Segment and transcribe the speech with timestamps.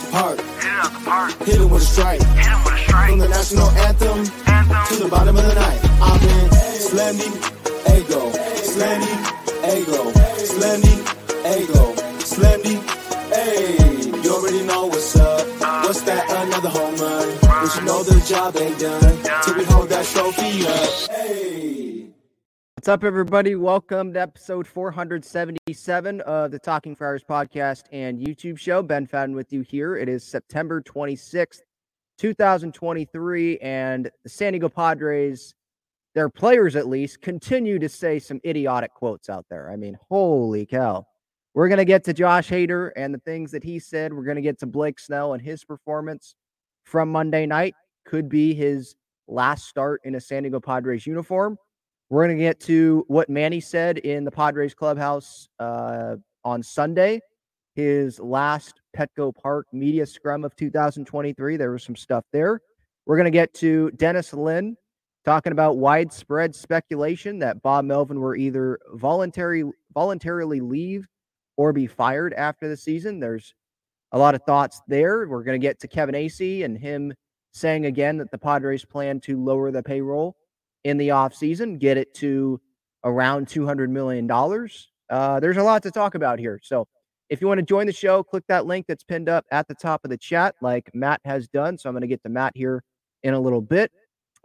[0.00, 0.38] out the park.
[0.38, 1.38] Hit it out the park.
[1.44, 2.20] Hit it with a strike.
[2.20, 3.10] Hit him with a strike.
[3.10, 4.96] From the national anthem Anthem.
[4.96, 5.80] to the bottom of the night.
[6.00, 6.48] I'm in
[6.80, 7.30] Slendy,
[7.96, 9.14] Ego, Slendy,
[9.76, 10.10] Ego,
[10.40, 10.96] Slendy,
[11.56, 12.76] Ego, Slendy,
[13.30, 15.46] Hey, you already know what's up.
[15.84, 16.24] What's that?
[16.30, 17.38] Another home run.
[17.42, 21.10] But you know the job ain't done till we hold that trophy up.
[21.16, 21.69] Hey.
[22.80, 23.56] What's up, everybody?
[23.56, 28.82] Welcome to episode 477 of the Talking Friars podcast and YouTube show.
[28.82, 29.98] Ben Fadden with you here.
[29.98, 31.58] It is September 26th,
[32.16, 35.54] 2023, and the San Diego Padres,
[36.14, 39.70] their players at least, continue to say some idiotic quotes out there.
[39.70, 41.04] I mean, holy cow.
[41.52, 44.14] We're going to get to Josh Hader and the things that he said.
[44.14, 46.34] We're going to get to Blake Snell and his performance
[46.84, 47.74] from Monday night.
[48.06, 48.94] Could be his
[49.28, 51.58] last start in a San Diego Padres uniform.
[52.10, 57.20] We're going to get to what Manny said in the Padres clubhouse uh, on Sunday,
[57.76, 61.56] his last Petco Park media scrum of 2023.
[61.56, 62.62] There was some stuff there.
[63.06, 64.76] We're going to get to Dennis Lin
[65.24, 69.62] talking about widespread speculation that Bob Melvin will either voluntary
[69.94, 71.06] voluntarily leave
[71.56, 73.20] or be fired after the season.
[73.20, 73.54] There's
[74.10, 75.28] a lot of thoughts there.
[75.28, 77.14] We're going to get to Kevin Acee and him
[77.52, 80.36] saying again that the Padres plan to lower the payroll
[80.84, 82.60] in the offseason, get it to
[83.04, 84.30] around $200 million.
[85.10, 86.60] Uh, there's a lot to talk about here.
[86.62, 86.86] So
[87.28, 89.74] if you want to join the show, click that link that's pinned up at the
[89.74, 91.78] top of the chat, like Matt has done.
[91.78, 92.82] So I'm going to get to Matt here
[93.22, 93.92] in a little bit.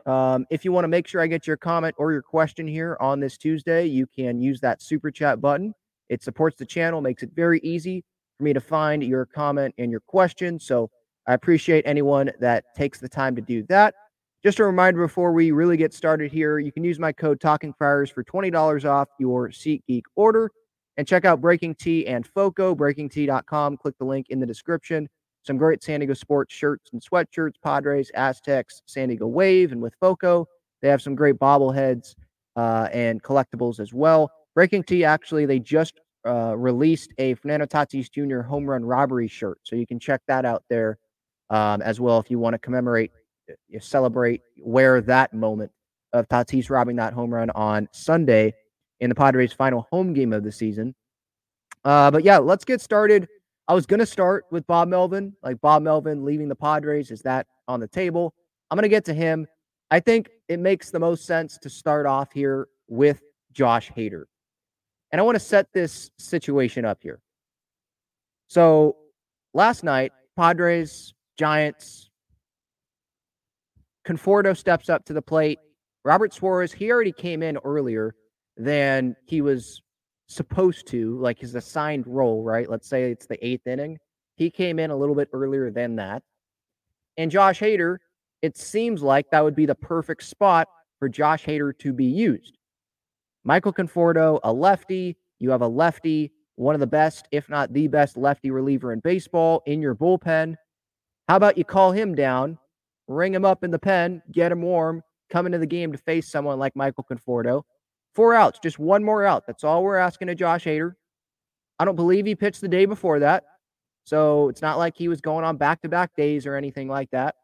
[0.06, 2.96] Um, if you want to make sure I get your comment or your question here
[3.00, 5.74] on this Tuesday, you can use that super chat button.
[6.10, 8.04] It supports the channel, makes it very easy
[8.38, 10.60] for me to find your comment and your question.
[10.60, 10.92] So
[11.28, 13.96] I appreciate anyone that takes the time to do that.
[14.46, 17.74] Just a reminder before we really get started here, you can use my code Talking
[17.74, 20.52] Friars for $20 off your SeatGeek order.
[20.98, 23.78] And check out BreakingT and Foco, breakingt.com.
[23.78, 25.10] Click the link in the description.
[25.42, 29.96] Some great San Diego sports shirts and sweatshirts, Padres, Aztecs, San Diego Wave, and with
[30.00, 30.48] Foco,
[30.84, 32.14] they have some great bobbleheads
[32.56, 34.30] uh, and collectibles as well.
[34.56, 38.42] BreakingT, actually, they just uh, released a Fernando Tatis Jr.
[38.42, 39.58] home run robbery shirt.
[39.64, 41.00] So you can check that out there
[41.50, 43.12] um, as well if you want to commemorate,
[43.50, 45.72] uh, celebrate, wear that moment
[46.14, 48.54] of Tatis robbing that home run on Sunday
[49.00, 50.96] in the Padres' final home game of the season.
[51.84, 53.28] Uh, but yeah, let's get started.
[53.68, 57.12] I was going to start with Bob Melvin, like Bob Melvin leaving the Padres.
[57.12, 58.34] Is that on the table?
[58.70, 59.48] I'm going to get to him.
[59.92, 63.22] I think it makes the most sense to start off here with
[63.54, 64.24] Josh Hader.
[65.12, 67.22] And I want to set this situation up here.
[68.48, 68.98] So
[69.54, 72.10] last night, Padres, Giants,
[74.06, 75.60] Conforto steps up to the plate.
[76.04, 78.16] Robert Suarez, he already came in earlier
[78.58, 79.82] than he was
[80.28, 82.70] supposed to, like his assigned role, right?
[82.70, 83.98] Let's say it's the eighth inning.
[84.36, 86.24] He came in a little bit earlier than that.
[87.18, 87.98] And Josh Hader,
[88.42, 90.68] it seems like that would be the perfect spot
[91.00, 92.58] for Josh Hader to be used.
[93.44, 95.18] Michael Conforto, a lefty.
[95.40, 99.00] You have a lefty, one of the best, if not the best lefty reliever in
[99.00, 100.56] baseball in your bullpen.
[101.28, 102.58] How about you call him down,
[103.08, 106.30] ring him up in the pen, get him warm, come into the game to face
[106.32, 107.64] someone like Michael Conforto?
[108.14, 109.46] Four outs, just one more out.
[109.46, 110.94] That's all we're asking of Josh Hader.
[111.80, 113.44] I don't believe he pitched the day before that.
[114.06, 117.10] So it's not like he was going on back to back days or anything like
[117.12, 117.36] that.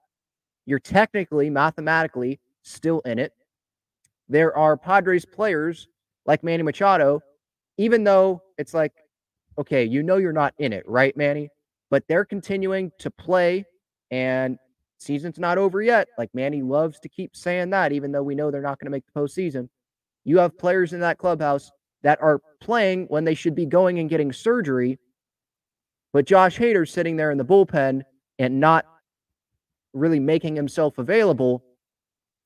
[0.66, 3.34] You're technically, mathematically, still in it.
[4.30, 5.88] There are Padres players
[6.26, 7.20] like Manny Machado,
[7.78, 8.94] even though it's like,
[9.58, 11.50] okay, you know you're not in it, right, Manny?
[11.90, 13.66] But they're continuing to play
[14.12, 14.58] and
[15.02, 16.08] season's not over yet.
[16.18, 18.92] Like Manny loves to keep saying that, even though we know they're not going to
[18.92, 19.70] make the postseason.
[20.24, 21.72] You have players in that clubhouse
[22.04, 25.00] that are playing when they should be going and getting surgery.
[26.14, 28.04] But Josh Hader's sitting there in the bullpen
[28.38, 28.86] and not
[29.94, 31.64] really making himself available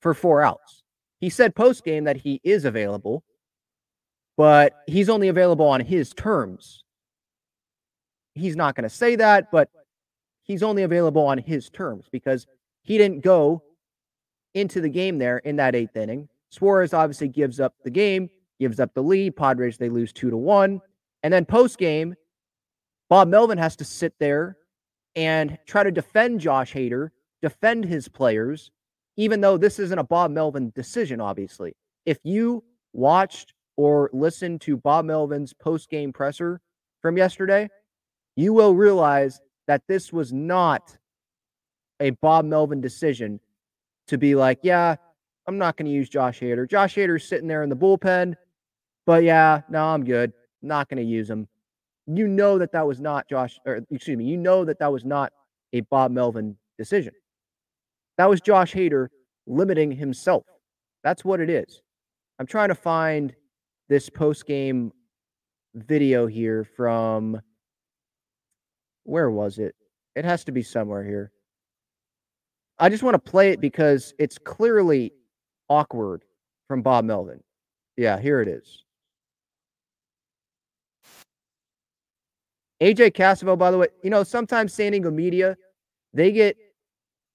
[0.01, 0.83] for four outs.
[1.19, 3.23] He said post game that he is available,
[4.37, 6.83] but he's only available on his terms.
[8.33, 9.69] He's not going to say that, but
[10.45, 12.47] he's only available on his terms because
[12.83, 13.61] he didn't go
[14.53, 16.29] into the game there in that eighth inning.
[16.49, 19.35] Suarez obviously gives up the game, gives up the lead.
[19.35, 20.79] Padres, they lose two to one.
[21.23, 22.15] And then post game,
[23.09, 24.57] Bob Melvin has to sit there
[25.15, 27.09] and try to defend Josh Hader,
[27.41, 28.71] defend his players,
[29.17, 31.75] even though this isn't a Bob Melvin decision, obviously.
[32.05, 32.63] If you
[32.93, 36.61] watched or listened to Bob Melvin's post game presser
[37.01, 37.69] from yesterday,
[38.35, 40.97] you will realize that this was not
[41.99, 43.39] a Bob Melvin decision
[44.07, 44.95] to be like, yeah,
[45.47, 46.69] I'm not going to use Josh Hader.
[46.69, 48.35] Josh Hader's sitting there in the bullpen,
[49.05, 50.33] but yeah, no, I'm good.
[50.61, 51.47] Not going to use him.
[52.07, 55.05] You know that that was not Josh, or excuse me, you know that that was
[55.05, 55.33] not
[55.73, 57.13] a Bob Melvin decision.
[58.17, 59.07] That was Josh Hader
[59.47, 60.43] limiting himself.
[61.03, 61.81] That's what it is.
[62.39, 63.35] I'm trying to find
[63.89, 64.91] this post game
[65.73, 67.39] video here from
[69.05, 69.75] where was it?
[70.15, 71.31] It has to be somewhere here.
[72.77, 75.13] I just want to play it because it's clearly
[75.69, 76.23] awkward
[76.67, 77.41] from Bob Melvin.
[77.95, 78.83] Yeah, here it is.
[82.81, 85.55] AJ Cassavell, by the way, you know, sometimes San Diego media,
[86.13, 86.57] they get,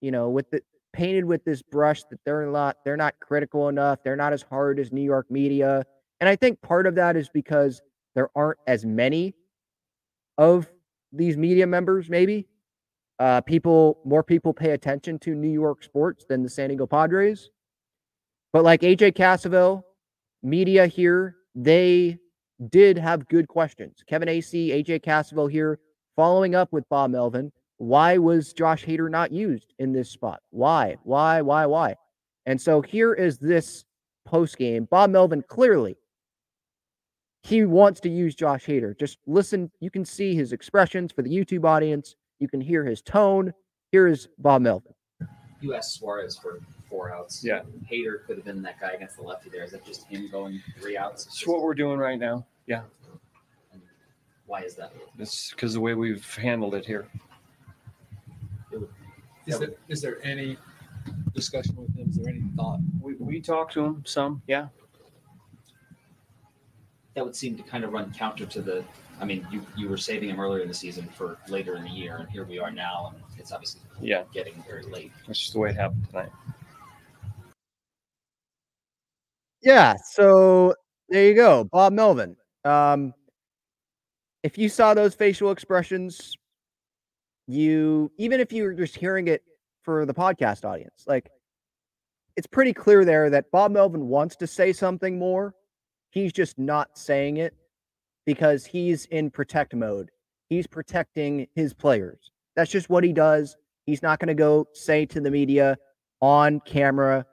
[0.03, 0.63] you know, with the
[0.93, 4.01] painted with this brush that they're not they're not critical enough.
[4.05, 5.85] They're not as hard as New York media.
[6.21, 7.81] And I think part of that is because
[8.15, 9.35] there aren't as many
[10.37, 10.71] of
[11.13, 12.47] these media members, maybe.
[13.19, 17.51] Uh, people, more people pay attention to New York sports than the San Diego Padres.
[18.53, 19.83] But like AJ Cassavell,
[20.43, 22.19] media here, they
[22.71, 24.03] did have good questions.
[24.09, 25.79] Kevin Acee, AJ Cassavell here,
[26.17, 27.53] following up with Bob Melvin.
[27.77, 30.41] Why was Josh Hader not used in this spot?
[30.51, 30.97] Why?
[31.05, 31.41] Why?
[31.43, 31.67] Why?
[31.67, 31.97] Why?
[32.47, 33.85] And so here is this
[34.27, 34.87] post game.
[34.91, 35.97] Bob Melvin clearly
[37.43, 38.99] he wants to use Josh Hader.
[38.99, 39.71] Just listen.
[39.81, 42.17] You can see his expressions for the YouTube audience.
[42.39, 43.53] You can hear his tone.
[43.93, 44.95] Here is Bob Melvin.
[45.61, 47.45] You asked Suarez for four outs.
[47.45, 47.63] Yeah.
[47.91, 49.65] Hader could have been that guy against the lefty there.
[49.65, 51.27] Is that just him going three outs?
[51.27, 52.47] It's what we're doing right now.
[52.67, 52.83] Yeah.
[54.47, 54.93] Why is that?
[55.19, 57.07] It's because the way we've handled it here.
[59.47, 60.57] Is there, is there any
[61.35, 62.09] discussion with him?
[62.09, 62.81] Is there any thought?
[63.01, 64.43] We, we talked to him some.
[64.47, 64.69] Yeah.
[67.21, 68.83] That would seem to kind of run counter to the.
[69.21, 71.91] I mean, you, you were saving him earlier in the season for later in the
[71.91, 74.23] year, and here we are now, and it's obviously Yeah.
[74.33, 75.13] getting very late.
[75.27, 76.31] That's just the way it happened tonight.
[79.61, 80.75] Yeah, so
[81.11, 82.39] there you go, Bob Melvin.
[82.65, 83.13] Um,
[84.43, 86.35] if you saw those facial expressions,
[87.47, 89.43] you even if you're just hearing it
[89.83, 91.31] for the podcast audience, like
[92.39, 95.55] it's pretty clear there that Bob Melvin wants to say something more.
[96.11, 97.55] He's just not saying it
[98.27, 100.11] because he's in protect mode.
[100.49, 102.31] He's protecting his players.
[102.57, 103.57] That's just what he does.
[103.87, 105.77] He's not going to go say to the media
[106.21, 107.25] on camera,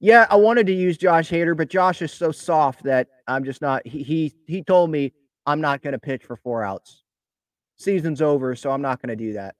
[0.00, 3.62] yeah, I wanted to use Josh Hader, but Josh is so soft that I'm just
[3.62, 3.86] not.
[3.86, 5.12] He he, he told me
[5.46, 7.04] I'm not going to pitch for four outs.
[7.76, 9.54] Season's over, so I'm not going to do that.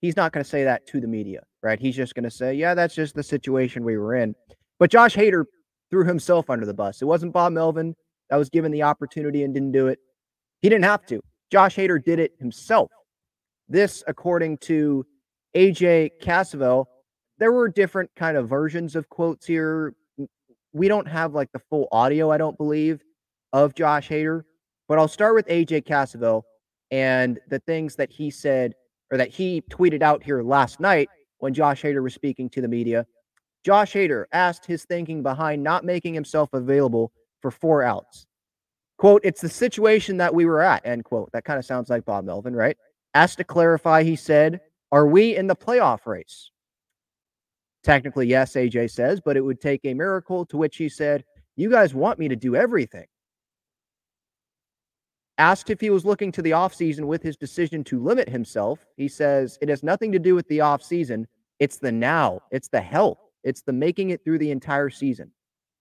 [0.00, 1.78] He's not going to say that to the media, right?
[1.78, 4.34] He's just going to say, yeah, that's just the situation we were in.
[4.80, 5.44] But Josh Hader
[5.92, 7.02] threw himself under the bus.
[7.02, 7.94] It wasn't Bob Melvin
[8.30, 9.98] that was given the opportunity and didn't do it.
[10.62, 11.20] He didn't have to.
[11.50, 12.90] Josh Hader did it himself.
[13.68, 15.04] This, according to
[15.54, 16.86] AJ Cassavell,
[17.38, 19.94] there were different kind of versions of quotes here.
[20.72, 23.02] We don't have like the full audio, I don't believe,
[23.52, 24.42] of Josh Hader,
[24.88, 26.42] but I'll start with AJ Cassavell
[26.90, 28.72] and the things that he said
[29.10, 32.68] or that he tweeted out here last night when Josh Hader was speaking to the
[32.68, 33.04] media.
[33.64, 38.26] Josh Hader asked his thinking behind not making himself available for four outs.
[38.98, 41.30] Quote, it's the situation that we were at, end quote.
[41.32, 42.76] That kind of sounds like Bob Melvin, right?
[43.14, 44.60] Asked to clarify, he said,
[44.90, 46.50] Are we in the playoff race?
[47.82, 50.46] Technically, yes, AJ says, but it would take a miracle.
[50.46, 51.24] To which he said,
[51.56, 53.06] You guys want me to do everything.
[55.38, 59.08] Asked if he was looking to the offseason with his decision to limit himself, he
[59.08, 61.26] says, It has nothing to do with the offseason.
[61.58, 65.30] It's the now, it's the health, it's the making it through the entire season.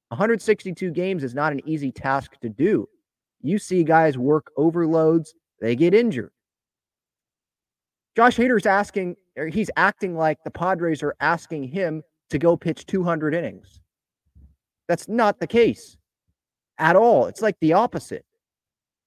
[0.09, 2.87] 162 games is not an easy task to do.
[3.41, 6.31] You see guys work overloads, they get injured.
[8.15, 12.85] Josh Hader's asking, or he's acting like the Padres are asking him to go pitch
[12.85, 13.79] 200 innings.
[14.87, 15.95] That's not the case
[16.77, 17.27] at all.
[17.27, 18.25] It's like the opposite.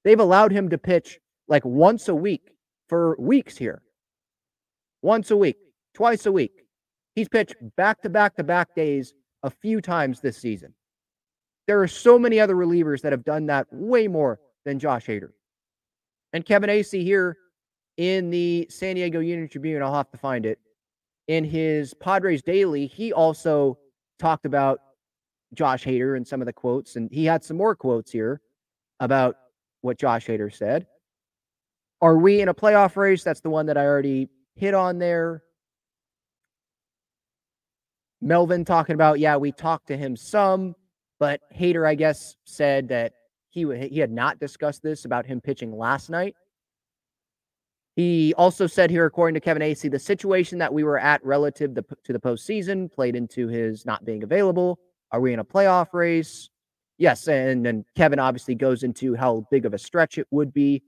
[0.04, 1.18] They've allowed him to pitch
[1.49, 2.52] like once a week
[2.88, 3.82] for weeks here.
[5.02, 5.56] Once a week,
[5.92, 6.63] twice a week.
[7.14, 10.75] He's pitched back to back to back days a few times this season.
[11.66, 15.30] There are so many other relievers that have done that way more than Josh Hader.
[16.33, 17.37] And Kevin Acee here
[17.97, 20.59] in the San Diego Union Tribune, I'll have to find it.
[21.28, 23.78] In his Padres Daily, he also
[24.18, 24.80] talked about
[25.54, 28.40] Josh Hader and some of the quotes, and he had some more quotes here
[29.00, 29.37] about
[29.80, 30.87] what Josh Hader said.
[32.00, 33.23] Are we in a playoff race?
[33.23, 35.42] That's the one that I already hit on there.
[38.24, 40.74] Melvin talking about, yeah, we talked to him some,
[41.20, 43.12] but Hader, I guess, said that
[43.50, 46.34] he he had not discussed this about him pitching last night.
[47.96, 51.74] He also said here, according to Kevin Acee, the situation that we were at relative
[51.74, 54.80] to, to the postseason played into his not being available.
[55.12, 56.48] Are we in a playoff race?
[56.96, 60.82] Yes, and then Kevin obviously goes into how big of a stretch it would be,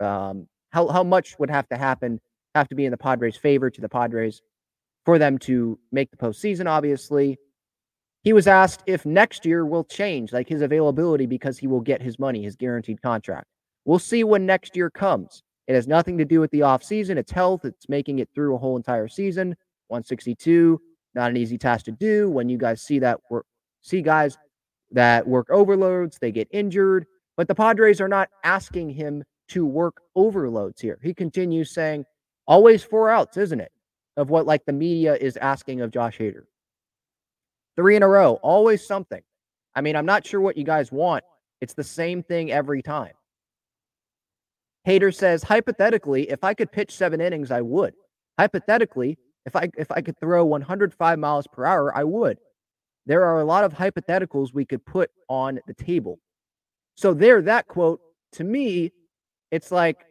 [0.00, 2.18] um, how how much would have to happen
[2.54, 4.40] have to be in the Padres' favor to the Padres
[5.06, 7.38] for them to make the postseason, obviously.
[8.22, 12.02] He was asked if next year will change, like his availability, because he will get
[12.02, 13.46] his money, his guaranteed contract.
[13.84, 15.44] We'll see when next year comes.
[15.68, 17.16] It has nothing to do with the offseason.
[17.16, 17.64] It's health.
[17.64, 19.50] It's making it through a whole entire season.
[19.88, 20.80] 162,
[21.14, 22.28] not an easy task to do.
[22.28, 23.46] When you guys see that work,
[23.82, 24.36] see guys
[24.90, 27.06] that work overloads, they get injured.
[27.36, 30.98] But the Padres are not asking him to work overloads here.
[31.00, 32.04] He continues saying,
[32.48, 33.70] always four outs, isn't it?
[34.16, 36.44] Of what like the media is asking of Josh Hader.
[37.76, 39.22] Three in a row, always something.
[39.74, 41.22] I mean, I'm not sure what you guys want.
[41.60, 43.12] It's the same thing every time.
[44.86, 47.94] Hader says, hypothetically, if I could pitch seven innings, I would.
[48.38, 52.38] Hypothetically, if I if I could throw 105 miles per hour, I would.
[53.06, 56.18] There are a lot of hypotheticals we could put on the table.
[56.96, 58.00] So there, that quote
[58.32, 58.92] to me,
[59.50, 60.04] it's like,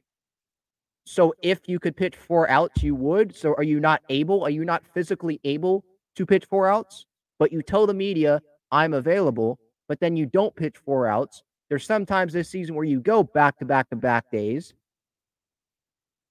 [1.06, 3.36] so if you could pitch four outs, you would.
[3.36, 4.44] So are you not able?
[4.44, 5.86] Are you not physically able
[6.16, 7.06] to pitch four outs?
[7.38, 11.44] But you tell the media I'm available, but then you don't pitch four outs.
[11.70, 14.74] There's sometimes this season where you go back to back to back days,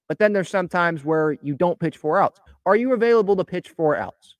[0.08, 2.40] but then there's sometimes where you don't pitch four outs.
[2.66, 4.36] Are you available to pitch four outs?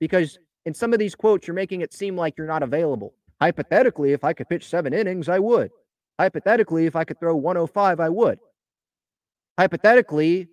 [0.00, 3.14] Because in some of these quotes, you're making it seem like you're not available.
[3.40, 5.70] Hypothetically, if I could pitch seven innings, I would.
[6.18, 8.38] Hypothetically, if I could throw 105, I would.
[9.58, 10.48] Hypothetically,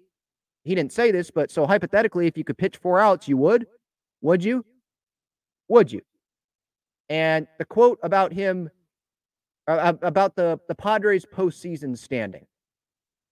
[0.64, 3.68] he didn't say this, but so hypothetically, if you could pitch four outs, you would?
[4.22, 4.66] Would you?
[5.70, 6.02] Would you?
[7.08, 8.72] And the quote about him,
[9.68, 12.48] uh, about the, the Padres postseason standing.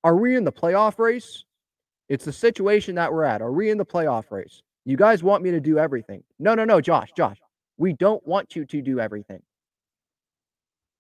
[0.04, 1.44] Are we in the playoff race?
[2.08, 3.42] It's the situation that we're at.
[3.42, 4.62] Are we in the playoff race?
[4.86, 6.24] You guys want me to do everything.
[6.38, 7.38] No, no, no, Josh, Josh.
[7.78, 9.42] We don't want you to do everything.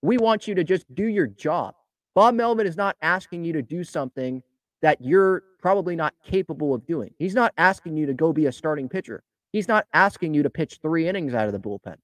[0.02, 1.76] We want you to just do your job.
[2.16, 4.42] Bob Melvin is not asking you to do something
[4.84, 7.10] that you're probably not capable of doing.
[7.18, 9.24] He's not asking you to go be a starting pitcher.
[9.54, 11.96] He's not asking you to pitch three innings out of the bullpen.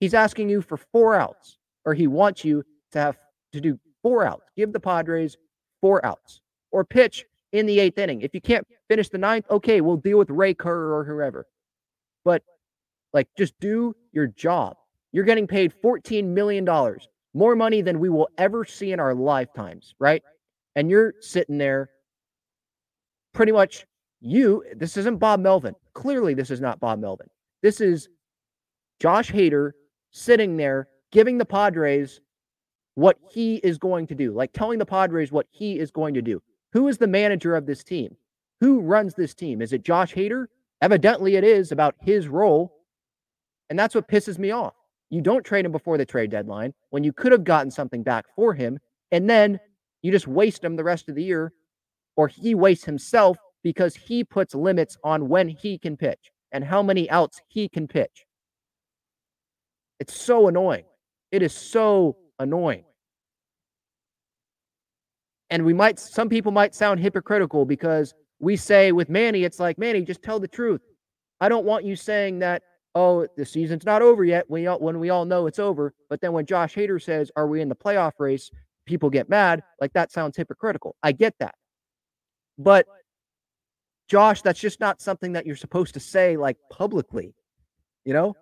[0.00, 3.16] He's asking you for four outs, or he wants you to have
[3.52, 4.42] to do four outs.
[4.56, 5.36] Give the Padres
[5.80, 6.40] four outs
[6.72, 8.22] or pitch in the eighth inning.
[8.22, 11.46] If you can't finish the ninth, okay, we'll deal with Ray Kerr or whoever.
[12.24, 12.42] But
[13.12, 14.76] like, just do your job.
[15.12, 16.68] You're getting paid $14 million,
[17.32, 20.22] more money than we will ever see in our lifetimes, right?
[20.74, 21.90] And you're sitting there
[23.32, 23.86] pretty much
[24.20, 24.64] you.
[24.76, 25.74] This isn't Bob Melvin.
[25.94, 27.28] Clearly, this is not Bob Melvin.
[27.62, 28.08] This is
[29.00, 29.72] Josh Hader
[30.10, 32.20] sitting there giving the Padres
[32.94, 36.22] what he is going to do, like telling the Padres what he is going to
[36.22, 36.42] do.
[36.72, 38.16] Who is the manager of this team?
[38.60, 39.62] Who runs this team?
[39.62, 40.46] Is it Josh Hader?
[40.82, 42.74] Evidently, it is about his role.
[43.70, 44.74] And that's what pisses me off.
[45.10, 48.26] You don't trade him before the trade deadline when you could have gotten something back
[48.34, 48.78] for him.
[49.12, 49.58] And then
[50.02, 51.52] you just waste him the rest of the year,
[52.18, 56.82] or he wastes himself because he puts limits on when he can pitch and how
[56.82, 58.26] many outs he can pitch.
[60.00, 60.84] It's so annoying.
[61.30, 62.84] It is so annoying.
[65.50, 69.78] And we might, some people might sound hypocritical because we say with Manny, it's like,
[69.78, 70.80] Manny, just tell the truth.
[71.40, 72.62] I don't want you saying that,
[72.96, 75.94] oh, the season's not over yet when, all, when we all know it's over.
[76.10, 78.50] But then when Josh Hader says, are we in the playoff race?
[78.86, 79.62] People get mad.
[79.80, 80.96] Like that sounds hypocritical.
[81.04, 81.54] I get that.
[82.58, 82.86] But
[84.08, 87.34] Josh, that's just not something that you're supposed to say like publicly,
[88.04, 88.34] you know?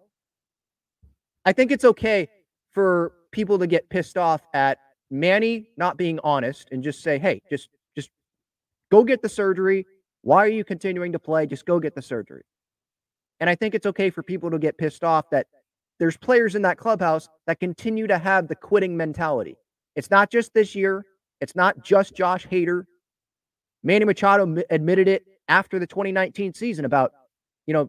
[1.44, 2.28] I think it's okay
[2.72, 4.78] for people to get pissed off at
[5.10, 8.10] Manny not being honest and just say, "Hey, just just
[8.90, 9.86] go get the surgery.
[10.22, 11.46] Why are you continuing to play?
[11.46, 12.42] Just go get the surgery."
[13.38, 15.46] And I think it's okay for people to get pissed off that
[15.98, 19.56] there's players in that clubhouse that continue to have the quitting mentality.
[19.94, 21.04] It's not just this year.
[21.40, 22.84] It's not just Josh Hader.
[23.86, 27.12] Manny Machado admitted it after the 2019 season about,
[27.66, 27.88] you know,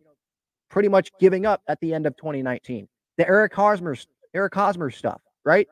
[0.70, 2.88] pretty much giving up at the end of 2019.
[3.18, 3.96] The Eric Hosmer,
[4.36, 5.68] Eric Hosmer stuff, right?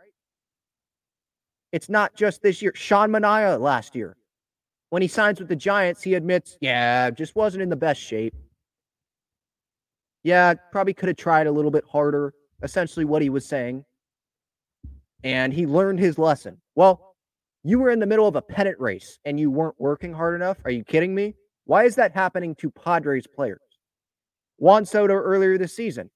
[1.72, 2.72] It's not just this year.
[2.74, 4.18] Sean Manaea last year,
[4.90, 8.34] when he signs with the Giants, he admits, yeah, just wasn't in the best shape.
[10.24, 13.86] Yeah, probably could have tried a little bit harder, essentially what he was saying.
[15.24, 16.58] And he learned his lesson.
[16.74, 17.15] Well,
[17.66, 20.58] you were in the middle of a pennant race and you weren't working hard enough.
[20.66, 21.34] Are you kidding me?
[21.66, 23.60] Why is that happening to Padres players?
[24.58, 26.12] Juan Soto earlier this season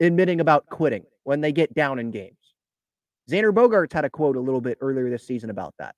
[0.00, 2.36] admitting about quitting when they get down in games.
[3.30, 5.94] Xander Bogaerts had a quote a little bit earlier this season about that.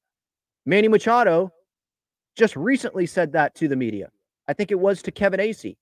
[0.66, 1.50] Manny Machado
[2.36, 4.10] just recently said that to the media.
[4.48, 5.78] I think it was to Kevin Acee.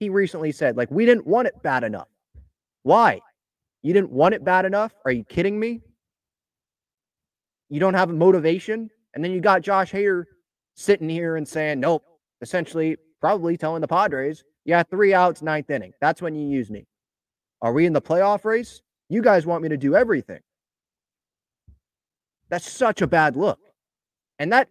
[0.00, 2.08] He recently said, like, we didn't want it bad enough.
[2.82, 3.20] Why?
[3.80, 4.92] You didn't want it bad enough?
[5.06, 5.80] Are you kidding me?
[7.70, 8.90] You don't have a motivation?
[9.14, 10.24] And then you got Josh Hader
[10.74, 12.04] sitting here and saying, nope,
[12.42, 15.92] essentially, probably telling the Padres, yeah, three outs, ninth inning.
[16.00, 16.86] That's when you use me.
[17.62, 18.82] Are we in the playoff race?
[19.08, 20.40] You guys want me to do everything.
[22.48, 23.58] That's such a bad look.
[24.38, 24.68] And that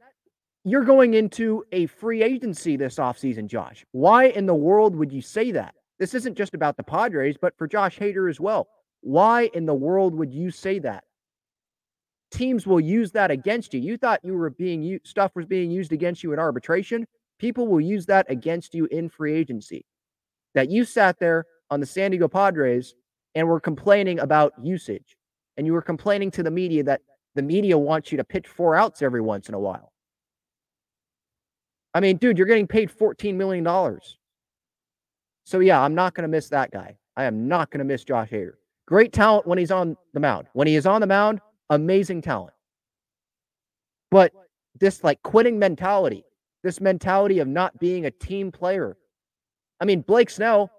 [0.64, 3.86] you're going into a free agency this offseason, Josh.
[3.92, 5.76] Why in the world would you say that?
[6.00, 8.68] This isn't just about the Padres, but for Josh Hader as well.
[9.02, 11.04] Why in the world would you say that?
[12.32, 13.80] Teams will use that against you.
[13.80, 17.08] You thought you were being stuff was being used against you in arbitration.
[17.40, 19.86] People will use that against you in free agency.
[20.54, 22.94] That you sat there on the San Diego Padres
[23.36, 25.16] and were complaining about usage.
[25.58, 27.02] And you were complaining to the media that
[27.36, 29.92] the media wants you to pitch four outs every once in a while.
[31.94, 33.66] I mean, dude, you're getting paid $14 million.
[35.46, 36.98] So, yeah, I'm not going to miss that guy.
[37.16, 38.54] I am not going to miss Josh Hader.
[38.86, 40.48] Great talent when he's on the mound.
[40.54, 42.54] When he is on the mound, amazing talent.
[44.12, 44.32] But
[44.80, 46.24] this like quitting mentality,
[46.64, 48.98] this mentality of not being a team player.
[49.80, 50.72] I mean, Blake Snell,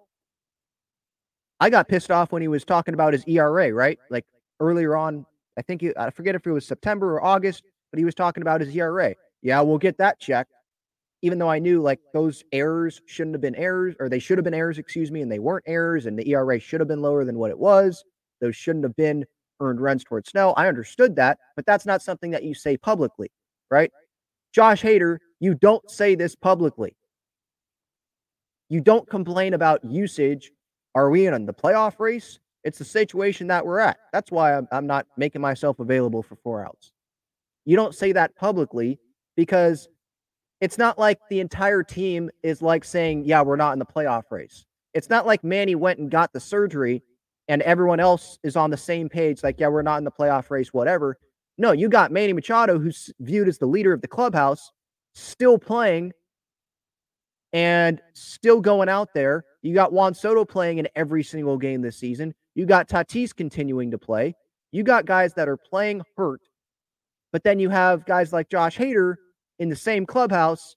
[1.61, 3.99] I got pissed off when he was talking about his ERA, right?
[4.11, 4.27] Like
[4.59, 5.27] earlier on,
[5.59, 8.61] I think I forget if it was September or August, but he was talking about
[8.61, 9.15] his ERA.
[9.43, 10.53] Yeah, we'll get that checked
[11.23, 14.45] even though I knew like those errors shouldn't have been errors, or they should have
[14.45, 17.25] been errors, excuse me, and they weren't errors, and the ERA should have been lower
[17.25, 18.05] than what it was.
[18.41, 19.27] Those shouldn't have been
[19.61, 20.55] earned runs towards Snell.
[20.57, 23.31] I understood that, but that's not something that you say publicly,
[23.71, 23.93] right?
[24.53, 26.97] Josh Hader, you don't say this publicly.
[28.69, 30.53] You don't complain about usage.
[30.95, 32.39] Are we in the playoff race?
[32.65, 33.99] It's the situation that we're at.
[34.13, 36.93] That's why I'm, I'm not making myself available for four outs.
[37.65, 38.99] You don't say that publicly
[39.37, 39.89] because
[40.61, 44.25] it's not like the entire team is like saying, yeah, we're not in the playoff
[44.31, 44.67] race.
[44.93, 47.03] It's not like Manny went and got the surgery
[47.51, 50.51] and everyone else is on the same page, like, yeah, we're not in the playoff
[50.51, 51.19] race, whatever.
[51.59, 54.71] No, you got Manny Machado, who's viewed as the leader of the clubhouse,
[55.15, 56.13] still playing
[57.53, 59.45] and still going out there.
[59.63, 62.33] You got Juan Soto playing in every single game this season.
[62.55, 64.37] You got Tatis continuing to play.
[64.71, 66.43] You got guys that are playing hurt.
[67.33, 69.17] But then you have guys like Josh Hader
[69.59, 70.77] in the same clubhouse,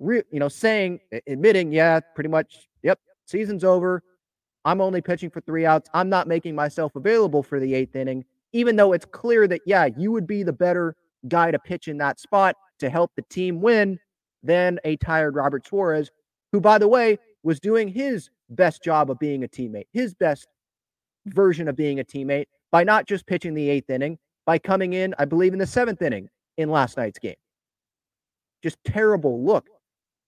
[0.00, 4.02] re- you know, saying, admitting, yeah, pretty much, yep, season's over.
[4.64, 5.88] I'm only pitching for three outs.
[5.94, 9.88] I'm not making myself available for the eighth inning, even though it's clear that, yeah,
[9.96, 10.96] you would be the better
[11.28, 13.98] guy to pitch in that spot to help the team win
[14.42, 16.10] than a tired Robert Suarez,
[16.52, 20.46] who, by the way, was doing his best job of being a teammate, his best
[21.26, 25.14] version of being a teammate by not just pitching the eighth inning, by coming in,
[25.18, 27.36] I believe, in the seventh inning in last night's game
[28.62, 29.68] just terrible look.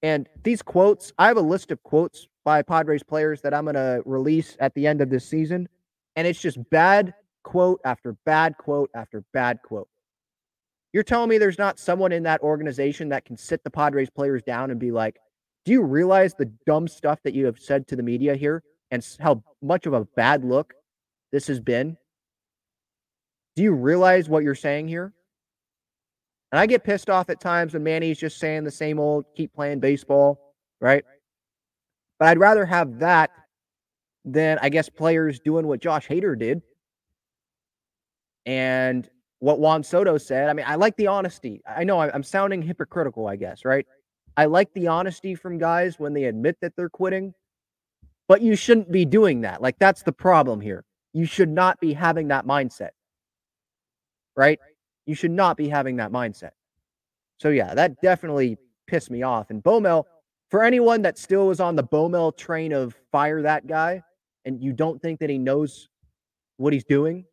[0.03, 3.75] And these quotes, I have a list of quotes by Padres players that I'm going
[3.75, 5.69] to release at the end of this season.
[6.17, 9.89] And it's just bad quote after bad quote after bad quote.
[10.93, 14.43] You're telling me there's not someone in that organization that can sit the Padres players
[14.43, 15.17] down and be like,
[15.65, 19.07] do you realize the dumb stuff that you have said to the media here and
[19.21, 20.75] how much of a bad look
[21.31, 21.97] this has been?
[23.57, 25.13] Do you realize what you're saying here?
[26.51, 29.55] And I get pissed off at times when Manny's just saying the same old, keep
[29.55, 31.05] playing baseball, right?
[32.23, 33.33] But I'd rather have that
[34.25, 36.63] than, I guess, players doing what Josh Hader did
[38.47, 40.49] and what Juan Soto said.
[40.49, 41.63] I mean, I like the honesty.
[41.67, 43.85] I know I'm sounding hypocritical, I guess, right?
[44.37, 47.35] I like the honesty from guys when they admit that they're quitting,
[48.29, 49.61] but you shouldn't be doing that.
[49.61, 50.85] Like, that's the problem here.
[51.13, 52.91] You should not be having that mindset,
[54.37, 54.61] right?
[55.07, 56.53] You should not be having that mindset.
[57.39, 59.51] So yeah, that definitely pissed me off.
[59.51, 60.05] And Bomel,
[60.53, 64.03] for anyone that still is on the Bomel train of fire that guy,
[64.45, 65.89] and you don't think that he knows
[66.59, 67.25] what he's doing,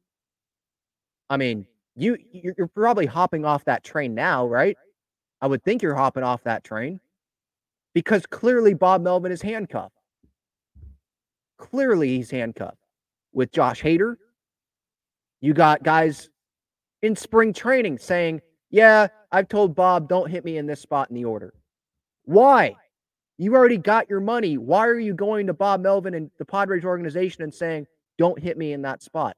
[1.30, 4.78] I mean, you you're probably hopping off that train now, right?
[5.42, 7.02] I would think you're hopping off that train
[7.94, 9.96] because clearly Bob Melvin is handcuffed.
[11.58, 12.78] Clearly he's handcuffed
[13.34, 14.16] with Josh Hader.
[15.42, 16.30] You got guys
[17.02, 21.18] in spring training saying, Yeah, I've told Bob, don't hit me in this spot in
[21.18, 21.54] the order.
[22.24, 22.78] Why?
[23.40, 24.58] You already got your money.
[24.58, 28.58] Why are you going to Bob Melvin and the Padres organization and saying, Don't hit
[28.58, 29.38] me in that spot?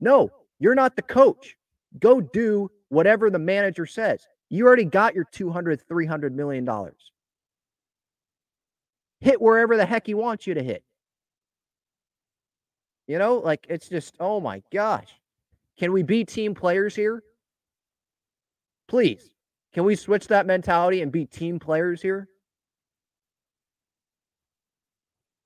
[0.00, 1.56] No, you're not the coach.
[1.98, 4.24] Go do whatever the manager says.
[4.50, 7.10] You already got your 200, 300 million dollars.
[9.18, 10.84] Hit wherever the heck he wants you to hit.
[13.08, 15.08] You know, like it's just, oh my gosh.
[15.76, 17.24] Can we be team players here?
[18.86, 19.28] Please.
[19.74, 22.28] Can we switch that mentality and be team players here?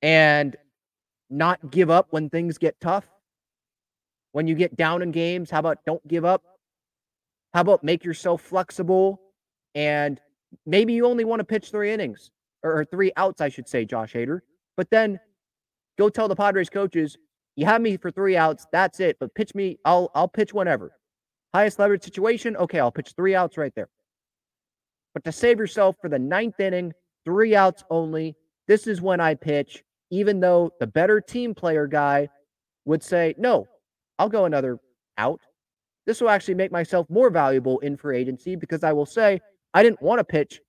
[0.04, 0.54] And
[1.30, 3.08] not give up when things get tough?
[4.32, 6.42] When you get down in games, how about don't give up?
[7.54, 9.18] How about make yourself flexible
[9.74, 10.20] and
[10.66, 12.30] maybe you only want to pitch three innings
[12.62, 14.40] or, three outs, I should say, Josh Hader.
[14.76, 15.18] But then
[15.98, 17.16] go tell the Padres coaches,
[17.56, 18.66] you have me for three outs.
[18.72, 19.16] That's it.
[19.18, 19.78] But pitch me.
[19.86, 20.92] I'll I'll pitch whenever.
[21.54, 22.56] Highest leverage situation.
[22.56, 23.88] Okay, I'll pitch three outs right there.
[25.14, 26.92] But to save yourself for the ninth inning,
[27.24, 28.36] three outs only.
[28.66, 32.28] This is when I pitch, even though the better team player guy
[32.84, 33.66] would say, no,
[34.18, 34.78] I'll go another
[35.18, 35.40] out.
[36.06, 39.40] This will actually make myself more valuable in free agency because I will say,
[39.72, 40.60] I didn't want to pitch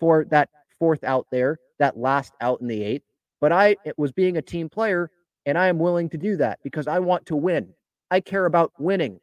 [0.00, 0.48] for that
[0.80, 3.04] fourth out there, that last out in the eighth,
[3.40, 5.10] but I it was being a team player
[5.46, 7.72] and I am willing to do that because I want to win.
[8.10, 9.20] I care about winning.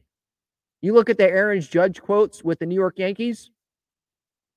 [0.81, 3.51] You look at the Aaron Judge quotes with the New York Yankees,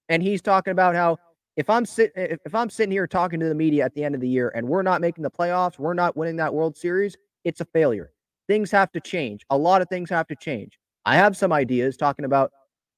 [0.08, 1.18] and he's talking about how
[1.58, 4.20] if I'm sitting if I'm sitting here talking to the media at the end of
[4.20, 7.60] the year and we're not making the playoffs, we're not winning that World Series, it's
[7.60, 8.12] a failure.
[8.46, 9.44] Things have to change.
[9.50, 10.78] A lot of things have to change.
[11.04, 12.52] I have some ideas talking about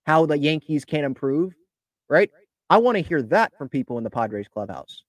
[0.05, 1.55] how the Yankees can improve,
[2.11, 2.31] right?
[2.68, 5.05] I want to hear that from people in the Padres clubhouse.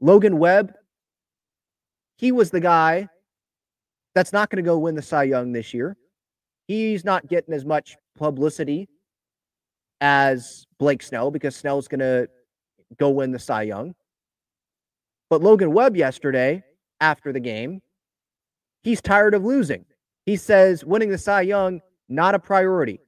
[0.00, 0.72] Logan Webb,
[2.18, 3.08] he was the guy
[4.14, 5.96] that's not going to go win the Cy Young this year.
[6.68, 8.88] He's not getting as much publicity
[10.00, 12.28] as Blake Snell because Snell's going to
[12.98, 13.94] go win the Cy Young.
[15.30, 16.62] But Logan Webb yesterday,
[17.00, 17.82] after the game,
[18.82, 19.84] he's tired of losing.
[20.26, 23.00] He says winning the Cy Young, not a priority.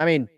[0.00, 0.28] I mean,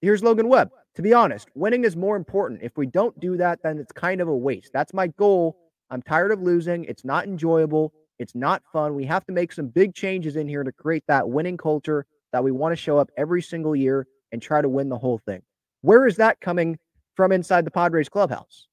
[0.00, 0.70] here's Logan Webb.
[0.94, 2.62] To be honest, winning is more important.
[2.62, 4.70] If we don't do that, then it's kind of a waste.
[4.72, 5.58] That's my goal.
[5.90, 6.84] I'm tired of losing.
[6.84, 7.92] It's not enjoyable.
[8.18, 8.94] It's not fun.
[8.94, 12.42] We have to make some big changes in here to create that winning culture that
[12.42, 15.42] we want to show up every single year and try to win the whole thing.
[15.82, 16.78] Where is that coming
[17.14, 18.68] from inside the Padres clubhouse?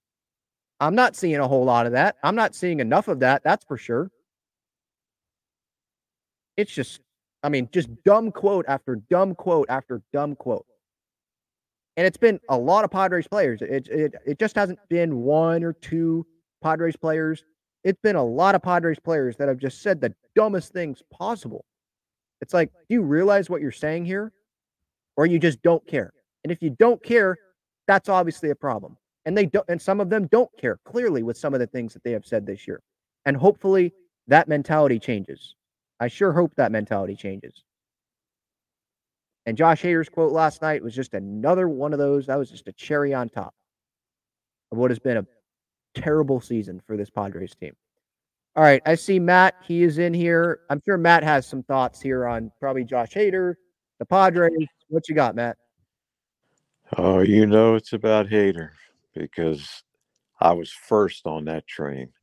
[0.80, 2.18] I'm not seeing a whole lot of that.
[2.24, 3.44] I'm not seeing enough of that.
[3.44, 4.12] That's for sure.
[6.58, 7.02] It's just,
[7.42, 10.66] I mean, just dumb quote after dumb quote after dumb quote.
[11.96, 13.62] And it's been a lot of Padres players.
[13.62, 16.26] It, it, it just hasn't been one or two
[16.62, 17.46] Padres players.
[17.84, 21.66] It's been a lot of Padres players that have just said the dumbest things possible.
[22.42, 24.34] It's like, do you realize what you're saying here?
[25.16, 26.12] Or you just don't care?
[26.44, 27.38] And if you don't care,
[27.88, 28.98] that's obviously a problem.
[29.26, 31.94] And they don't, and some of them don't care clearly with some of the things
[31.94, 32.82] that they have said this year.
[33.26, 33.94] And hopefully
[34.28, 35.56] that mentality changes.
[36.00, 37.64] I sure hope that mentality changes.
[39.46, 42.28] And Josh Hader's quote last night was just another one of those.
[42.28, 43.54] That was just a cherry on top
[44.72, 45.26] of what has been a
[45.96, 47.74] terrible season for this Padres team.
[48.56, 49.56] All right, I see Matt.
[49.66, 50.60] He is in here.
[50.70, 53.56] I'm sure Matt has some thoughts here on probably Josh Hader,
[54.00, 54.68] the Padres.
[54.94, 55.58] What you got, Matt?
[57.00, 58.70] Oh, you know it's about Hader
[59.16, 59.82] because
[60.40, 62.14] I was first on that train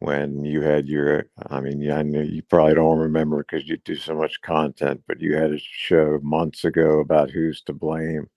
[0.00, 3.96] when you had your i mean i know you probably don't remember because you do
[3.96, 8.28] so much content but you had a show months ago about who's to blame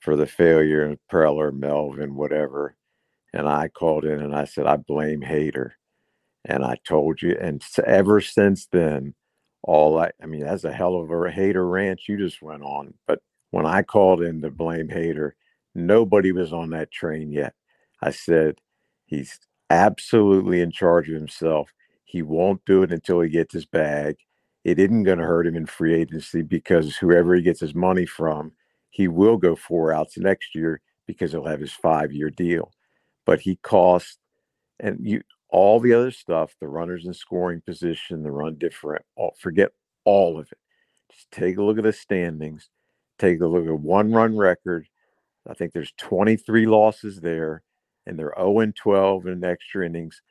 [0.00, 2.76] for the failure of preller melvin whatever
[3.32, 5.70] and i called in and i said i blame Hader.
[6.44, 9.14] and i told you and ever since then
[9.62, 12.92] all i i mean that's a hell of a hater rant you just went on
[13.06, 13.20] but
[13.50, 15.32] when i called in to blame Hader,
[15.74, 17.54] nobody was on that train yet
[18.02, 18.56] i said
[19.06, 19.38] he's
[19.72, 21.72] absolutely in charge of himself.
[22.04, 24.16] He won't do it until he gets his bag.
[24.64, 28.06] It isn't going to hurt him in free agency because whoever he gets his money
[28.06, 28.52] from,
[28.90, 32.70] he will go four outs next year because he'll have his five year deal.
[33.24, 34.18] But he costs,
[34.78, 35.22] and you
[35.52, 39.70] all the other stuff, the runners in scoring position, the run different, all, forget
[40.04, 40.58] all of it.
[41.12, 42.70] Just take a look at the standings,
[43.18, 44.88] take a look at one run record.
[45.46, 47.62] I think there's 23 losses there
[48.06, 50.22] and they're 0 and 12 in extra innings.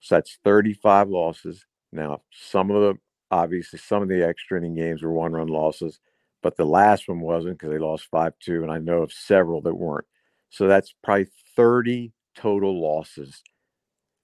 [0.00, 1.64] So that's 35 losses.
[1.92, 2.98] Now, some of the
[3.30, 6.00] obviously some of the extra inning games were one run losses,
[6.42, 8.64] but the last one wasn't because they lost 5 2.
[8.64, 10.06] And I know of several that weren't.
[10.50, 13.40] So that's probably 30 total losses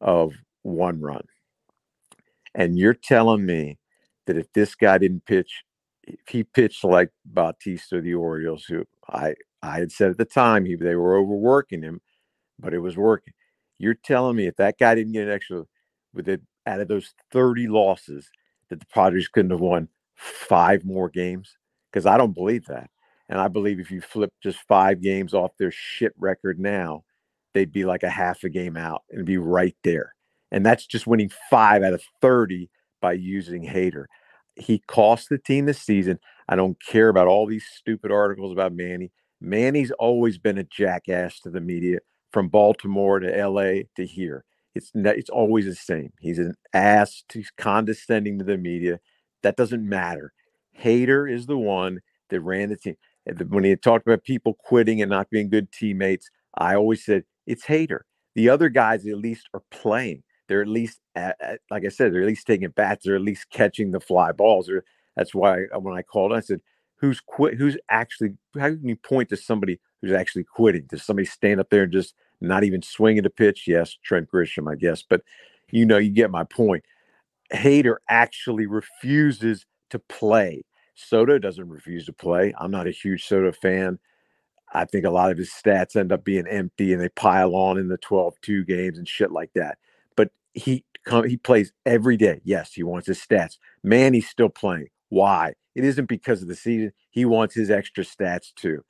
[0.01, 1.25] of one run.
[2.55, 3.79] And you're telling me
[4.27, 5.63] that if this guy didn't pitch,
[6.05, 10.65] if he pitched like Bautista the Orioles, who I I had said at the time
[10.65, 12.01] he they were overworking him,
[12.59, 13.35] but it was working.
[13.79, 15.65] You're telling me if that guy didn't get an extra
[16.13, 18.29] with it out of those 30 losses
[18.69, 21.57] that the Padres couldn't have won five more games?
[21.91, 22.91] Because I don't believe that.
[23.29, 27.05] And I believe if you flip just five games off their shit record now,
[27.55, 30.15] they'd be like a half a game out and be right there.
[30.51, 32.69] And that's just winning five out of 30
[33.01, 34.07] by using Hader.
[34.57, 36.19] He cost the team this season.
[36.49, 39.13] I don't care about all these stupid articles about Manny.
[39.41, 41.99] Manny's always been a jackass to the media
[42.33, 44.45] from Baltimore to LA to here.
[44.75, 46.13] It's it's always the same.
[46.21, 47.25] He's an ass.
[47.33, 49.01] He's condescending to the media.
[49.43, 50.33] That doesn't matter.
[50.79, 52.97] Hader is the one that ran the team.
[53.49, 57.65] When he talked about people quitting and not being good teammates, I always said it's
[57.65, 58.01] Hader.
[58.35, 60.23] The other guys at least are playing.
[60.49, 63.05] They're at least, at, at- like I said, they're at least taking bats.
[63.05, 64.69] They're at least catching the fly balls.
[64.69, 64.85] Or
[65.17, 66.61] that's why uh, when I called, I said,
[66.97, 67.55] "Who's quit?
[67.55, 68.31] Who's actually?
[68.59, 70.87] How can you point to somebody who's actually quitting?
[70.89, 73.65] Does somebody stand up there and just not even swinging a pitch?
[73.67, 75.03] Yes, Trent Grisham, I guess.
[75.03, 75.23] But
[75.71, 76.85] you know, you get my point.
[77.53, 80.63] Hader actually refuses to play.
[80.95, 82.55] Soto doesn't refuse to play.
[82.59, 83.99] I'm not a huge Soto fan.
[84.73, 87.79] I think a lot of his stats end up being empty and they pile on
[87.79, 89.79] in the 12-2 games and shit like that.
[90.17, 92.41] But he come he plays every day.
[92.45, 93.57] Yes, he wants his stats.
[93.83, 94.89] Man, he's still playing.
[95.09, 95.55] Why?
[95.75, 96.93] It isn't because of the season.
[97.11, 98.83] He wants his extra stats too.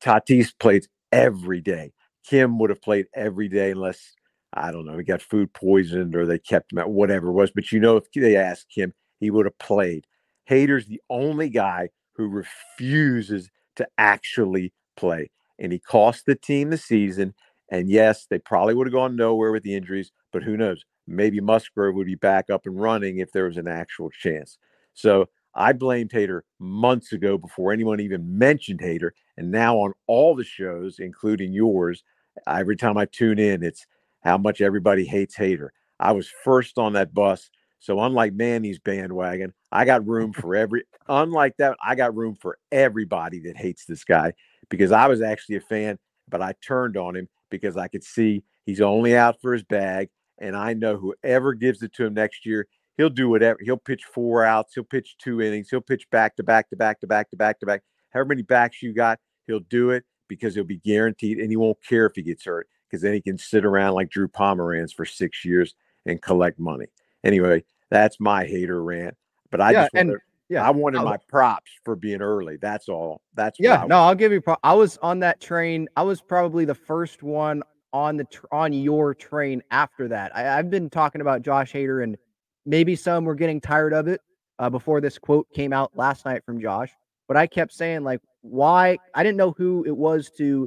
[0.00, 1.92] Tatis plays every day.
[2.24, 4.14] Kim would have played every day unless
[4.54, 7.50] I don't know, he got food poisoned or they kept him out, whatever it was.
[7.50, 10.06] But you know, if they asked him, he would have played.
[10.50, 15.30] Hader's the only guy who refuses to actually play.
[15.58, 17.34] And he cost the team the season.
[17.70, 20.84] And yes, they probably would have gone nowhere with the injuries, but who knows?
[21.06, 24.58] Maybe Musgrove would be back up and running if there was an actual chance.
[24.94, 29.10] So I blamed Hader months ago before anyone even mentioned Hader.
[29.36, 32.04] And now on all the shows, including yours,
[32.46, 33.86] every time I tune in, it's
[34.20, 35.68] how much everybody hates Hader.
[35.98, 37.50] I was first on that bus.
[37.82, 42.56] So unlike Manny's bandwagon, I got room for every unlike that, I got room for
[42.70, 44.32] everybody that hates this guy
[44.70, 48.44] because I was actually a fan, but I turned on him because I could see
[48.64, 50.08] he's only out for his bag.
[50.38, 53.58] And I know whoever gives it to him next year, he'll do whatever.
[53.60, 57.00] He'll pitch four outs, he'll pitch two innings, he'll pitch back to back to back
[57.00, 57.82] to back to back to back.
[58.10, 59.18] However many backs you got,
[59.48, 62.68] he'll do it because he'll be guaranteed and he won't care if he gets hurt
[62.88, 65.74] because then he can sit around like Drew Pomeranz for six years
[66.06, 66.86] and collect money.
[67.24, 69.16] Anyway, that's my hater rant.
[69.50, 72.56] But I Yeah, just and- wanted, yeah, I wanted I- my props for being early.
[72.56, 73.20] That's all.
[73.34, 74.40] That's Yeah, no, I'll give you.
[74.40, 75.88] Pro- I was on that train.
[75.96, 80.34] I was probably the first one on the tr- on your train after that.
[80.34, 82.16] I, I've been talking about Josh Hader, and
[82.64, 84.20] maybe some were getting tired of it
[84.58, 86.90] uh, before this quote came out last night from Josh.
[87.28, 88.98] But I kept saying like, why?
[89.14, 90.66] I didn't know who it was to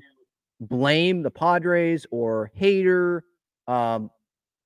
[0.61, 3.21] blame the Padres or Hader,
[3.67, 4.09] um,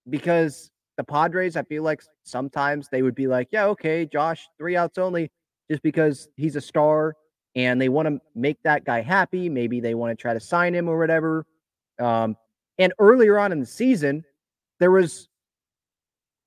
[0.10, 4.76] because the Padres, I feel like sometimes they would be like, yeah, okay, Josh, three
[4.76, 5.32] outs only,
[5.72, 7.16] just because he's a star
[7.56, 9.48] and they want to make that guy happy.
[9.48, 11.46] Maybe they want to try to sign him or whatever.
[12.02, 12.36] Um,
[12.80, 14.26] and earlier on in the season,
[14.82, 15.30] there was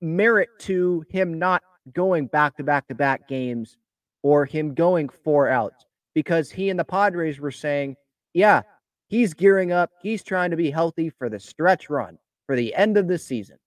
[0.01, 3.77] merit to him not going back to back to back games
[4.21, 7.95] or him going four outs because he and the Padres were saying,
[8.35, 8.61] yeah,
[9.07, 9.89] he's gearing up.
[10.03, 13.57] He's trying to be healthy for the stretch run for the end of the season.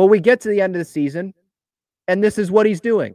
[0.00, 1.34] Well, we get to the end of the season,
[2.08, 3.14] and this is what he's doing.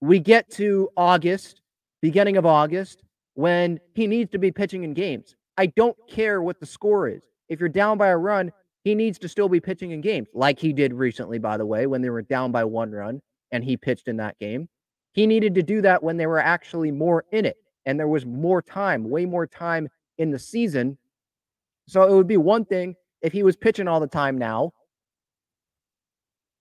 [0.00, 1.60] We get to August,
[2.02, 5.36] beginning of August, when he needs to be pitching in games.
[5.56, 7.22] I don't care what the score is.
[7.48, 8.50] If you're down by a run,
[8.82, 11.86] he needs to still be pitching in games, like he did recently, by the way,
[11.86, 13.22] when they were down by one run
[13.52, 14.68] and he pitched in that game.
[15.12, 18.26] He needed to do that when they were actually more in it and there was
[18.26, 20.98] more time, way more time in the season.
[21.86, 24.72] So it would be one thing if he was pitching all the time now.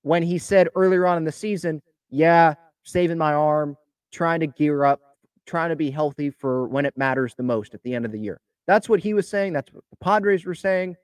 [0.03, 3.75] When he said earlier on in the season, yeah, saving my arm,
[4.11, 4.99] trying to gear up,
[5.45, 8.19] trying to be healthy for when it matters the most at the end of the
[8.19, 8.39] year.
[8.67, 9.53] That's what he was saying.
[9.53, 10.95] That's what the Padres were saying.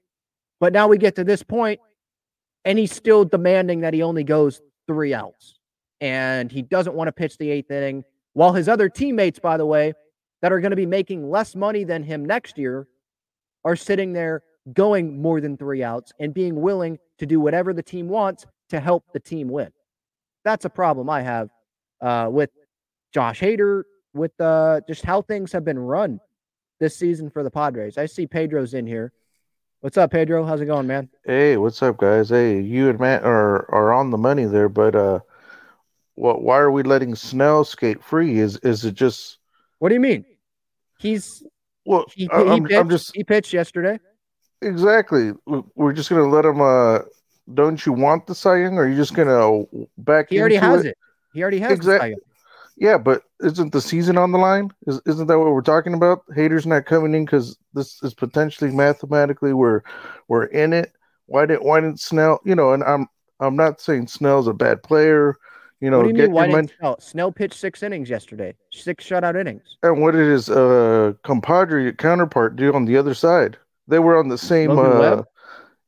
[0.59, 1.79] But now we get to this point,
[2.65, 5.55] and he's still demanding that he only goes three outs.
[6.01, 8.03] And he doesn't want to pitch the eighth inning.
[8.33, 9.93] While his other teammates, by the way,
[10.41, 12.87] that are going to be making less money than him next year
[13.65, 17.83] are sitting there going more than three outs and being willing to do whatever the
[17.83, 19.71] team wants to help the team win.
[20.43, 21.49] That's a problem I have
[22.01, 22.49] uh, with
[23.13, 26.19] Josh Hader, with uh, just how things have been run
[26.79, 27.97] this season for the Padres.
[27.97, 29.11] I see Pedro's in here.
[29.81, 30.45] What's up, Pedro?
[30.45, 31.09] How's it going, man?
[31.25, 32.29] Hey, what's up, guys?
[32.29, 35.19] Hey, you and Matt are are on the money there, but uh,
[36.15, 36.41] what?
[36.41, 38.39] Why are we letting Snell skate free?
[38.39, 39.37] Is is it just
[39.79, 40.25] What do you mean?
[40.99, 41.43] He's
[41.85, 42.05] well?
[42.13, 43.99] he, I'm, pitched, I'm just he pitched yesterday.
[44.61, 45.31] exactly.
[45.45, 46.59] we- We're just gonna let him.
[46.61, 46.99] Uh,
[47.53, 48.77] don't you want the Cy Young?
[48.77, 49.65] Or are you just gonna
[49.97, 50.29] back?
[50.29, 50.97] He already has it.
[51.33, 52.15] He already has Young.
[52.77, 54.71] Yeah, but isn't the season on the line?
[54.87, 56.25] Is, isn't that what we're talking about?
[56.27, 59.81] Hader's not coming in because this is potentially mathematically we're
[60.29, 60.93] we're in it.
[61.25, 62.39] Why didn't why didn't Snell?
[62.45, 63.07] You know, and I'm
[63.41, 65.35] I'm not saying Snell's a bad player.
[65.81, 66.31] You know, what do you get mean?
[66.33, 66.99] Why didn't Snell?
[67.01, 69.63] Snell pitched six innings yesterday, six shutout innings.
[69.83, 73.57] and what did his uh compadre counterpart do on the other side?
[73.89, 74.71] They were on the same.
[74.71, 75.23] Uh?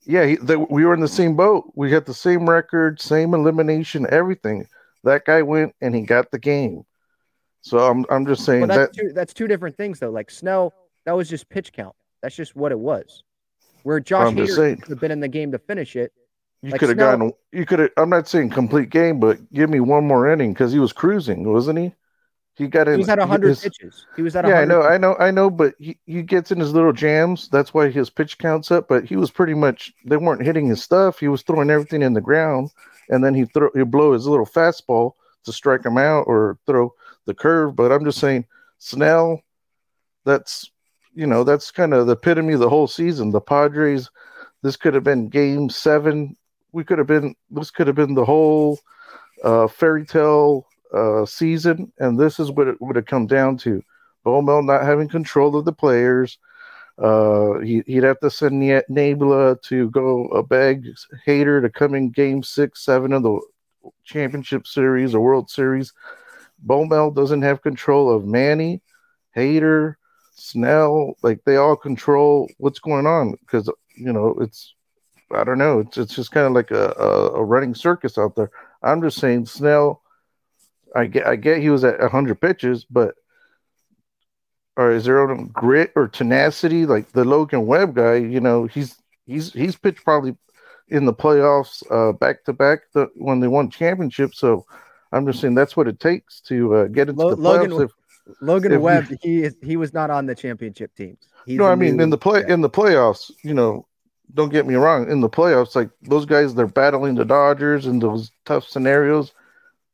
[0.05, 1.71] Yeah, he, they, we were in the same boat.
[1.75, 4.67] We had the same record, same elimination, everything.
[5.03, 6.83] That guy went and he got the game.
[7.61, 10.09] So I'm I'm just saying Well, that's that two that's two different things though.
[10.09, 10.73] Like Snell,
[11.05, 11.95] that was just pitch count.
[12.21, 13.23] That's just what it was.
[13.83, 16.11] Where Josh I'm Hader could have been in the game to finish it.
[16.61, 17.91] you like could have gotten you could have.
[17.97, 21.51] I'm not saying complete game, but give me one more inning because he was cruising,
[21.51, 21.93] wasn't he?
[22.55, 22.95] He got in.
[22.95, 24.05] He was at 100 his- pitches.
[24.15, 26.51] He was at Yeah, I 100 know, I know, I know, but he, he gets
[26.51, 27.47] in his little jams.
[27.49, 28.87] That's why his pitch counts up.
[28.87, 31.19] But he was pretty much they weren't hitting his stuff.
[31.19, 32.71] He was throwing everything in the ground,
[33.09, 35.13] and then he throw he blow his little fastball
[35.45, 36.93] to strike him out or throw
[37.25, 37.75] the curve.
[37.75, 38.45] But I'm just saying,
[38.79, 39.41] Snell,
[40.25, 40.69] that's
[41.13, 43.31] you know that's kind of the epitome of the whole season.
[43.31, 44.09] The Padres,
[44.61, 46.35] this could have been Game Seven.
[46.73, 48.77] We could have been this could have been the whole
[49.43, 53.83] uh, fairy tale uh, season, and this is what it would have come down to.
[54.25, 56.37] Bomel not having control of the players.
[56.97, 60.87] Uh, he, he'd have to send Nabla to go a beg
[61.25, 63.39] Hader to come in game six, seven of the
[64.03, 65.93] championship series or World Series.
[66.65, 68.81] Bomel doesn't have control of Manny,
[69.35, 69.95] Hader,
[70.35, 71.15] Snell.
[71.23, 74.75] Like they all control what's going on because you know it's
[75.31, 75.79] I don't know.
[75.79, 78.51] It's it's just kind of like a, a a running circus out there.
[78.83, 80.00] I'm just saying Snell.
[80.95, 83.15] I get I get he was at 100 pitches, but
[84.77, 88.15] or is there no grit or tenacity like the Logan Webb guy?
[88.15, 90.35] You know, he's he's he's pitched probably
[90.87, 92.81] in the playoffs uh, back to back
[93.15, 94.39] when they won championships.
[94.39, 94.65] So
[95.11, 97.83] I'm just saying that's what it takes to uh, get into Lo- the Logan playoffs.
[97.85, 97.91] If,
[98.41, 101.19] Logan if we- Webb, he is he was not on the championship teams.
[101.45, 103.87] He's no, I mean in the play in the playoffs, you know,
[104.33, 105.09] don't get me wrong.
[105.09, 109.33] In the playoffs, like those guys, they're battling the Dodgers in those tough scenarios.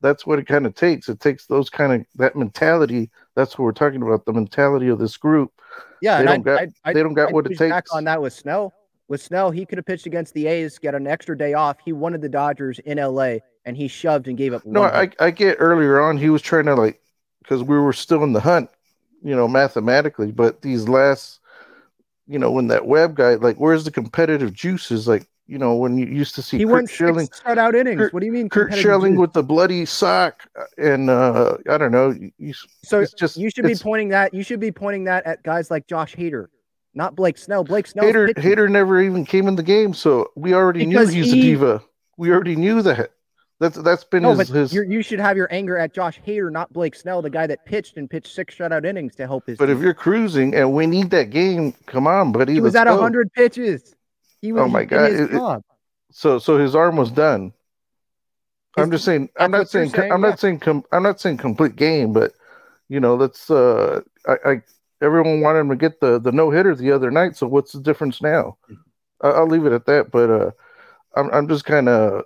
[0.01, 1.09] That's what it kind of takes.
[1.09, 3.09] It takes those kind of that mentality.
[3.35, 4.25] That's what we're talking about.
[4.25, 5.51] The mentality of this group.
[6.01, 7.71] yeah, they don't I, got- I, I, they don't got what it takes.
[7.71, 8.73] Back on that with Snell.
[9.07, 11.77] With Snell, he could have pitched against the A's, get an extra day off.
[11.83, 14.65] He wanted the Dodgers in LA, and he shoved and gave up.
[14.65, 15.09] No, I.
[15.19, 17.01] I get earlier on he was trying to like
[17.41, 18.69] because we were still in the hunt,
[19.23, 20.31] you know, mathematically.
[20.31, 21.39] But these last,
[22.27, 25.07] you know, when that Webb guy, like, where's the competitive juices?
[25.07, 27.99] Like, you know, when you used to see he Kurt went Schilling, shutout innings.
[27.99, 28.49] Kurt- what do you mean?
[28.49, 32.11] Curt Schilling with the bloody sock, and uh I don't know.
[32.11, 34.33] You, you- So it's just you should be pointing that.
[34.33, 36.47] You should be pointing that at guys like Josh Hader,
[36.93, 37.63] not Blake Snell.
[37.63, 38.05] Blake Snell.
[38.05, 41.39] Hader Hader never even came in the game, so we already Because knew he's he-
[41.39, 41.83] a diva.
[42.17, 43.11] We already knew that.
[43.59, 46.71] That's that's been No, his, his you're, should have your anger at Josh Hader, not
[46.71, 49.57] Blake Snell, the guy that pitched and pitched six shutout innings to help his.
[49.57, 52.53] But if you're cruising and we need that game, come on, buddy.
[52.53, 53.95] he was at hundred pitches,
[54.41, 54.63] he was.
[54.63, 55.63] Oh my God, his it- it-
[56.11, 57.53] So so his arm was done.
[58.77, 59.29] I'm just saying.
[59.37, 59.89] I'm not saying.
[59.89, 60.29] saying, I'm yeah.
[60.29, 60.59] not saying.
[60.59, 62.33] Com- I'm not saying complete game, but
[62.89, 63.49] you know, let's.
[63.49, 64.61] Uh, I, I
[65.01, 67.35] everyone wanted him to get the the no hitter the other night.
[67.35, 68.57] So what's the difference now?
[69.21, 70.11] I, I'll leave it at that.
[70.11, 70.51] But uh,
[71.15, 72.23] I'm I'm just kind of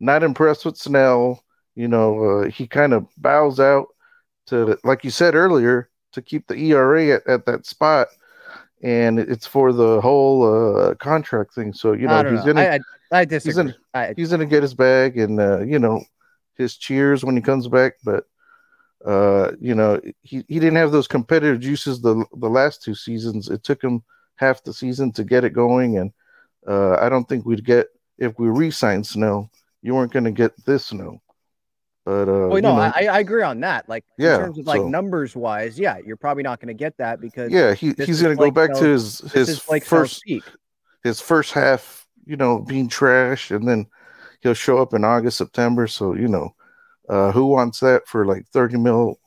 [0.00, 1.42] not impressed with Snell.
[1.74, 3.86] You know, uh, he kind of bows out
[4.46, 8.08] to, like you said earlier, to keep the ERA at, at that spot,
[8.82, 10.42] and it's for the whole
[10.90, 11.72] uh, contract thing.
[11.72, 12.52] So you know, he's know.
[12.54, 12.74] gonna I,
[13.16, 13.62] I, I disagree.
[13.64, 16.02] gonna- I, he's gonna get his bag and uh, you know
[16.56, 17.94] his cheers when he comes back.
[18.04, 18.24] But
[19.04, 23.48] uh, you know he, he didn't have those competitive juices the the last two seasons.
[23.48, 24.02] It took him
[24.36, 26.12] half the season to get it going, and
[26.66, 29.48] uh, I don't think we'd get if we re-signed Snow.
[29.82, 31.20] You weren't gonna get this Snow.
[32.04, 33.88] But uh, well, you no, know, I, I agree on that.
[33.88, 36.74] Like Yeah, in terms of like so- numbers wise, yeah, you're probably not going to
[36.74, 40.24] get that because yeah, he, he's gonna Blake go back to his his like first
[41.04, 43.86] his first half, you know, being trash, and then
[44.40, 45.86] he'll show up in August, September.
[45.86, 46.54] So you know,
[47.08, 49.20] uh, who wants that for like thirty mil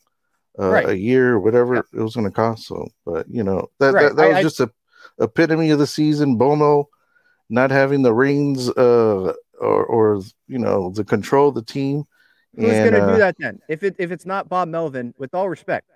[0.59, 0.89] uh, Right.
[0.89, 2.67] a year or whatever it was going to cost?
[2.67, 4.03] So, but you know, that Right.
[4.09, 4.69] that, that I- was I- just a
[5.19, 6.35] epitome of the season.
[6.37, 6.89] Bono
[7.49, 12.03] not having the reins uh, or or you know the control of the team.
[12.57, 13.59] Who's going to uh, do that then?
[13.67, 15.89] If it if it's not Bob Melvin, with all respect,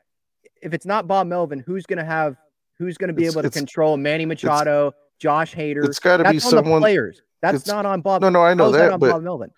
[0.62, 2.38] if it's not Bob Melvin, who's going to have
[2.78, 5.86] who's going to be able to control Manny Machado, Josh Hader?
[5.86, 6.82] It's got to be That's on the someone.
[6.82, 7.22] players.
[7.42, 8.22] That's not on Bob.
[8.22, 9.52] No, no, I know that, on but Bob Melvin.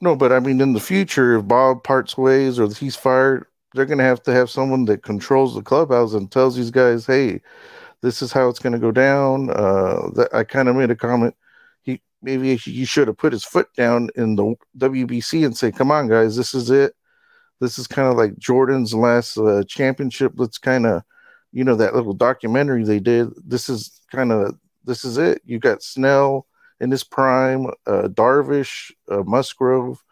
[0.00, 3.86] No, but I mean, in the future, if Bob parts ways or he's fired, they're
[3.86, 7.40] going to have to have someone that controls the clubhouse and tells these guys, "Hey,
[8.02, 10.96] this is how it's going to go down." Uh, that I kind of made a
[10.96, 11.34] comment.
[12.24, 16.08] Maybe he should have put his foot down in the WBC and say, "Come on,
[16.08, 16.94] guys, this is it.
[17.60, 20.32] This is kind of like Jordan's last uh, championship.
[20.36, 21.02] Let's kind of,
[21.52, 23.28] you know, that little documentary they did.
[23.46, 25.42] This is kind of this is it.
[25.44, 26.46] You got Snell."
[26.80, 30.02] in his prime, uh, Darvish, uh, Musgrove,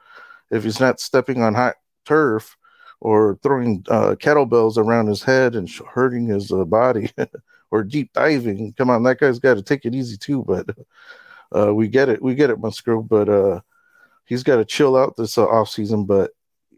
[0.50, 2.56] if he's not stepping on hot turf
[3.00, 7.10] or throwing uh, kettlebells around his head and hurting his uh, body
[7.70, 10.44] or deep diving, come on, that guy's got to take it easy too.
[10.46, 10.66] But
[11.56, 13.08] uh, we get it, we get it, Musgrove.
[13.08, 13.60] But uh,
[14.26, 16.04] he's got to chill out this uh, off season.
[16.04, 16.30] But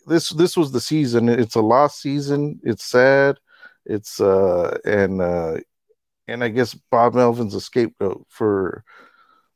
[0.07, 1.29] this this was the season.
[1.29, 2.61] It's a lost season.
[2.63, 3.39] It's sad.
[3.87, 5.59] It's uh and uh
[6.27, 8.85] and I guess Bob Melvin's a scapegoat for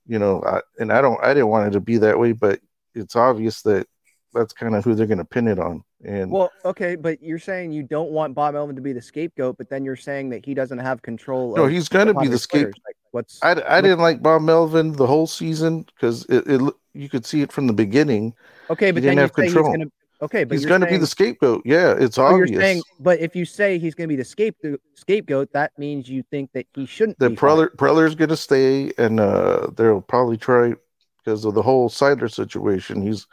[0.07, 2.61] you know, I, and I don't I didn't want it to be that way, but
[2.95, 3.87] it's obvious that
[4.35, 5.83] that's kind of who they're going to pin it on.
[6.05, 9.57] And Well, okay, but you're saying you don't want Bob Melvin to be the scapegoat,
[9.59, 11.57] but then you're saying that he doesn't have control.
[11.57, 12.75] no, he's going to be the scapegoat.
[12.87, 17.09] Like, what's I, I didn't like Bob Melvin the whole season because it, it you
[17.09, 18.35] could see it from the beginning.
[18.71, 18.91] okay?
[18.91, 19.73] But didn't then you have control.
[19.75, 19.91] to.
[20.21, 21.63] Okay, but He's going to be the scapegoat.
[21.65, 22.51] Yeah, it's obvious.
[22.51, 26.09] You're saying, but if you say he's going to be the scapegoat, scapegoat, that means
[26.09, 27.19] you think that he shouldn't.
[27.21, 27.37] that be.
[27.37, 30.75] Preller Preller's going to stay, and uh, they'll probably try
[31.19, 33.01] because of the whole Seidler situation.
[33.01, 33.29] He's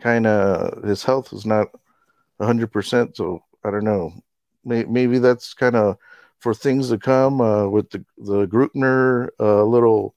[0.00, 1.68] kind of his health is not
[2.40, 4.12] hundred percent, so I don't know.
[4.64, 5.96] May, maybe that's kind of
[6.38, 10.14] for things to come uh, with the the Greupner uh, little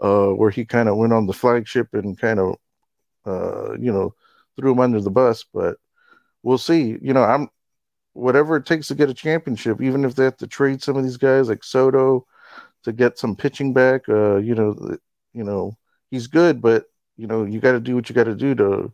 [0.00, 2.56] uh, where he kind of went on the flagship and kind of
[3.26, 4.14] uh, you know
[4.56, 5.76] threw him under the bus, but
[6.42, 6.96] we'll see.
[7.00, 7.48] You know, I'm
[8.12, 11.04] whatever it takes to get a championship, even if they have to trade some of
[11.04, 12.26] these guys like Soto
[12.84, 14.08] to get some pitching back.
[14.08, 14.96] Uh, you know,
[15.32, 15.76] you know,
[16.10, 16.86] he's good, but
[17.16, 18.92] you know, you got to do what you got to do to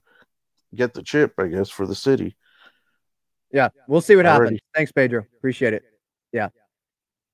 [0.74, 2.36] get the chip, I guess, for the city.
[3.52, 4.42] Yeah, we'll see what Alrighty.
[4.42, 4.60] happens.
[4.74, 5.24] Thanks, Pedro.
[5.38, 5.84] Appreciate it.
[6.33, 6.49] Yeah.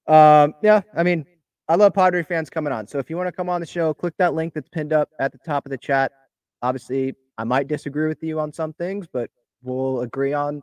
[0.07, 1.24] Um, yeah, I mean,
[1.68, 2.86] I love Padre fans coming on.
[2.86, 5.09] So if you want to come on the show, click that link that's pinned up
[5.20, 6.12] at the top of the chat.
[6.61, 9.30] Obviously, I might disagree with you on some things, but
[9.62, 10.62] we'll agree on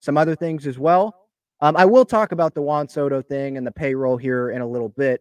[0.00, 1.28] some other things as well.
[1.60, 4.66] Um, I will talk about the Juan Soto thing and the payroll here in a
[4.66, 5.20] little bit.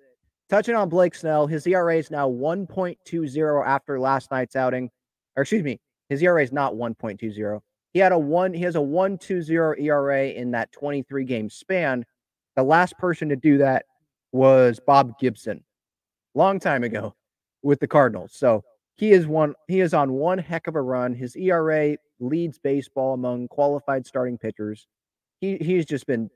[0.49, 4.89] Touching on Blake Snell, his ERA is now 1.20 after last night's outing.
[5.35, 5.79] Or excuse me,
[6.09, 7.61] his ERA is not 1.20.
[7.93, 8.53] He had a one.
[8.53, 12.05] He has a 1.20 ERA in that twenty three game span.
[12.57, 13.85] The last person to do that
[14.31, 15.63] was Bob Gibson,
[16.33, 17.15] long time ago,
[17.61, 18.31] with the Cardinals.
[18.33, 18.63] So
[18.95, 19.53] he is one.
[19.67, 21.13] He is on one heck of a run.
[21.13, 24.87] His ERA leads baseball among qualified starting pitchers.
[25.39, 26.31] He he's just been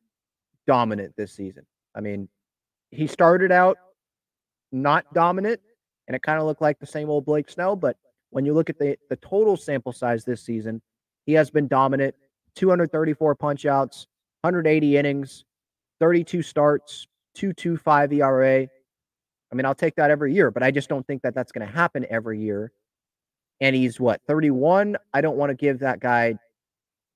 [0.67, 1.65] dominant this season.
[1.95, 2.29] I mean,
[2.91, 3.77] he started out
[4.71, 5.59] not dominant,
[6.07, 7.75] and it kind of looked like the same old Blake Snell.
[7.75, 7.97] But
[8.29, 10.83] when you look at the the total sample size this season,
[11.25, 12.13] he has been dominant.
[12.55, 14.05] 234 punch outs,
[14.41, 15.45] 180 innings,
[16.01, 18.67] 32 starts, 225 ERA.
[19.51, 21.65] I mean, I'll take that every year, but I just don't think that that's going
[21.65, 22.73] to happen every year.
[23.61, 24.97] And he's what, 31?
[25.13, 26.35] I don't want to give that guy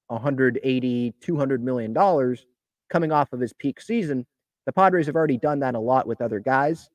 [0.08, 2.46] 180, 200 million dollars
[2.90, 4.26] coming off of his peak season.
[4.68, 6.90] The Padres have already done that a lot with other guys.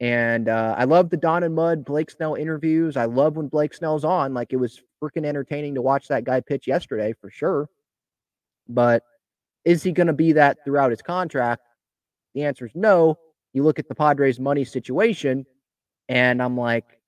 [0.00, 2.96] And uh, I love the Don and Mud Blake Snell interviews.
[2.96, 4.34] I love when Blake Snell's on.
[4.34, 7.68] Like it was freaking entertaining to watch that guy pitch yesterday for sure.
[8.68, 9.04] But
[9.64, 11.62] is he going to be that throughout his contract?
[12.34, 13.18] The answer is no.
[13.52, 15.44] You look at the Padres' money situation,
[16.08, 17.00] and I'm like,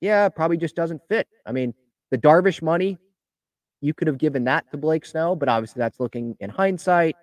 [0.00, 1.26] yeah, probably just doesn't fit.
[1.46, 1.74] I mean,
[2.10, 2.98] the Darvish money,
[3.80, 7.16] you could have given that to Blake Snell, but obviously that's looking in hindsight.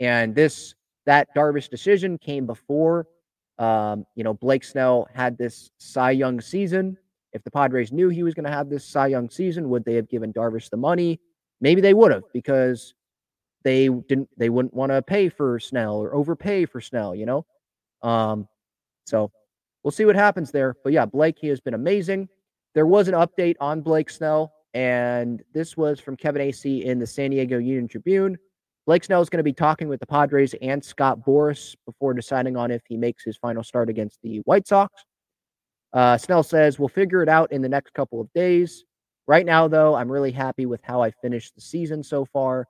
[0.00, 0.74] And this
[1.06, 3.06] that Darvish decision came before
[3.58, 6.96] um, you know, Blake Snell had this Cy Young season.
[7.32, 9.94] If the Padres knew he was going to have this Cy Young season, would they
[9.94, 11.20] have given Darvish the money?
[11.60, 12.94] Maybe they would have because
[13.64, 14.28] they didn't.
[14.36, 17.14] They wouldn't want to pay for Snell or overpay for Snell.
[17.14, 17.46] You know,
[18.02, 18.48] um,
[19.06, 19.30] so
[19.82, 20.76] we'll see what happens there.
[20.84, 22.28] But yeah, Blake he has been amazing.
[22.74, 27.06] There was an update on Blake Snell, and this was from Kevin Acee in the
[27.06, 28.38] San Diego Union Tribune.
[28.86, 32.56] Blake Snell is going to be talking with the Padres and Scott Boras before deciding
[32.56, 35.04] on if he makes his final start against the White Sox.
[35.92, 38.84] Uh, Snell says, We'll figure it out in the next couple of days.
[39.26, 42.66] Right now, though, I'm really happy with how I finished the season so far.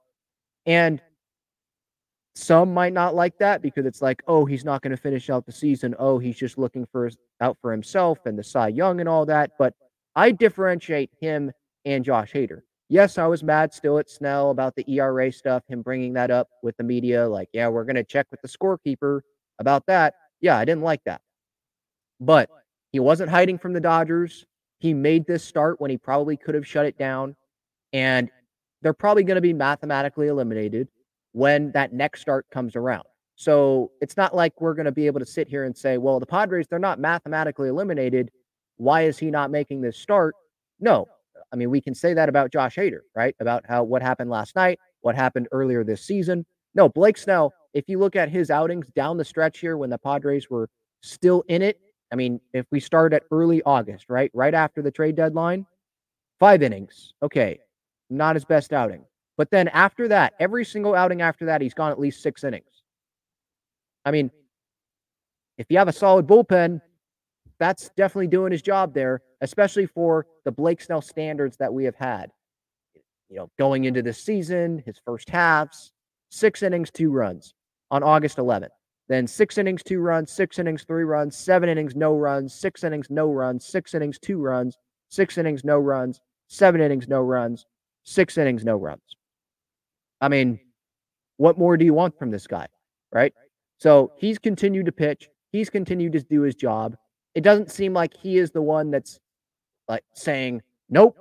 [0.69, 1.03] And
[2.37, 5.45] some might not like that because it's like, oh, he's not going to finish out
[5.45, 5.97] the season.
[5.99, 7.11] Oh, he's just looking for
[7.41, 9.53] out for himself and the Cy Young and all that.
[9.59, 9.75] But
[10.15, 11.51] I differentiate him
[11.85, 15.83] and Josh Hader yes, I was mad still at Snell about the ERA stuff, him
[15.83, 17.29] bringing that up with the media.
[17.29, 19.21] Like, yeah, we're going to check with the scorekeeper
[19.59, 20.15] about that.
[20.41, 21.21] Yeah, I didn't like that.
[22.21, 22.51] But
[22.93, 24.47] he wasn't hiding from the Dodgers.
[24.81, 27.37] He made this start when he probably could have shut it down.
[27.93, 28.31] And
[28.83, 30.89] they're probably going to be mathematically eliminated
[31.33, 33.05] when that next start comes around.
[33.37, 36.19] So it's not like we're going to be able to sit here and say, well,
[36.19, 38.31] the Padres, they're not mathematically eliminated.
[38.77, 40.35] Why is he not making this start?
[40.81, 41.07] No,
[41.53, 43.35] I mean, we can say that about Josh Hader, right?
[43.41, 46.45] About how what happened last night, what happened earlier this season.
[46.75, 49.99] No, Blake Snell, if you look at his outings down the stretch here when the
[49.99, 50.69] Padres were
[51.03, 51.79] still in it,
[52.13, 54.31] I mean, if we start at early August, right?
[54.35, 55.67] Right after the trade deadline,
[56.41, 57.13] five innings.
[57.23, 57.61] Okay.
[58.11, 59.05] Not his best outing.
[59.37, 62.83] But then after that, every single outing after that, he's gone at least six innings.
[64.05, 64.31] I mean,
[65.59, 66.81] if you have a solid bullpen,
[67.59, 71.97] that's definitely doing his job there, especially for the Blake Snell standards that we have
[71.97, 72.31] had.
[73.29, 75.93] you know, going into this season, his first halves,
[76.31, 77.55] six innings, two runs
[77.91, 78.71] on August 11th.
[79.09, 83.09] Then six innings, two runs, six innings, three runs, seven innings, no runs, six innings,
[83.11, 84.77] no runs, six innings, two runs,
[85.09, 87.65] six innings, no runs, seven innings, no runs,
[88.09, 89.03] six innings, no runs.
[90.21, 90.59] I mean,
[91.37, 92.67] what more do you want from this guy?
[93.13, 93.33] Right.
[93.79, 95.29] So he's continued to pitch.
[95.53, 96.97] He's continued to do his job.
[97.35, 99.21] It doesn't seem like he is the one that's
[99.89, 101.17] like saying, nope,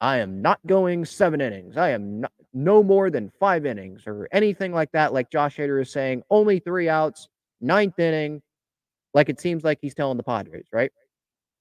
[0.00, 1.76] I am not going seven innings.
[1.76, 5.12] I am not, no more than five innings or anything like that.
[5.12, 7.28] Like Josh Hader is saying, only three outs,
[7.60, 8.42] ninth inning.
[9.14, 10.90] Like it seems like he's telling the Padres, right?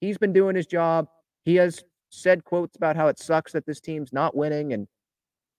[0.02, 1.08] He's been doing his job.
[1.46, 4.74] He has said quotes about how it sucks that this team's not winning.
[4.74, 4.88] And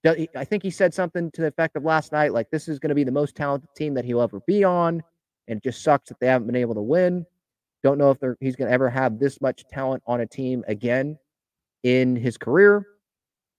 [0.05, 2.89] I think he said something to the effect of last night, like this is going
[2.89, 5.03] to be the most talented team that he'll ever be on.
[5.49, 7.27] And it just sucks that they haven't been able to win.
[7.83, 11.19] Don't know if he's going to ever have this much talent on a team again
[11.83, 12.87] in his career.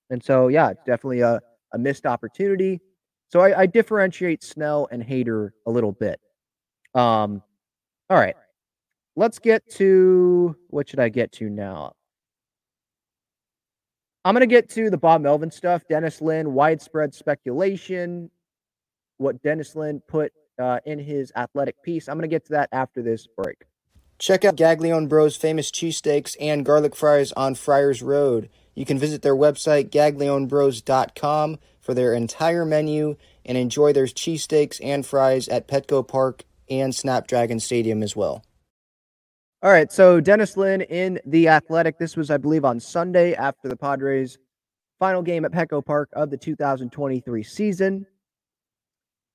[0.10, 1.39] And so, yeah, it's definitely a,
[1.74, 2.82] a missed opportunity.
[3.30, 6.20] So I, I differentiate Snell and Hader a little bit.
[6.94, 7.42] Um,
[8.10, 8.36] all right.
[9.16, 11.94] Let's get to what should I get to now?
[14.24, 18.30] I'm going to get to the Bob Melvin stuff, Dennis Lin, widespread speculation,
[19.17, 22.07] what Dennis Lin put uh, in his athletic piece.
[22.07, 23.65] I'm going to get to that after this break.
[24.19, 28.49] Check out Gaglione Bros' famous cheesesteaks and garlic fries on Friars Road.
[28.76, 35.03] You can visit their website, gaglionebros.com, for their entire menu and enjoy their cheesesteaks and
[35.03, 38.43] fries at Petco Park and Snapdragon Stadium as well.
[39.64, 41.99] All right, so Dennis Lin in The Athletic.
[41.99, 44.39] This was, I believe, on Sunday after the Padres'
[44.97, 48.07] final game at Petco Park of the 2023 season.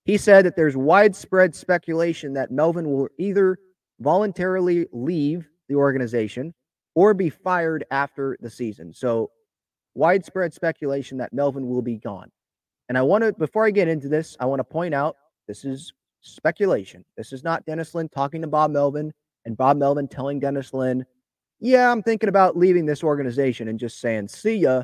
[0.05, 3.57] He said that there's widespread speculation that Melvin will either
[4.01, 6.53] voluntarily leave the organization
[6.97, 8.93] or be fired after the season.
[8.93, 9.31] So,
[9.95, 12.33] widespread speculation that Melvin will be gone.
[12.89, 15.14] And I want to, before I get into this, I want to point out
[15.47, 17.05] this is speculation.
[17.16, 19.12] This is not Dennis Lin talking to Bob Melvin
[19.47, 21.07] and Bob Melvin telling Dennis Lin,
[21.61, 24.83] yeah, I'm thinking about leaving this organization and just saying, see ya.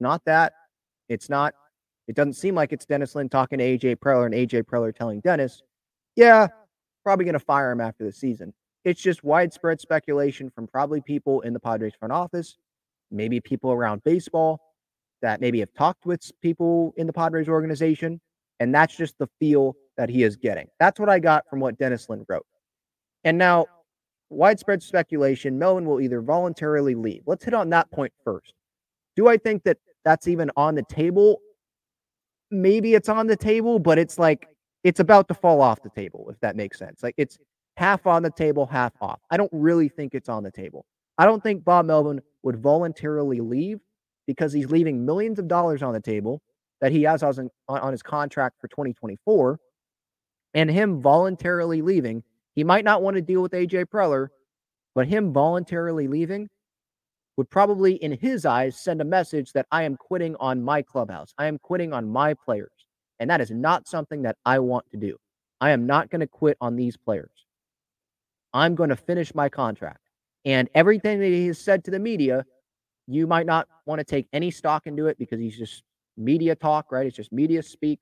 [0.00, 0.52] Not that.
[1.08, 1.54] It's not,
[2.08, 5.20] it doesn't seem like it's Dennis Lin talking to AJ Preller and AJ Preller telling
[5.20, 5.62] Dennis,
[6.16, 6.48] yeah,
[7.04, 8.52] probably going to fire him after the season.
[8.84, 12.56] It's just widespread speculation from probably people in the Padres front office,
[13.10, 14.60] maybe people around baseball
[15.22, 18.20] that maybe have talked with people in the Padres organization.
[18.58, 20.66] And that's just the feel that he is getting.
[20.78, 22.46] That's what I got from what Dennis Lin wrote.
[23.24, 23.66] And now,
[24.30, 27.22] widespread speculation Melvin will either voluntarily leave.
[27.26, 28.54] Let's hit on that point first.
[29.16, 31.40] Do I think that that's even on the table?
[32.50, 34.48] Maybe it's on the table, but it's like
[34.84, 37.02] it's about to fall off the table, if that makes sense.
[37.02, 37.38] Like it's
[37.76, 39.20] half on the table, half off.
[39.30, 40.84] I don't really think it's on the table.
[41.18, 43.80] I don't think Bob Melvin would voluntarily leave
[44.26, 46.40] because he's leaving millions of dollars on the table
[46.80, 49.58] that he has on, on his contract for 2024.
[50.54, 52.24] And him voluntarily leaving,
[52.60, 54.28] he might not want to deal with AJ Preller,
[54.94, 56.46] but him voluntarily leaving
[57.38, 61.32] would probably, in his eyes, send a message that I am quitting on my clubhouse.
[61.38, 62.84] I am quitting on my players.
[63.18, 65.16] And that is not something that I want to do.
[65.62, 67.30] I am not going to quit on these players.
[68.52, 70.10] I'm going to finish my contract.
[70.44, 72.44] And everything that he has said to the media,
[73.06, 75.82] you might not want to take any stock into it because he's just
[76.18, 77.06] media talk, right?
[77.06, 78.00] It's just media speak.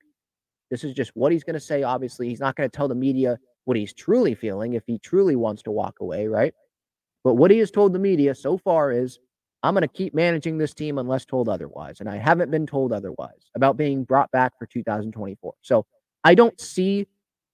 [0.68, 1.84] This is just what he's going to say.
[1.84, 3.38] Obviously, he's not going to tell the media
[3.68, 6.54] what he's truly feeling if he truly wants to walk away, right?
[7.22, 9.18] But what he has told the media so far is
[9.62, 12.00] I'm going to keep managing this team unless told otherwise.
[12.00, 15.52] And I haven't been told otherwise about being brought back for 2024.
[15.60, 15.84] So
[16.24, 17.08] I don't see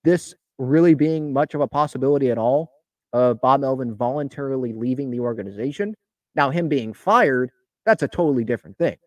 [0.05, 2.71] this really being much of a possibility at all
[3.13, 5.97] of Bob Melvin voluntarily leaving the organization.
[6.37, 7.51] Now, him being fired,
[7.87, 8.99] that's a totally different thing.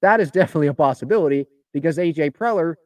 [0.00, 2.76] That is definitely a possibility because AJ Preller,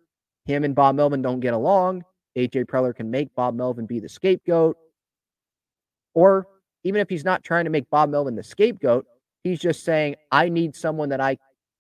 [0.47, 2.05] him and Bob Melvin don't get along.
[2.37, 4.77] AJ Preller can make Bob Melvin be the scapegoat.
[6.15, 6.47] Or
[6.85, 9.07] even if he's not trying to make Bob Melvin the scapegoat,
[9.45, 11.37] He's just saying, I need someone that I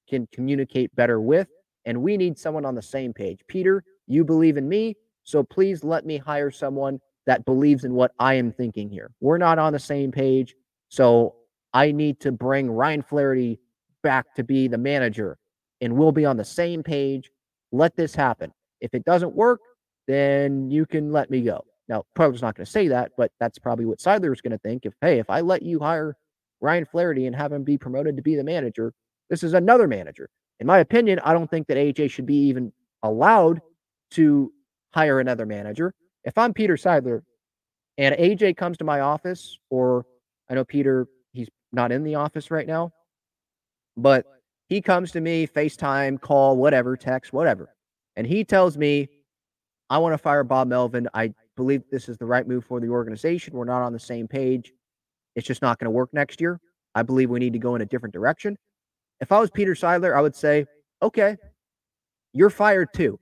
[0.09, 1.49] can communicate better with,
[1.87, 3.41] and we need someone on the same page.
[3.49, 8.13] Peter, you believe in me, so please let me hire someone that believes in what
[8.19, 9.11] I am thinking here.
[9.21, 10.55] We're not on the same page,
[10.91, 11.37] so
[11.73, 13.59] I need to bring Ryan Flaherty
[14.03, 15.39] back to be the manager,
[15.81, 17.31] and we'll be on the same page.
[17.73, 18.53] Let this happen.
[18.83, 19.61] If it doesn't work,
[20.07, 21.65] then you can let me go.
[21.89, 24.59] Now, Preller's not going to say that, but that's probably what Seidler is going to
[24.59, 24.87] think.
[24.87, 26.17] If, hey, if I let you hire
[26.65, 28.95] Ryan Flaherty and have him be promoted to be the manager.
[29.29, 30.31] This is another manager.
[30.61, 33.61] In my opinion, I don't think that AJ should be even allowed
[34.13, 34.51] to
[34.95, 35.93] hire another manager.
[36.25, 37.21] If I'm Peter Seidler
[37.99, 40.07] and AJ comes to my office, or
[40.49, 42.93] I know Peter, he's not in the office right now,
[43.97, 44.25] but
[44.69, 47.75] he comes to me, FaceTime, call, whatever, text, whatever.
[48.17, 49.09] And he tells me,
[49.91, 51.09] I want to fire Bob Melvin.
[51.15, 53.55] I believe this is the right move for the organization.
[53.55, 54.73] We're not on the same page.
[55.37, 56.61] It's just not going to work next year.
[56.95, 58.57] I believe we need to go in a different direction.
[59.21, 60.67] If I was Peter Seidler, I would say,
[61.03, 61.37] okay,
[62.33, 63.19] you're fired too.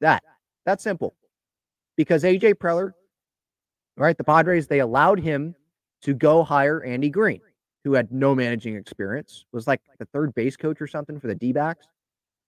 [0.00, 0.22] That,
[0.66, 1.14] that's simple.
[1.96, 2.92] Because AJ Preller,
[3.96, 5.54] right, the Padres, they allowed him
[6.02, 7.40] to go hire Andy Green,
[7.84, 11.34] who had no managing experience, was like the third base coach or something for the
[11.34, 11.86] D backs.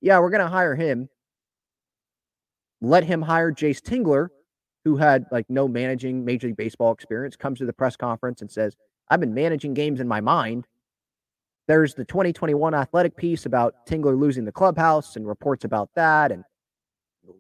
[0.01, 1.09] Yeah, we're going to hire him.
[2.81, 4.29] Let him hire Jace Tingler,
[4.85, 8.51] who had like no managing Major League Baseball experience, comes to the press conference and
[8.51, 8.77] says,
[9.09, 10.67] I've been managing games in my mind.
[11.69, 16.45] There's the 2021 athletic piece about Tingler losing the clubhouse and reports about that and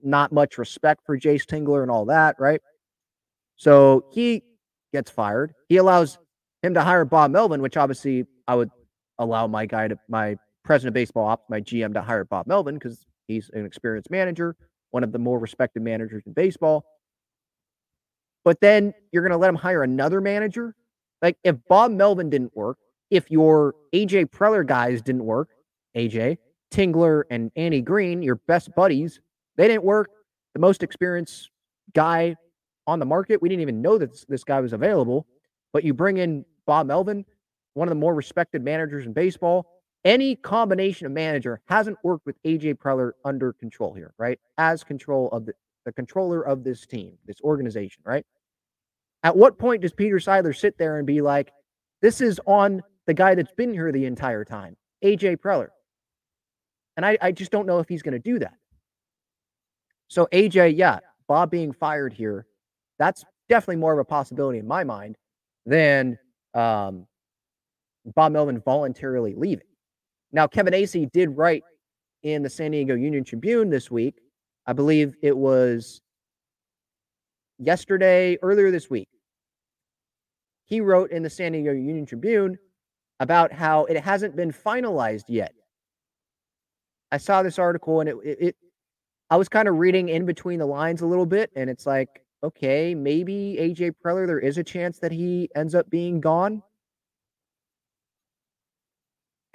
[0.02, 2.60] not much respect for Jace Tingler and all that, right?
[3.56, 4.42] So he
[4.92, 5.54] gets fired.
[5.68, 6.18] He allows
[6.62, 8.70] him to hire Bob Melvin, which obviously I would
[9.18, 12.74] allow my guy to my president of baseball ops, my GM to hire Bob Melvin
[12.74, 14.56] because he's an experienced manager,
[14.90, 16.84] one of the more respected managers in baseball.
[18.44, 20.74] But then you're going to let him hire another manager?
[21.22, 22.78] Like if Bob Melvin didn't work,
[23.10, 25.48] if your AJ Preller guys didn't work,
[25.96, 26.38] AJ,
[26.70, 29.20] Tingler and Andy Green, your best buddies,
[29.56, 30.10] they didn't work.
[30.54, 31.50] The most experienced
[31.94, 32.36] guy
[32.86, 35.26] on the market, we didn't even know that this, this guy was available.
[35.72, 37.24] But you bring in Bob Melvin,
[37.74, 39.75] one of the more respected managers in baseball.
[40.06, 44.38] Any combination of manager hasn't worked with AJ Preller under control here, right?
[44.56, 45.52] As control of the,
[45.84, 48.24] the controller of this team, this organization, right?
[49.24, 51.50] At what point does Peter Seidler sit there and be like,
[52.02, 55.70] this is on the guy that's been here the entire time, AJ Preller?
[56.96, 58.54] And I, I just don't know if he's going to do that.
[60.06, 62.46] So, AJ, yeah, Bob being fired here,
[63.00, 65.16] that's definitely more of a possibility in my mind
[65.64, 66.16] than
[66.54, 67.08] um,
[68.14, 69.66] Bob Melvin voluntarily leaving.
[70.32, 71.62] Now, Kevin Acee did write
[72.22, 74.20] in the San Diego Union Tribune this week.
[74.66, 76.00] I believe it was
[77.58, 79.08] yesterday, earlier this week.
[80.64, 82.58] He wrote in the San Diego Union Tribune
[83.20, 85.54] about how it hasn't been finalized yet.
[87.12, 88.56] I saw this article and it, it, it
[89.30, 92.22] I was kind of reading in between the lines a little bit, and it's like,
[92.44, 96.62] okay, maybe AJ Preller, there is a chance that he ends up being gone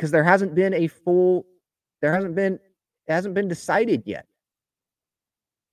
[0.02, 1.46] because there hasn't been a full,
[2.02, 4.26] there hasn't been, it hasn't been decided yet.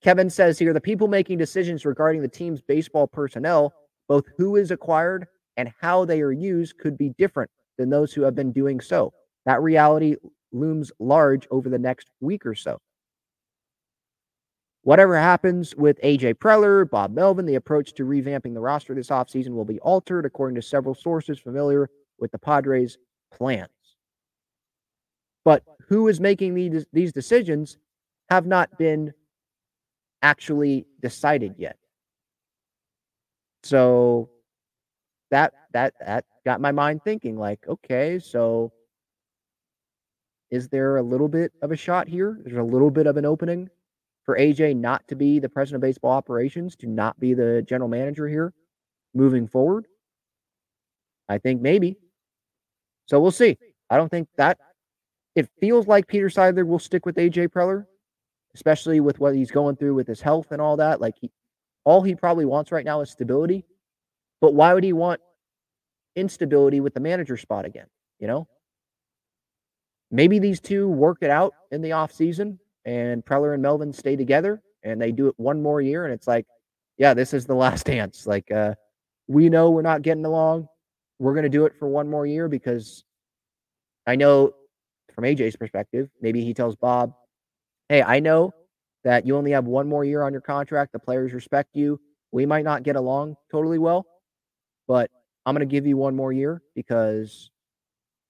[0.03, 3.73] Kevin says here the people making decisions regarding the team's baseball personnel,
[4.07, 5.25] both who is acquired
[5.57, 7.49] and how they are used, could be different
[7.79, 9.11] than those who have been doing so.
[9.47, 10.15] That reality
[10.51, 12.79] looms large over the next week or so.
[14.83, 19.55] Whatever happens with AJ Preller, Bob Melvin, the approach to revamping the roster this offseason
[19.55, 22.99] will be altered, according to several sources familiar with the Padres'
[23.31, 23.69] plans.
[25.49, 27.79] But who is making these, these decisions
[28.29, 29.15] have not been
[30.21, 31.75] actually decided yet.
[33.63, 34.29] So
[35.31, 38.71] that that that got my mind thinking like, okay, so
[40.51, 42.39] is there a little bit of a shot here?
[42.43, 43.71] There's a little bit of an opening
[44.25, 47.89] for AJ not to be the president of baseball operations, to not be the general
[47.89, 48.53] manager here
[49.15, 49.87] moving forward?
[51.27, 51.97] I think maybe.
[53.07, 53.57] So we'll see.
[53.89, 54.59] I don't think that
[55.35, 57.85] it feels like Peter Seidler will stick with AJ Preller,
[58.55, 61.01] especially with what he's going through with his health and all that.
[61.01, 61.31] Like he,
[61.83, 63.65] all he probably wants right now is stability.
[64.41, 65.21] But why would he want
[66.15, 67.87] instability with the manager spot again?
[68.19, 68.47] You know,
[70.11, 74.15] maybe these two work it out in the off season and Preller and Melvin stay
[74.15, 76.45] together and they do it one more year and it's like,
[76.97, 78.25] yeah, this is the last dance.
[78.25, 78.75] Like, uh,
[79.27, 80.67] we know we're not getting along.
[81.19, 83.03] We're going to do it for one more year because
[84.07, 84.53] I know
[85.19, 87.13] from AJ's perspective, maybe he tells Bob,
[87.89, 88.53] hey, I know
[89.03, 90.93] that you only have one more year on your contract.
[90.93, 91.99] The players respect you.
[92.31, 94.05] We might not get along totally well,
[94.87, 95.11] but
[95.45, 97.51] I'm going to give you one more year because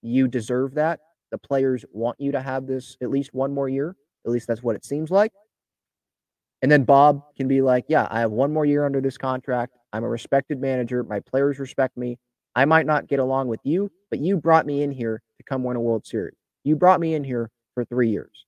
[0.02, 1.00] you deserve that.
[1.30, 3.96] The players want you to have this at least one more year.
[4.26, 5.32] At least that's what it seems like.
[6.64, 9.78] And then Bob can be like, yeah, I have one more year under this contract.
[9.94, 11.04] I'm a respected manager.
[11.04, 12.18] My players respect me.
[12.56, 15.64] I might not get along with you, but you brought me in here to come
[15.64, 16.39] win a World Series.
[16.64, 18.46] You brought me in here for three years.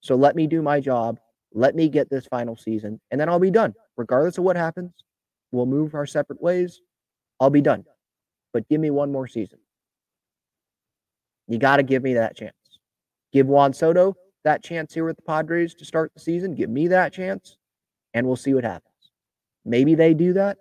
[0.00, 1.18] So let me do my job.
[1.54, 3.74] Let me get this final season, and then I'll be done.
[3.96, 4.92] Regardless of what happens,
[5.50, 6.80] we'll move our separate ways.
[7.40, 7.84] I'll be done.
[8.52, 9.58] But give me one more season.
[11.48, 12.54] You got to give me that chance.
[13.32, 16.54] Give Juan Soto that chance here with the Padres to start the season.
[16.54, 17.56] Give me that chance,
[18.14, 18.92] and we'll see what happens.
[19.64, 20.58] Maybe they do that.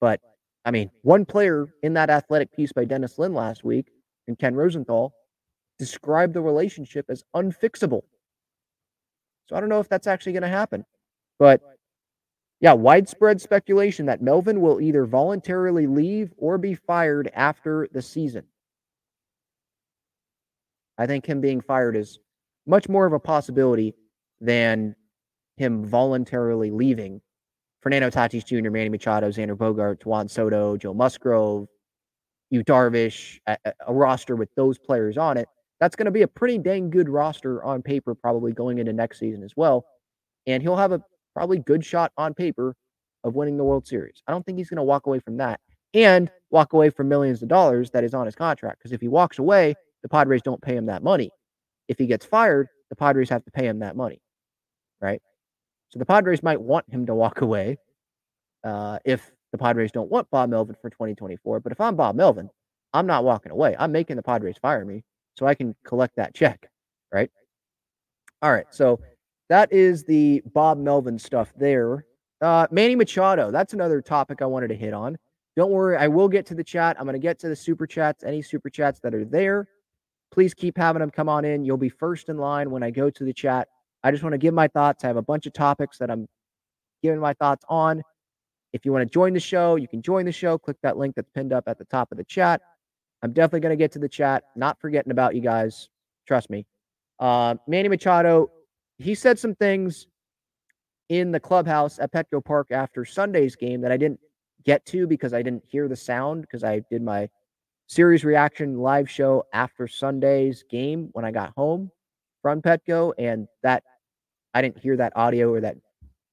[0.00, 0.20] But
[0.64, 3.86] I mean, one player in that athletic piece by Dennis Lin last week
[4.26, 5.14] and Ken Rosenthal
[5.78, 8.02] described the relationship as unfixable.
[9.46, 10.84] So I don't know if that's actually going to happen.
[11.38, 11.62] But
[12.60, 18.44] yeah, widespread speculation that Melvin will either voluntarily leave or be fired after the season.
[20.98, 22.18] I think him being fired is
[22.66, 23.94] much more of a possibility
[24.40, 24.96] than
[25.56, 27.20] him voluntarily leaving.
[27.80, 31.68] Fernando Tatis Jr., Manny Machado, Xander Bogaerts, Juan Soto, Joe Musgrove,
[32.50, 33.56] Yu Darvish, a,
[33.86, 35.48] a roster with those players on it.
[35.80, 39.18] That's going to be a pretty dang good roster on paper, probably going into next
[39.18, 39.84] season as well.
[40.46, 41.02] And he'll have a
[41.34, 42.74] probably good shot on paper
[43.24, 44.22] of winning the World Series.
[44.26, 45.60] I don't think he's going to walk away from that
[45.94, 48.78] and walk away from millions of dollars that is on his contract.
[48.78, 51.30] Because if he walks away, the Padres don't pay him that money.
[51.88, 54.20] If he gets fired, the Padres have to pay him that money,
[55.00, 55.22] right?
[55.90, 57.78] So the Padres might want him to walk away
[58.64, 61.60] uh, if the Padres don't want Bob Melvin for 2024.
[61.60, 62.50] But if I'm Bob Melvin,
[62.92, 63.74] I'm not walking away.
[63.78, 65.04] I'm making the Padres fire me
[65.38, 66.68] so I can collect that check,
[67.12, 67.30] right?
[68.42, 68.66] All right.
[68.70, 69.00] So
[69.48, 72.04] that is the Bob Melvin stuff there.
[72.40, 75.16] Uh, Manny Machado, that's another topic I wanted to hit on.
[75.56, 76.96] Don't worry, I will get to the chat.
[76.98, 79.66] I'm going to get to the super chats, any super chats that are there.
[80.30, 81.64] Please keep having them come on in.
[81.64, 83.68] You'll be first in line when I go to the chat.
[84.04, 85.02] I just want to give my thoughts.
[85.02, 86.28] I have a bunch of topics that I'm
[87.02, 88.02] giving my thoughts on.
[88.72, 90.58] If you want to join the show, you can join the show.
[90.58, 92.60] Click that link that's pinned up at the top of the chat.
[93.22, 94.44] I'm definitely going to get to the chat.
[94.56, 95.88] Not forgetting about you guys.
[96.26, 96.66] Trust me.
[97.18, 98.50] Uh, Manny Machado,
[98.98, 100.06] he said some things
[101.08, 104.20] in the clubhouse at Petco Park after Sunday's game that I didn't
[104.64, 107.28] get to because I didn't hear the sound because I did my
[107.86, 111.90] series reaction live show after Sunday's game when I got home
[112.42, 113.82] from Petco, and that
[114.54, 115.76] I didn't hear that audio or that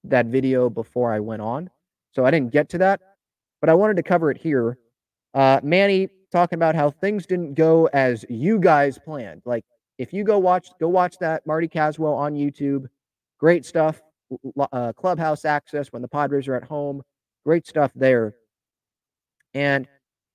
[0.03, 1.69] that video before I went on,
[2.11, 3.01] so I didn't get to that.
[3.61, 4.77] But I wanted to cover it here.
[5.33, 9.41] Uh, Manny talking about how things didn't go as you guys planned.
[9.45, 9.63] Like
[9.97, 12.87] if you go watch, go watch that Marty Caswell on YouTube.
[13.39, 14.01] Great stuff.
[14.73, 17.01] Uh, clubhouse access when the Padres are at home.
[17.45, 18.35] Great stuff there.
[19.53, 19.87] And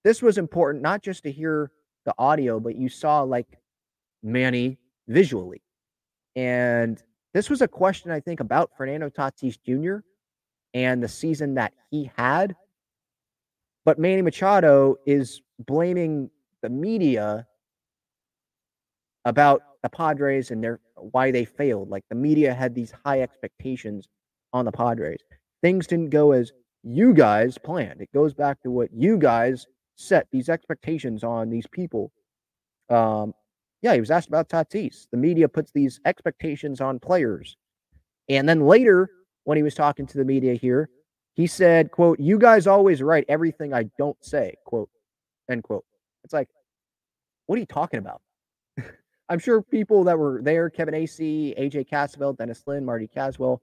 [0.03, 1.71] this was important not just to hear
[2.07, 3.59] the audio, but you saw like
[4.23, 5.61] Manny visually.
[6.35, 7.03] And
[7.35, 10.03] this was a question I think about Fernando Tatis Jr.
[10.73, 12.57] and the season that he had.
[13.85, 16.31] But Manny Machado is blaming
[16.63, 17.47] the media
[19.25, 21.89] about the Padres and their why they failed.
[21.89, 24.09] Like the media had these high expectations
[24.53, 25.21] on the Padres.
[25.63, 26.53] Things didn't go as
[26.83, 28.01] you guys planned.
[28.01, 32.11] It goes back to what you guys set these expectations on these people.
[32.89, 33.35] Um,
[33.83, 35.07] yeah, he was asked about Tatis.
[35.11, 37.57] The media puts these expectations on players.
[38.29, 39.11] And then later,
[39.45, 40.89] when he was talking to the media here,
[41.35, 44.91] he said, quote, you guys always write everything I don't say, quote,
[45.51, 45.85] end quote.
[46.25, 46.49] It's like,
[47.47, 48.21] what are you talking about?
[49.29, 53.61] I'm sure people that were there, Kevin Acee, AJ Cassavell, Dennis Lin, Marty Caswell,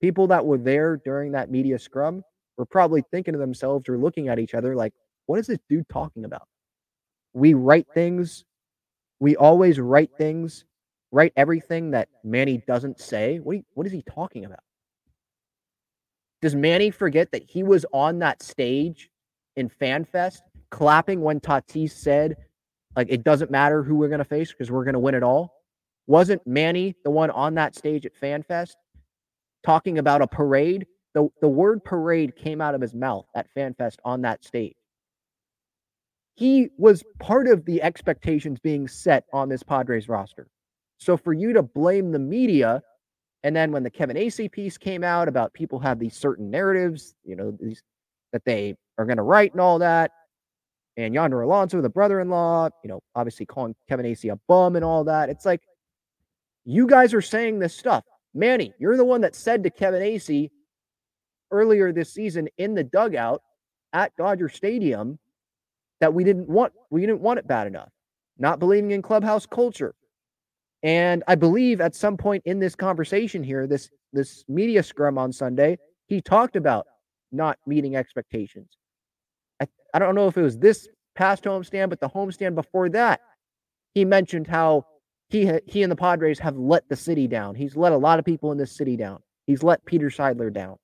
[0.00, 2.22] people that were there during that media scrum
[2.56, 4.92] were probably thinking to themselves or looking at each other like,
[5.26, 6.48] what is this dude talking about?
[7.32, 8.44] We write things,
[9.20, 10.64] we always write things,
[11.12, 13.38] write everything that Manny doesn't say.
[13.38, 14.60] What, you, what is he talking about?
[16.40, 19.10] Does Manny forget that he was on that stage
[19.56, 20.40] in FanFest
[20.70, 22.36] clapping when Tatis said,
[22.96, 25.22] like, it doesn't matter who we're going to face because we're going to win it
[25.22, 25.54] all?
[26.06, 28.72] Wasn't Manny the one on that stage at FanFest
[29.64, 30.86] talking about a parade?
[31.14, 34.74] The, the word parade came out of his mouth at FanFest on that stage.
[36.34, 40.48] He was part of the expectations being set on this Padres roster.
[40.98, 42.82] So for you to blame the media,
[43.42, 47.14] and then when the Kevin Acee piece came out about people have these certain narratives,
[47.24, 47.82] you know, these
[48.32, 50.10] that they are going to write and all that,
[50.98, 55.04] and Yonder Alonso, the brother-in-law, you know, obviously calling Kevin Acee a bum and all
[55.04, 55.30] that.
[55.30, 55.62] It's like
[56.64, 58.04] you guys are saying this stuff.
[58.34, 60.50] Manny, you're the one that said to Kevin Acee
[61.52, 63.42] earlier this season in the dugout
[63.92, 65.20] at Dodger Stadium
[66.00, 67.90] that we didn't want we didn't want it bad enough.
[68.36, 69.94] Not believing in clubhouse culture.
[70.82, 75.32] And I believe at some point in this conversation here, this this media scrum on
[75.32, 75.78] Sunday,
[76.08, 76.86] he talked about
[77.30, 78.78] not meeting expectations.
[79.60, 83.20] I, I don't know if it was this past homestand, but the homestand before that,
[83.94, 84.86] he mentioned how
[85.28, 87.54] he he and the Padres have let the city down.
[87.54, 89.20] He's let a lot of people in this city down.
[89.46, 90.76] He's let Peter Seidler down.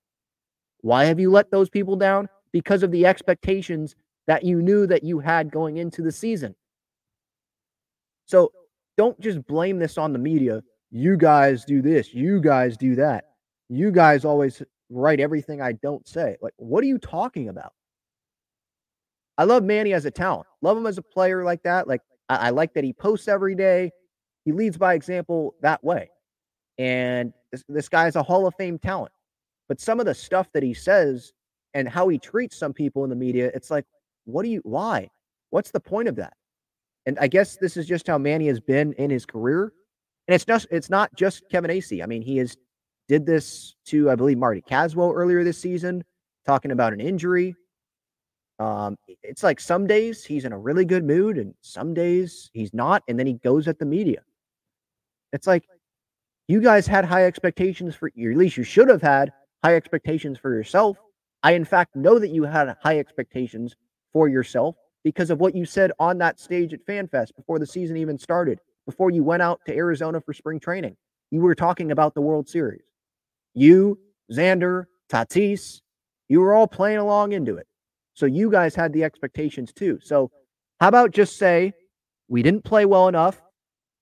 [0.81, 2.29] Why have you let those people down?
[2.51, 3.95] Because of the expectations
[4.27, 6.55] that you knew that you had going into the season.
[8.25, 8.51] So
[8.97, 10.63] don't just blame this on the media.
[10.91, 13.25] You guys do this, you guys do that.
[13.69, 16.37] You guys always write everything I don't say.
[16.41, 17.73] Like, what are you talking about?
[19.37, 20.47] I love Manny as a talent.
[20.61, 21.87] Love him as a player like that.
[21.87, 23.91] Like, I, I like that he posts every day.
[24.45, 26.09] He leads by example that way.
[26.77, 29.11] And this, this guy's a Hall of Fame talent.
[29.67, 31.33] But some of the stuff that he says
[31.73, 33.85] and how he treats some people in the media, it's like,
[34.25, 35.09] what do you, why?
[35.49, 36.33] What's the point of that?
[37.05, 39.73] And I guess this is just how Manny has been in his career.
[40.27, 42.03] And it's just, it's not just Kevin Acee.
[42.03, 42.57] I mean, he has
[43.07, 46.03] did this to, I believe, Marty Caswell earlier this season,
[46.45, 47.55] talking about an injury.
[48.59, 52.73] Um, it's like some days he's in a really good mood and some days he's
[52.73, 54.21] not, and then he goes at the media.
[55.33, 55.65] It's like
[56.47, 59.33] you guys had high expectations for you, at least you should have had
[59.63, 60.97] high expectations for yourself.
[61.43, 63.75] I, in fact, know that you had high expectations
[64.13, 67.97] for yourself because of what you said on that stage at FanFest before the season
[67.97, 70.95] even started, before you went out to Arizona for spring training.
[71.29, 72.81] You were talking about the World Series.
[73.53, 73.99] You,
[74.31, 75.81] Xander, Tatis,
[76.29, 77.67] you were all playing along into it.
[78.15, 79.99] So you guys had the expectations too.
[80.01, 80.31] So
[80.79, 81.73] how about just say,
[82.27, 83.41] we didn't play well enough.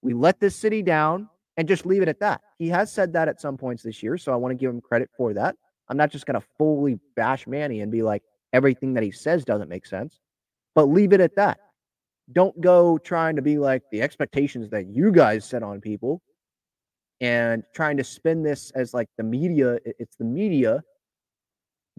[0.01, 2.41] We let this city down and just leave it at that.
[2.57, 4.17] He has said that at some points this year.
[4.17, 5.55] So I want to give him credit for that.
[5.89, 9.43] I'm not just going to fully bash Manny and be like, everything that he says
[9.43, 10.19] doesn't make sense,
[10.75, 11.59] but leave it at that.
[12.31, 16.21] Don't go trying to be like the expectations that you guys set on people
[17.19, 20.83] and trying to spin this as like the media, it's the media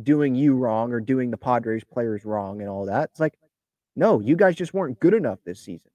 [0.03, 3.11] doing you wrong or doing the Padres players wrong and all that.
[3.11, 3.35] It's like,
[3.97, 5.91] no, you guys just weren't good enough this season.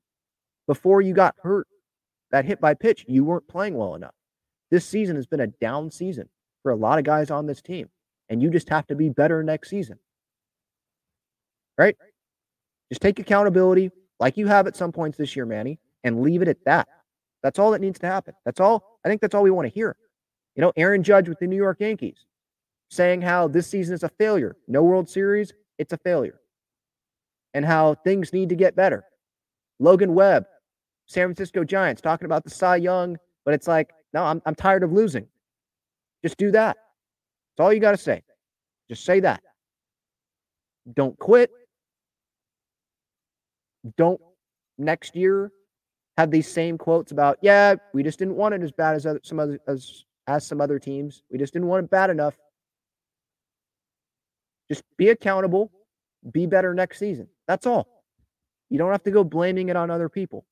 [0.68, 1.68] Before you got hurt,
[2.32, 4.14] that hit by pitch, you weren't playing well enough.
[4.70, 6.30] This season has been a down season
[6.64, 7.90] for a lot of guys on this team,
[8.30, 9.98] and you just have to be better next season.
[11.78, 11.98] Right?
[12.90, 13.90] Just take accountability
[14.20, 16.88] like you have at some points this year, Manny, and leave it at that.
[17.42, 18.36] That's all that needs to happen.
[18.46, 19.00] That's all.
[19.04, 19.96] I think that's all we want to hear.
[20.56, 22.26] You know, Aaron Judge with the New York Yankees
[22.90, 24.58] saying how this season is a failure.
[24.68, 26.40] No World Series, it's a failure.
[27.54, 29.06] And how things need to get better.
[29.80, 30.46] Logan Webb,
[31.08, 34.84] San Francisco Giants, talking about the Cy Young, but it's like, no, I'm, I'm tired
[34.84, 35.28] of losing.
[36.24, 36.78] Just do that.
[37.58, 38.24] That's all you got to say.
[38.90, 39.42] Just say that.
[40.94, 41.52] Don't quit.
[43.98, 44.20] Don't
[44.78, 45.52] next year
[46.18, 49.22] have these same quotes about, yeah, we just didn't want it as bad as other,
[49.24, 51.24] some other as as some other teams.
[51.32, 52.38] We just didn't want it bad enough.
[54.70, 55.72] Just be accountable,
[56.32, 57.28] be better next season.
[57.48, 58.04] That's all.
[58.70, 60.46] You don't have to go blaming it on other people.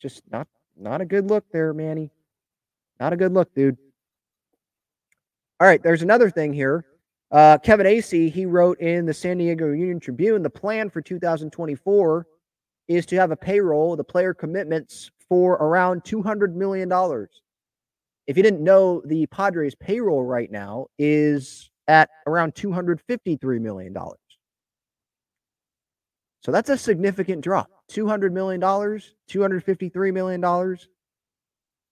[0.00, 2.10] Just not not a good look there, Manny.
[3.00, 3.76] Not a good look, dude.
[5.60, 6.84] All right, there's another thing here.
[7.30, 12.26] Uh, Kevin Acee, he wrote in the San Diego Union Tribune the plan for 2024
[12.86, 16.90] is to have a payroll, the player commitments for around $200 million
[18.28, 23.96] if you didn't know, the Padres payroll right now is at around $253 million.
[26.42, 27.70] So that's a significant drop.
[27.90, 30.76] $200 million, $253 million,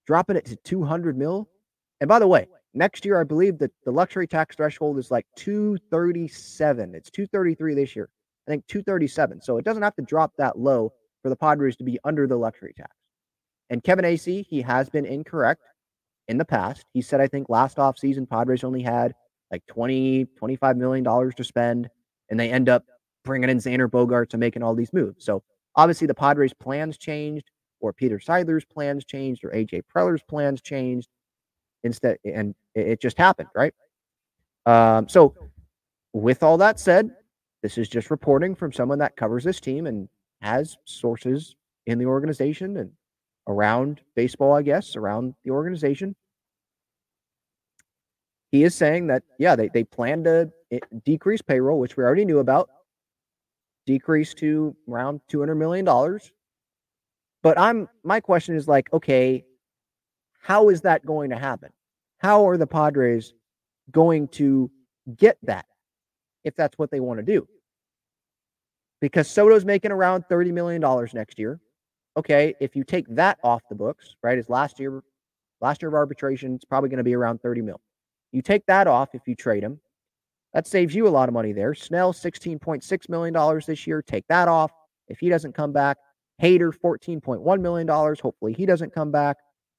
[0.07, 1.49] dropping it to 200 mil.
[2.03, 5.25] And by the way, next year, I believe that the luxury tax threshold is like
[5.37, 6.95] 237.
[6.95, 8.11] It's 233 this year.
[8.47, 9.41] I think 237.
[9.41, 12.37] So it doesn't have to drop that low for the Padres to be under the
[12.37, 12.93] luxury tax.
[13.71, 15.63] And Kevin Acee, he has been incorrect
[16.29, 16.85] in the past.
[16.93, 19.15] He said, I think last offseason, Padres only had
[19.51, 21.89] like 20, 25 million dollars to spend,
[22.31, 22.85] and they end up
[23.25, 25.25] bringing in Xander Bogaerts and making all these moves.
[25.25, 25.43] So
[25.75, 27.51] obviously, the Padres' plans changed,
[27.81, 31.09] or Peter Seidler's plans changed, or AJ Preller's plans changed.
[31.85, 33.73] Instead, and it just happened, right?
[34.65, 35.35] Um, so,
[36.13, 37.11] with all that said,
[37.63, 40.09] this is just reporting from someone that covers this team and
[40.41, 41.55] has sources
[41.87, 42.91] in the organization and
[43.47, 46.15] around baseball, I guess, around the organization.
[48.51, 52.25] He is saying that, yeah, they, they plan to eh, decrease payroll, which we already
[52.25, 52.71] knew about,
[53.87, 55.85] decrease to around $200 million.
[57.43, 59.45] But I'm my question is like, okay,
[60.41, 61.71] how is that going to happen?
[62.19, 63.35] How are the Padres
[63.91, 64.71] going to
[65.17, 65.67] get that
[66.45, 67.47] if that's what they want to do?
[69.01, 71.61] Because Soto's making around $30 million next year
[72.17, 75.03] okay, if you take that off the books, right, as last year,
[75.61, 77.81] last year of arbitration, it's probably going to be around 30 mil.
[78.33, 79.81] You take that off if you trade him.
[80.55, 81.75] That saves you a lot of money there.
[81.75, 84.03] Snell, $16.6 million this year.
[84.03, 84.73] Take that off.
[85.09, 85.99] If he doesn't come back,
[86.43, 87.89] Hader, $14.1 million.
[87.89, 89.37] Hopefully he doesn't come back.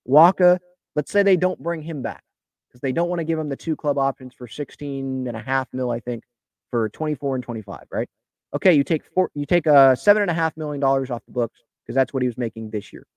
[0.07, 0.59] Wacha,
[0.95, 2.23] let's say they don't bring him back
[2.67, 5.41] because they don't want to give him the two club options for 16 and a
[5.41, 6.23] half mil, I think,
[6.69, 8.07] for 24 and 25, right?
[8.55, 11.21] Okay, you take four, you take a uh, seven and a half million dollars off
[11.25, 13.07] the books because that's what he was making this year.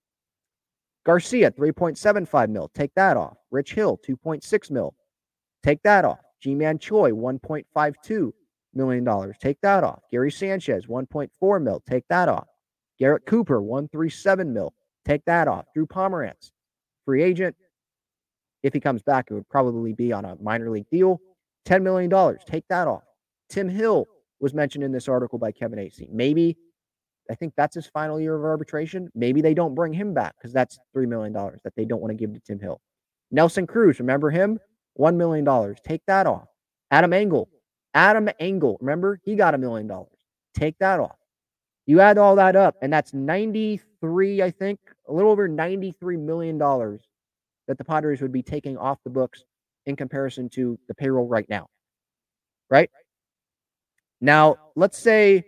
[1.04, 2.70] Garcia, 3.75 mil.
[2.74, 3.36] Take that off.
[3.50, 4.94] Rich Hill, 2.6 mil.
[5.62, 6.20] Take that off.
[6.40, 8.32] Ji-Man Choi, $1.52
[8.74, 9.34] million.
[9.40, 10.00] Take that off.
[10.10, 11.82] Gary Sanchez, 1.4 mil.
[11.88, 12.46] Take that off.
[12.98, 14.72] Garrett Cooper, 137 mil.
[15.04, 15.64] Take that off.
[15.74, 16.52] Drew Pomeranz,
[17.04, 17.56] free agent.
[18.62, 21.18] If he comes back, it would probably be on a minor league deal.
[21.66, 22.10] $10 million.
[22.46, 23.02] Take that off.
[23.48, 24.06] Tim Hill
[24.38, 26.10] was mentioned in this article by Kevin Acee.
[26.10, 26.56] Maybe,
[27.30, 29.08] I think that's his final year of arbitration.
[29.14, 32.16] Maybe they don't bring him back because that's $3 million that they don't want to
[32.16, 32.80] give to Tim Hill.
[33.30, 34.58] Nelson Cruz, remember him?
[34.98, 35.76] $1 million.
[35.86, 36.48] Take that off.
[36.90, 37.48] Adam Engel.
[37.94, 39.20] Adam Engel, remember?
[39.24, 40.18] He got a million dollars.
[40.54, 41.16] Take that off.
[41.86, 44.78] You add all that up, and that's 93, I think,
[45.08, 49.44] a little over $93 million that the Padres would be taking off the books
[49.86, 51.66] in comparison to the payroll right now.
[52.68, 52.90] Right?
[54.20, 55.44] Now, let's say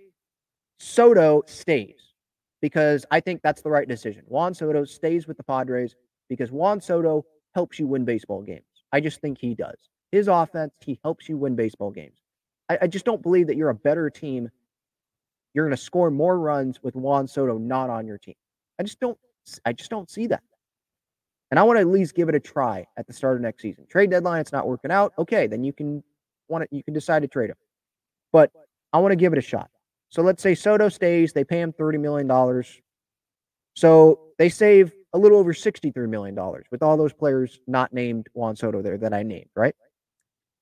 [0.83, 2.13] Soto stays
[2.61, 4.25] because I think that's the right decision.
[4.27, 5.95] Juan Soto stays with the Padres
[6.29, 7.25] because Juan Soto
[7.55, 8.65] helps you win baseball games.
[8.93, 9.77] I just think he does.
[10.11, 12.19] His offense, he helps you win baseball games.
[12.69, 14.51] I, I just don't believe that you're a better team.
[15.55, 18.35] You're going to score more runs with Juan Soto not on your team.
[18.81, 19.19] I just don't.
[19.65, 20.43] I just don't see that.
[21.53, 23.63] And I want to at least give it a try at the start of next
[23.63, 23.87] season.
[23.89, 25.13] Trade deadline, it's not working out.
[25.17, 26.03] Okay, then you can
[26.49, 27.57] want to, you can decide to trade him.
[28.33, 28.51] But
[28.93, 29.71] I want to give it a shot.
[30.13, 32.63] So let's say Soto stays, they pay him $30 million.
[33.75, 36.39] So they save a little over $63 million
[36.71, 39.75] with all those players not named Juan Soto there that I named, right?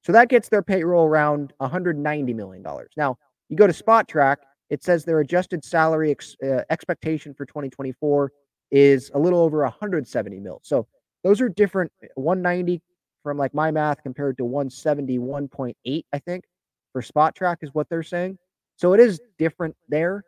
[0.04, 2.64] So that gets their payroll around $190 million.
[2.96, 4.36] Now, you go to Spotrac,
[4.70, 8.30] it says their adjusted salary ex, uh, expectation for 2024
[8.70, 10.60] is a little over 170 mil.
[10.62, 10.86] So
[11.24, 11.90] those are different.
[12.14, 12.80] 190
[13.24, 16.44] from like my math compared to 171.8, I think,
[16.92, 18.38] for Spotrac is what they're saying.
[18.80, 20.24] So it is different there.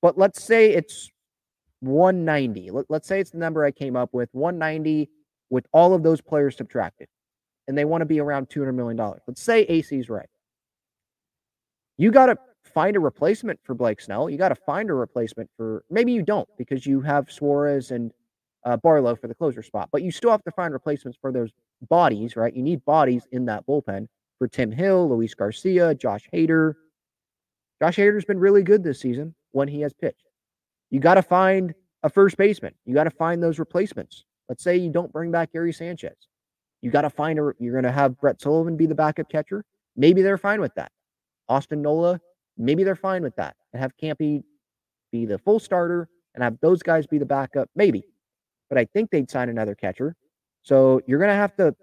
[0.00, 1.10] But let's say it's
[1.80, 2.70] 190.
[2.70, 5.10] Let, let's say it's the number I came up with 190
[5.50, 7.08] with all of those players subtracted.
[7.68, 8.96] And they want to be around $200 million.
[9.26, 10.28] Let's say Acee's right.
[11.98, 14.30] You got to find a replacement for Blake Snell.
[14.30, 18.10] You got to find a replacement for maybe you don't because you have Suarez and
[18.64, 21.50] uh, Barlow for the closer spot, but you still have to find replacements for those
[21.88, 22.54] bodies, right?
[22.54, 24.08] You need bodies in that bullpen
[24.38, 26.74] for Tim Hill, Luis Garcia, Josh Hader.
[27.80, 30.28] Josh Hader's been really good this season when he has pitched.
[30.90, 32.74] You got to find a first baseman.
[32.84, 34.24] You got to find those replacements.
[34.48, 36.16] Let's say you don't bring back Gary Sanchez.
[36.80, 37.52] You got to find a.
[37.58, 39.64] You're going to have Brett Sullivan be the backup catcher.
[39.96, 40.92] Maybe they're fine with that.
[41.48, 42.20] Austin Nola
[42.58, 44.42] Maybe they're fine with that and have Campy
[45.12, 47.68] be the full starter and have those guys be the backup.
[47.74, 48.04] Maybe.
[48.68, 50.16] But I think they'd sign another catcher.
[50.62, 51.74] So you're going to have to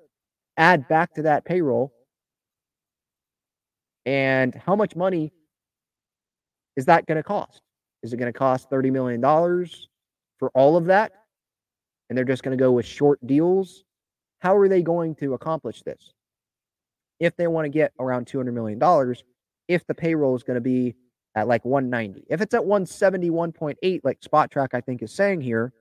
[0.58, 1.94] add back to that payroll.
[4.06, 5.32] And how much money
[6.76, 7.61] is that going to cost?
[8.01, 9.21] Is it going to cost $30 million
[10.39, 11.11] for all of that?
[12.09, 13.84] And they're just going to go with short deals?
[14.39, 16.13] How are they going to accomplish this?
[17.19, 19.15] If they want to get around $200 million,
[19.67, 20.95] if the payroll is going to be
[21.36, 22.26] at like 190.
[22.30, 25.74] If it's at 171.8, like Spotrac, I think, is saying here,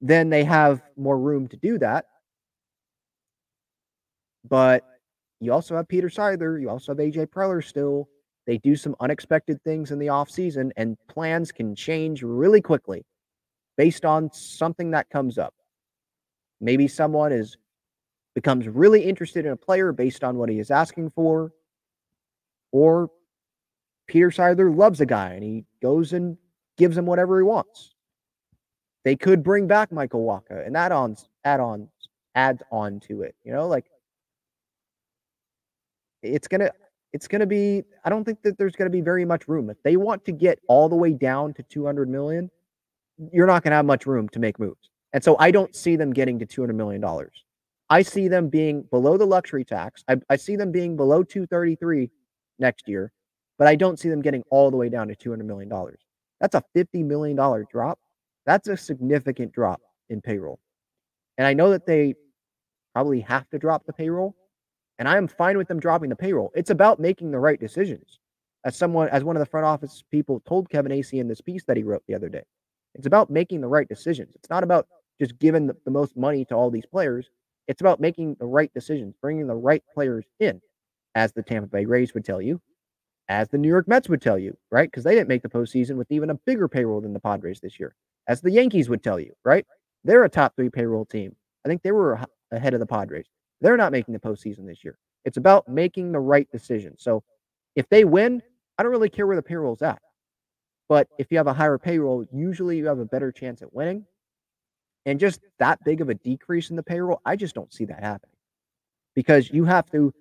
[0.00, 2.06] then they have more room to do that.
[4.48, 4.84] But
[5.40, 6.60] you also have Peter Seidler.
[6.60, 8.08] You also have AJ Preller still.
[8.46, 13.04] They do some unexpected things in the offseason, and plans can change really quickly
[13.76, 15.54] based on something that comes up.
[16.60, 17.56] Maybe someone is
[18.34, 21.52] becomes really interested in a player based on what he is asking for
[22.70, 23.10] or
[24.06, 26.36] Peter Seidler loves a guy and he goes and
[26.78, 27.94] gives him whatever he wants.
[29.04, 31.88] They could bring back Michael Wacha and add ons, add ons,
[32.34, 33.34] add on to it.
[33.44, 33.86] You know, like
[36.22, 36.70] it's gonna
[37.12, 37.82] it's gonna be.
[38.04, 40.58] I don't think that there's gonna be very much room if they want to get
[40.68, 42.50] all the way down to 200 million.
[43.32, 46.12] You're not gonna have much room to make moves, and so I don't see them
[46.12, 47.44] getting to 200 million dollars.
[47.92, 50.02] I see them being below the luxury tax.
[50.08, 52.10] I, I see them being below 233
[52.58, 53.12] next year,
[53.58, 55.70] but I don't see them getting all the way down to $200 million.
[56.40, 57.36] That's a $50 million
[57.70, 57.98] drop.
[58.46, 60.58] That's a significant drop in payroll.
[61.36, 62.14] And I know that they
[62.94, 64.34] probably have to drop the payroll,
[65.02, 66.52] and I am fine with them dropping the payroll.
[66.54, 68.20] It's about making the right decisions.
[68.64, 71.64] As someone, as one of the front office people told Kevin Acee in this piece
[71.64, 72.44] that he wrote the other day,
[72.94, 74.36] it's about making the right decisions.
[74.36, 74.86] It's not about
[75.20, 77.30] just giving the, the most money to all these players.
[77.66, 80.60] It's about making the right decisions, bringing the right players in
[81.16, 82.60] as the Tampa Bay Rays would tell you,
[83.28, 84.88] as the New York Mets would tell you, right?
[84.88, 87.80] Because they didn't make the postseason with even a bigger payroll than the Padres this
[87.80, 87.96] year,
[88.28, 89.66] as the Yankees would tell you, right?
[90.04, 91.34] They're a top three payroll team.
[91.66, 92.20] I think they were
[92.52, 93.26] ahead of the Padres.
[93.62, 94.98] They're not making the postseason this year.
[95.24, 96.96] It's about making the right decision.
[96.98, 97.22] So
[97.76, 98.42] if they win,
[98.76, 100.02] I don't really care where the payroll's at.
[100.88, 104.04] But if you have a higher payroll, usually you have a better chance at winning.
[105.06, 108.00] And just that big of a decrease in the payroll, I just don't see that
[108.00, 108.34] happening
[109.14, 110.12] because you have to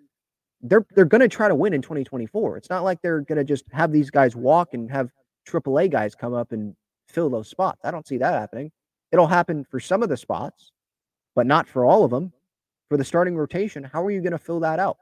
[0.62, 2.58] they're they're going to try to win in 2024.
[2.58, 5.10] It's not like they're going to just have these guys walk and have
[5.48, 6.76] AAA guys come up and
[7.08, 7.82] fill those spots.
[7.84, 8.72] I don't see that happening.
[9.12, 10.72] It'll happen for some of the spots,
[11.36, 12.32] but not for all of them.
[12.92, 14.98] For the starting rotation, how are you going to fill that out?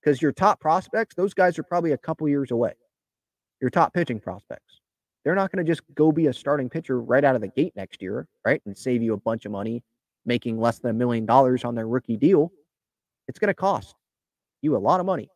[0.00, 2.72] Because your top prospects, those guys are probably a couple years away.
[3.60, 4.80] Your top pitching prospects.
[5.22, 7.74] They're not going to just go be a starting pitcher right out of the gate
[7.76, 8.62] next year, right?
[8.64, 9.82] And save you a bunch of money,
[10.24, 12.50] making less than a million dollars on their rookie deal.
[13.28, 13.94] It's going to cost
[14.62, 15.28] you a lot of money,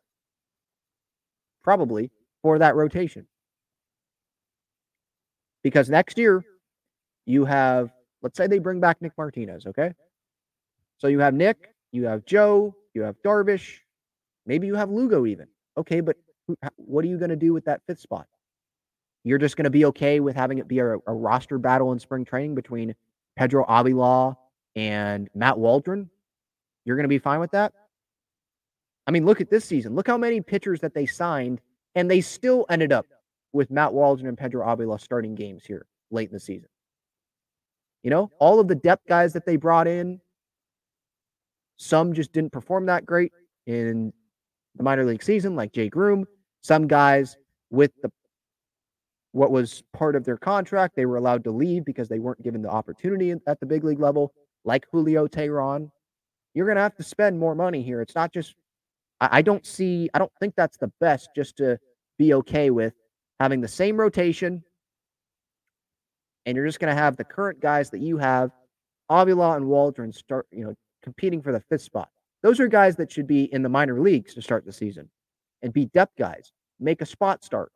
[1.63, 2.09] probably
[2.41, 3.27] for that rotation.
[5.61, 6.43] Because next year,
[7.27, 7.91] you have,
[8.23, 9.93] let's say they bring back Nick Martinez, okay?
[11.01, 13.79] So you have Nick, you have Joe, you have Darvish,
[14.45, 15.47] maybe you have Lugo even.
[15.75, 18.27] Okay, but who, what are you going to do with that fifth spot?
[19.23, 21.97] You're just going to be okay with having it be a, a, roster battle in
[21.97, 22.93] spring training between
[23.35, 24.37] Pedro Avila
[24.75, 26.07] and Matt Waldron?
[26.85, 27.73] You're going to be fine with that?
[29.07, 29.95] I mean, look at this season.
[29.95, 31.61] Look how many pitchers that they signed,
[31.95, 33.07] and they still ended up
[33.53, 36.69] with Matt Waldron and Pedro Avila starting games here late in the season.
[38.03, 40.21] You know, all of the depth guys that they brought in,
[41.81, 43.31] some just didn't perform that great
[43.65, 44.13] in
[44.75, 46.25] the minor league season, like Jay Groome.
[46.61, 47.37] Some guys
[47.71, 48.11] with the
[49.31, 52.61] what was part of their contract, they were allowed to leave because they weren't given
[52.61, 54.33] the opportunity at the big league level,
[54.65, 55.89] like Julio Teheran.
[56.53, 58.01] You're going to have to spend more money here.
[58.01, 58.55] It's not just,
[59.21, 61.79] I, I don't see, I don't think that's the best just to
[62.19, 62.93] be okay with
[63.39, 64.63] having the same rotation.
[66.45, 68.51] And you're just going to have the current guys that you have,
[69.09, 72.09] Avila and Waldron, start, you know, competing for the fifth spot.
[72.43, 75.09] Those are guys that should be in the minor leagues to start the season
[75.61, 76.51] and be depth guys.
[76.79, 77.71] Make a spot start.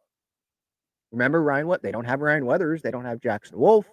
[1.11, 1.84] Remember Ryan what?
[1.84, 2.82] They don't have Ryan Weathers.
[2.82, 3.86] They don't have Jackson Wolf.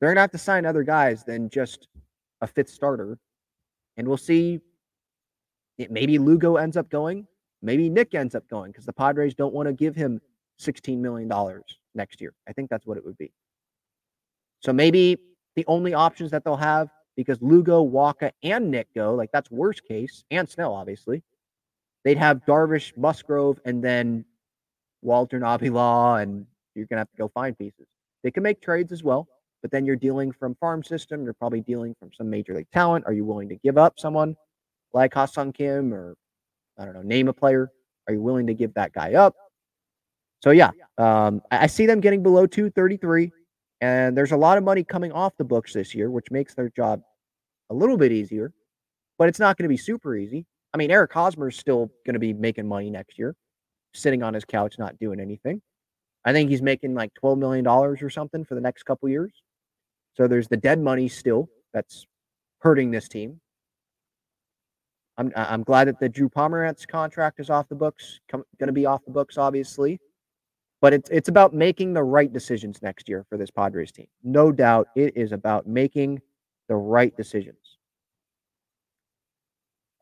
[0.00, 1.88] They're gonna have to sign other guys than just
[2.40, 3.18] a fifth starter.
[3.96, 4.60] And we'll see.
[5.78, 7.26] It, maybe Lugo ends up going.
[7.62, 10.20] Maybe Nick ends up going because the Padres don't want to give him
[10.60, 11.30] $16 million
[11.94, 12.34] next year.
[12.48, 13.32] I think that's what it would be.
[14.60, 15.18] So maybe
[15.56, 16.88] the only options that they'll have
[17.20, 21.22] because Lugo, Wacha, and Nick go, like that's worst case, and Snell, obviously.
[22.04, 24.24] They'd have Darvish, Musgrove, and then
[25.02, 27.86] Waldron Avila, and you're gonna have to go find pieces.
[28.22, 29.28] They can make trades as well,
[29.62, 31.24] but then you're dealing from farm system.
[31.24, 33.04] You're probably dealing from some major league talent.
[33.06, 34.36] Are you willing to give up someone
[34.92, 36.16] like Ha-Seong Kim or
[36.78, 37.70] I don't know, name a player?
[38.06, 39.34] Are you willing to give that guy up?
[40.42, 43.30] So yeah, um, I, I see them getting below 233,
[43.82, 46.70] and there's a lot of money coming off the books this year, which makes their
[46.70, 47.02] job
[47.70, 48.52] a little bit easier,
[49.18, 50.46] but it's not going to be super easy.
[50.74, 53.34] I mean, Eric Hosmer is still going to be making money next year,
[53.94, 55.62] sitting on his couch not doing anything.
[56.24, 59.32] I think he's making like $12 million or something for the next couple years.
[60.16, 62.06] So there's the dead money still that's
[62.58, 63.40] hurting this team.
[65.16, 68.86] I'm I'm glad that the Drew Pomeranz contract is off the books, going to be
[68.86, 70.00] off the books, obviously.
[70.80, 74.06] But it's it's about making the right decisions next year for this Padres team.
[74.24, 76.22] No doubt, it is about making
[76.70, 77.58] the right decisions.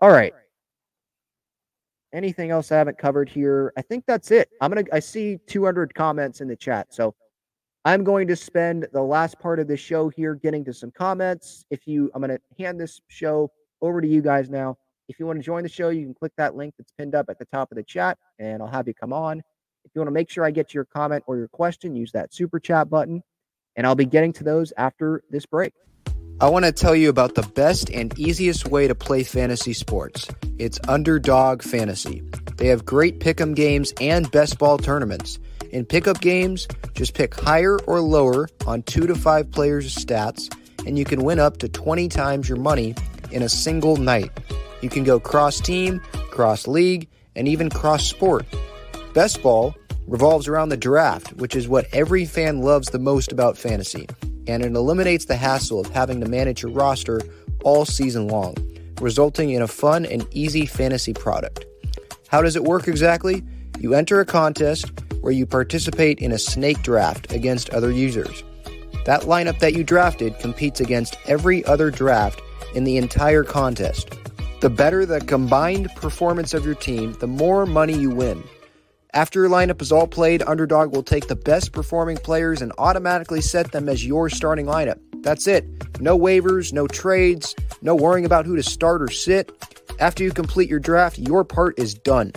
[0.02, 0.34] All right.
[2.12, 3.72] Anything else I haven't covered here?
[3.76, 4.50] I think that's it.
[4.60, 4.84] I'm gonna.
[4.92, 7.14] I see 200 comments in the chat, so
[7.86, 11.64] I'm going to spend the last part of the show here getting to some comments.
[11.70, 13.50] If you, I'm gonna hand this show
[13.80, 14.76] over to you guys now.
[15.08, 17.26] If you want to join the show, you can click that link that's pinned up
[17.30, 19.38] at the top of the chat, and I'll have you come on.
[19.84, 22.34] If you want to make sure I get your comment or your question, use that
[22.34, 23.22] super chat button,
[23.76, 25.72] and I'll be getting to those after this break.
[26.40, 30.28] I want to tell you about the best and easiest way to play fantasy sports.
[30.56, 32.22] It's Underdog Fantasy.
[32.58, 35.40] They have great pick'em games and best ball tournaments.
[35.72, 40.48] In pick'em games, just pick higher or lower on two to five players' stats,
[40.86, 42.94] and you can win up to 20 times your money
[43.32, 44.30] in a single night.
[44.80, 45.98] You can go cross team,
[46.30, 48.46] cross league, and even cross sport.
[49.12, 49.74] Best ball
[50.06, 54.06] revolves around the draft, which is what every fan loves the most about fantasy
[54.48, 57.20] and it eliminates the hassle of having to manage your roster
[57.62, 58.56] all season long,
[59.00, 61.66] resulting in a fun and easy fantasy product.
[62.28, 63.44] How does it work exactly?
[63.78, 68.42] You enter a contest where you participate in a snake draft against other users.
[69.04, 72.40] That lineup that you drafted competes against every other draft
[72.74, 74.14] in the entire contest.
[74.60, 78.42] The better the combined performance of your team, the more money you win.
[79.14, 83.40] After your lineup is all played, Underdog will take the best performing players and automatically
[83.40, 84.98] set them as your starting lineup.
[85.22, 85.64] That's it.
[86.00, 89.50] No waivers, no trades, no worrying about who to start or sit.
[89.98, 92.32] After you complete your draft, your part is done.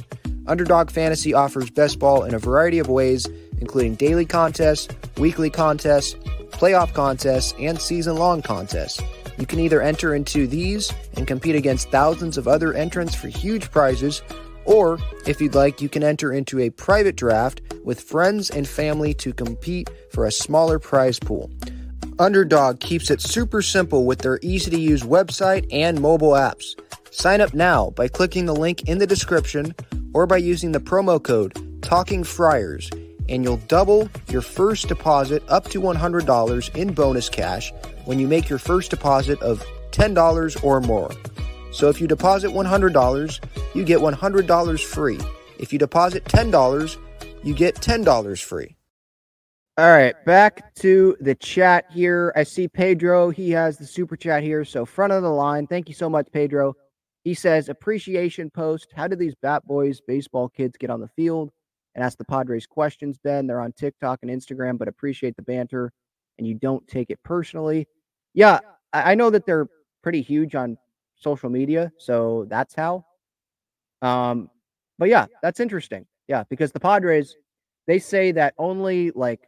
[0.47, 3.27] Underdog Fantasy offers best ball in a variety of ways,
[3.59, 4.87] including daily contests,
[5.17, 6.13] weekly contests,
[6.51, 9.01] playoff contests, and season long contests.
[9.37, 13.69] You can either enter into these and compete against thousands of other entrants for huge
[13.71, 14.21] prizes,
[14.65, 19.13] or if you'd like, you can enter into a private draft with friends and family
[19.15, 21.51] to compete for a smaller prize pool.
[22.19, 26.79] Underdog keeps it super simple with their easy to use website and mobile apps.
[27.09, 29.73] Sign up now by clicking the link in the description
[30.13, 32.89] or by using the promo code Talking Friars,
[33.27, 37.73] and you'll double your first deposit up to $100 in bonus cash
[38.05, 41.11] when you make your first deposit of $10 or more.
[41.71, 45.19] So if you deposit $100, you get $100 free.
[45.59, 46.97] If you deposit $10,
[47.43, 48.75] you get $10 free.
[49.77, 52.33] All right, back to the chat here.
[52.35, 53.29] I see Pedro.
[53.29, 54.65] He has the super chat here.
[54.65, 55.65] So, front of the line.
[55.65, 56.75] Thank you so much, Pedro.
[57.23, 58.89] He says, appreciation post.
[58.95, 61.51] How do these Bat Boys baseball kids get on the field?
[61.95, 63.47] And ask the Padres questions, Ben.
[63.47, 65.91] They're on TikTok and Instagram, but appreciate the banter
[66.37, 67.87] and you don't take it personally.
[68.33, 68.59] Yeah,
[68.93, 69.67] I, know that they're
[70.01, 70.77] pretty huge on
[71.21, 71.91] social media.
[71.97, 73.05] So that's how.
[74.01, 74.49] Um,
[74.97, 76.05] but yeah, that's interesting.
[76.27, 77.35] Yeah, because the Padres,
[77.87, 79.47] they say that only like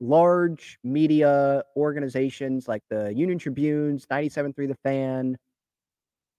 [0.00, 5.38] large media organizations like the Union Tribunes, 97.3 The Fan,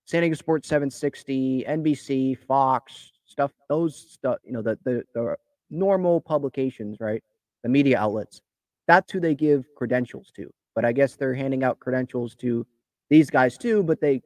[0.06, 5.35] San Diego Sports 760, NBC, Fox, stuff, those stuff, you know, the, the, the
[5.69, 7.23] normal publications, right?
[7.64, 8.41] The media outlets.
[8.88, 10.49] That's who they give credentials to.
[10.76, 12.65] But I guess they're handing out credentials to
[13.10, 14.22] these guys too, but they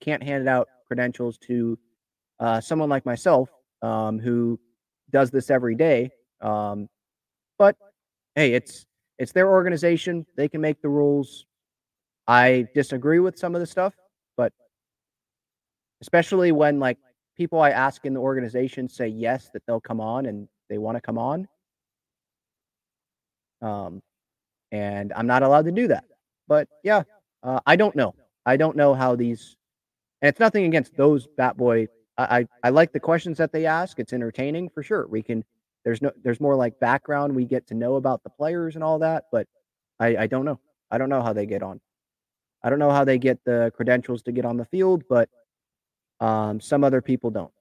[0.00, 1.78] can't hand out credentials to
[2.40, 3.48] uh, someone like myself
[3.82, 4.58] um, who
[5.10, 6.10] does this every day.
[6.40, 6.88] Um,
[7.58, 7.76] but
[8.34, 8.86] hey, it's
[9.18, 11.46] it's their organization; they can make the rules.
[12.26, 13.94] I disagree with some of the stuff,
[14.36, 14.52] but
[16.00, 16.98] especially when like
[17.36, 20.96] people I ask in the organization say yes that they'll come on and they want
[20.96, 21.48] to come on.
[23.60, 24.02] Um,
[24.70, 26.04] and I'm not allowed to do that.
[26.48, 27.02] But yeah,
[27.42, 28.14] uh, I don't know.
[28.44, 29.56] I don't know how these,
[30.20, 31.88] and it's nothing against those Bat Boy.
[32.18, 33.98] I, I, I like the questions that they ask.
[33.98, 35.06] It's entertaining for sure.
[35.06, 35.44] We can
[35.84, 38.98] there's no there's more like background we get to know about the players and all
[39.00, 39.46] that, but
[39.98, 40.60] I, I don't know.
[40.90, 41.80] I don't know how they get on.
[42.62, 45.28] I don't know how they get the credentials to get on the field, but
[46.20, 47.52] um, some other people don't.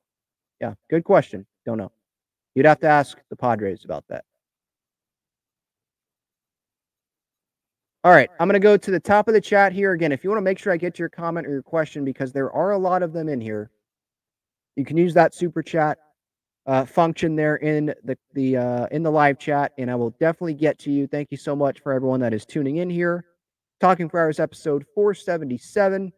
[0.59, 1.47] Yeah, good question.
[1.65, 1.91] Don't know.
[2.53, 4.25] You'd have to ask the Padres about that.
[8.03, 10.11] All right, I'm going to go to the top of the chat here again.
[10.11, 12.31] If you want to make sure I get to your comment or your question, because
[12.31, 13.69] there are a lot of them in here,
[14.75, 15.99] you can use that super chat
[16.65, 20.55] uh, function there in the the uh, in the live chat, and I will definitely
[20.55, 21.05] get to you.
[21.05, 23.25] Thank you so much for everyone that is tuning in here.
[23.79, 26.11] Talking Friars episode 477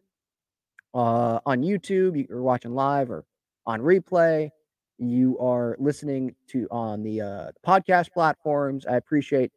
[0.94, 2.26] uh, on YouTube.
[2.26, 3.26] You're watching live or
[3.66, 4.48] on replay.
[4.96, 8.86] You are listening to on the uh, podcast platforms.
[8.86, 9.52] I appreciate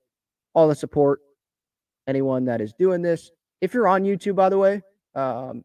[0.54, 1.22] all the support.
[2.08, 3.32] Anyone that is doing this.
[3.62, 4.82] If you're on YouTube, by the way,
[5.16, 5.64] um,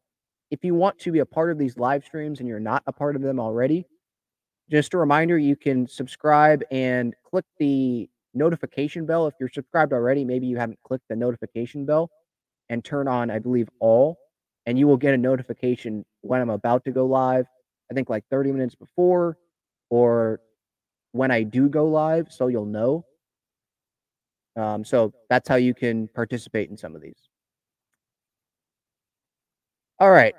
[0.50, 2.92] if you want to be a part of these live streams and you're not a
[2.92, 3.86] part of them already,
[4.70, 9.26] just a reminder you can subscribe and click the notification bell.
[9.26, 12.10] If you're subscribed already, maybe you haven't clicked the notification bell
[12.68, 14.18] and turn on, I believe, all,
[14.66, 17.46] and you will get a notification when I'm about to go live.
[17.90, 19.36] I think like 30 minutes before
[19.90, 20.40] or
[21.12, 23.04] when I do go live, so you'll know.
[24.56, 27.28] Um, so that's how you can participate in some of these.
[29.98, 30.34] All right.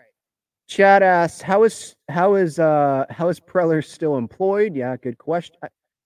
[0.67, 5.55] Chad asks, "How is how is uh how is Preller still employed?" Yeah, good question.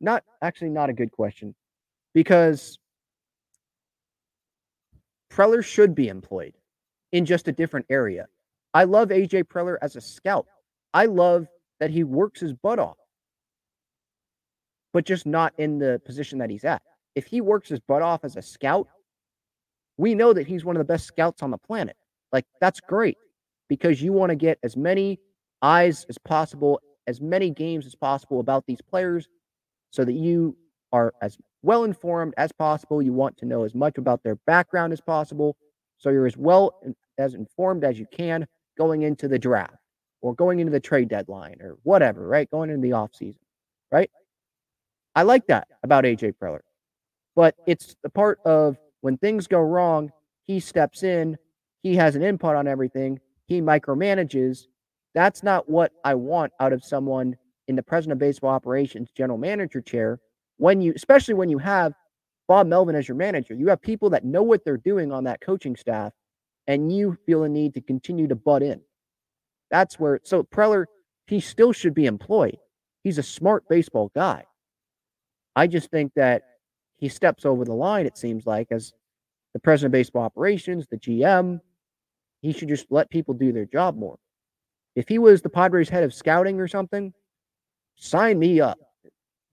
[0.02, 1.56] Not actually not a good question,
[2.14, 2.80] because
[5.32, 6.54] Preller should be employed
[7.12, 8.28] in just a different area.
[8.74, 10.48] I love AJ Preller as a scout.
[10.94, 11.48] I love
[11.80, 12.98] that he works his butt off,
[14.94, 16.82] but just not in the position that he's at.
[17.18, 18.88] If he works his butt off as a scout,
[19.98, 21.96] we know that he's one of the best scouts on the planet.
[22.32, 23.18] Like that's great
[23.68, 25.20] because you want to get as many
[25.64, 29.28] eyes as possible, as many games as possible about these players
[29.90, 30.56] so that you
[30.94, 33.02] are as well informed as possible.
[33.02, 35.58] You want to know as much about their background as possible.
[35.98, 36.80] So you're as well
[37.18, 38.46] as informed as you can
[38.78, 39.74] going into the draft
[40.22, 42.48] or going into the trade deadline or whatever, right?
[42.52, 43.40] Going into the offseason,
[43.92, 44.12] right?
[45.16, 46.60] I like that about AJ Preller.
[47.38, 50.12] But it's the part of when things go wrong,
[50.48, 51.38] he steps in,
[51.84, 54.66] he has an input on everything, he micromanages.
[55.14, 57.38] That's not what I want out of someone
[57.68, 60.20] in the president of baseball operations general manager chair.
[60.58, 61.94] When you, especially when you have
[62.48, 65.40] Bob Melvin as your manager, you have people that know what they're doing on that
[65.40, 66.14] coaching staff,
[66.66, 68.82] and you feel a need to continue to butt in.
[69.70, 70.86] That's where, so Preller,
[71.28, 72.58] he still should be employed.
[73.04, 74.46] He's a smart baseball guy.
[75.56, 76.42] I just think that
[76.98, 78.94] he steps over the line, it seems like, as
[79.54, 81.60] the president of baseball operations, the GM,
[82.42, 84.18] he should just let people do their job more.
[84.96, 87.14] If he was the Padres head of scouting or something,
[87.96, 88.80] sign me up.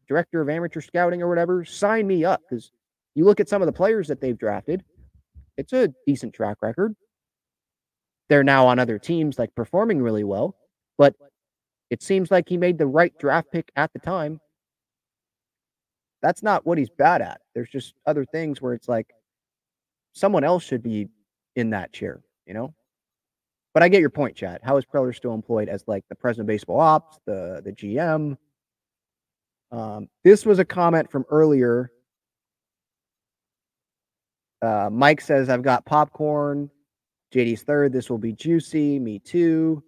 [0.08, 2.72] Director of amateur scouting or whatever, sign me up because
[3.14, 4.84] you look at some of the players that they've drafted,
[5.56, 6.94] it's a decent track record.
[8.28, 10.56] They're now on other teams, like performing really well,
[10.98, 11.14] but
[11.90, 14.40] it seems like he made the right draft pick at the time.
[16.24, 17.42] That's not what he's bad at.
[17.54, 19.12] There's just other things where it's like
[20.14, 21.08] someone else should be
[21.54, 22.72] in that chair, you know?
[23.74, 24.60] But I get your point, Chad.
[24.64, 28.38] How is Preller still employed as like the president of baseball ops, the the GM?
[29.70, 31.92] Um, this was a comment from earlier.
[34.62, 36.70] Uh, Mike says, I've got popcorn.
[37.34, 37.92] JD's third.
[37.92, 38.98] This will be juicy.
[38.98, 39.84] Me too.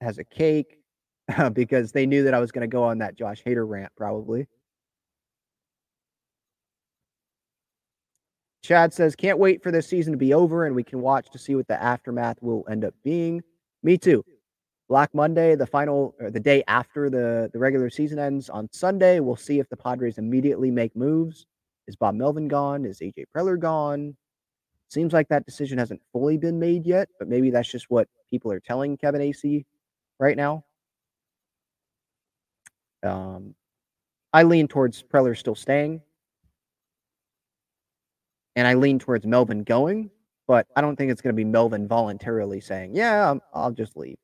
[0.00, 0.78] Has a cake
[1.52, 4.46] because they knew that I was going to go on that Josh Hader rant, probably.
[8.62, 11.38] Chad says, can't wait for this season to be over and we can watch to
[11.38, 13.42] see what the aftermath will end up being.
[13.82, 14.24] Me too.
[14.88, 19.18] Black Monday, the final or the day after the, the regular season ends on Sunday.
[19.20, 21.46] We'll see if the Padres immediately make moves.
[21.88, 22.84] Is Bob Melvin gone?
[22.84, 24.16] Is AJ Preller gone?
[24.90, 28.52] Seems like that decision hasn't fully been made yet, but maybe that's just what people
[28.52, 29.64] are telling Kevin Acee
[30.20, 30.64] right now.
[33.02, 33.54] Um,
[34.32, 36.02] I lean towards Preller still staying
[38.56, 40.10] and I lean towards Melvin going,
[40.46, 43.96] but I don't think it's going to be Melvin voluntarily saying, "Yeah, i I'll just
[43.96, 44.16] leave."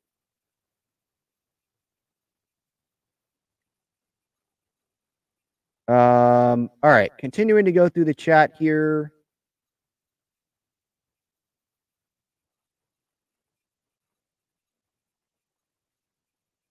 [5.87, 9.11] Um, all right, continuing to go through the chat here.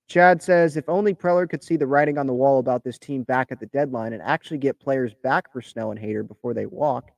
[0.09, 3.25] Chad says, if only Preller could see the writing on the wall about this team
[3.25, 6.65] back at the deadline and actually get players back for Snow and Hader before they
[6.65, 7.11] walk,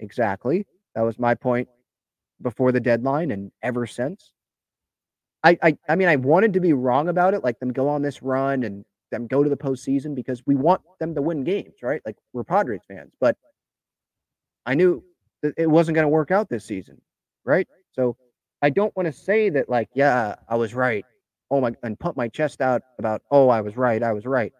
[0.00, 0.66] Exactly.
[0.94, 1.68] That was my point
[2.42, 4.32] before the deadline and ever since.
[5.44, 8.02] I, I I mean I wanted to be wrong about it, like them go on
[8.02, 11.76] this run and them go to the postseason because we want them to win games,
[11.82, 12.02] right?
[12.04, 13.36] Like we're Padres fans, but
[14.66, 15.02] I knew
[15.42, 17.00] that it wasn't going to work out this season,
[17.44, 17.66] right?
[17.92, 18.16] So
[18.62, 21.04] I don't want to say that like, yeah, I was right.
[21.50, 24.52] Oh my, and pump my chest out about, oh, I was right, I was right,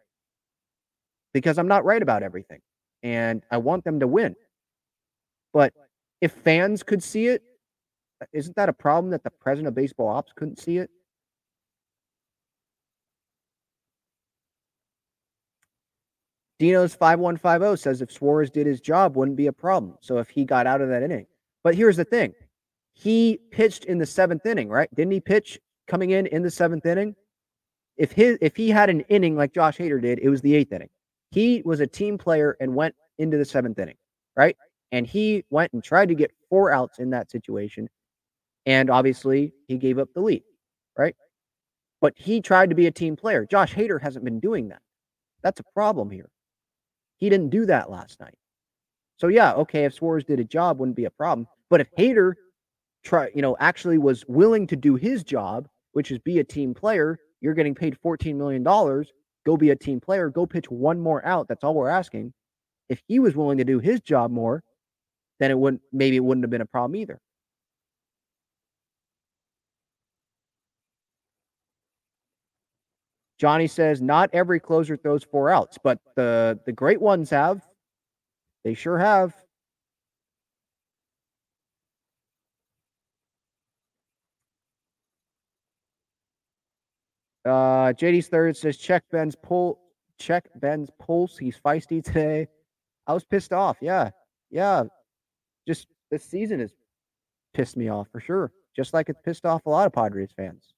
[1.33, 2.61] because I'm not right about everything,
[3.03, 4.35] and I want them to win.
[5.53, 5.73] But
[6.21, 7.43] if fans could see it,
[8.23, 10.91] uh, isn't that a problem that the president of baseball ops couldn't see it?
[16.59, 19.97] Dino's 5150 says if Suarez did his job, wouldn't be a problem.
[20.01, 21.27] So if he got out of that inning.
[21.63, 22.35] But here's the thing.
[22.95, 24.93] He pitched in the seventh inning, right?
[24.95, 27.15] Didn't he pitch coming in in the seventh inning?
[27.97, 30.73] If his if he had an inning like Josh Hader did, it was the eighth
[30.73, 30.91] inning.
[31.31, 33.97] He was a team player and went into the seventh inning,
[34.37, 34.57] right?
[34.93, 37.89] And he went and tried to get four outs in that situation.
[38.67, 40.43] And obviously, he gave up the lead,
[40.97, 41.15] right?
[42.01, 43.47] But he tried to be a team player.
[43.47, 44.83] Josh Hader hasn't been doing that.
[45.43, 46.29] That's a problem here.
[47.17, 48.37] He didn't do that last night.
[49.17, 51.49] So yeah, okay, if Suarez did a job, wouldn't be a problem.
[51.71, 52.35] But if Hader
[53.05, 56.75] try, you know, actually was willing to do his job, which is be a team
[56.75, 58.63] player, you're getting paid $14 million.
[58.63, 61.49] Go be a team player, go pitch one more out.
[61.49, 62.33] That's all we're asking.
[62.89, 64.63] If he was willing to do his job more,
[65.39, 67.21] then it wouldn't maybe it wouldn't have been a problem either.
[73.39, 77.63] Johnny says not every closer throws four outs, but the the great ones have.
[78.65, 79.35] They sure have.
[87.45, 89.79] Uh, JD's third says check Ben's pull.
[90.19, 91.39] Check Ben's pulse.
[91.39, 92.49] He's feisty today.
[93.07, 93.79] I was pissed off.
[93.81, 94.11] Yeah,
[94.51, 94.85] yeah
[95.69, 96.73] just this season has
[97.53, 98.51] pissed me off for sure.
[98.75, 100.73] Just like it's pissed off a lot of Padres fans.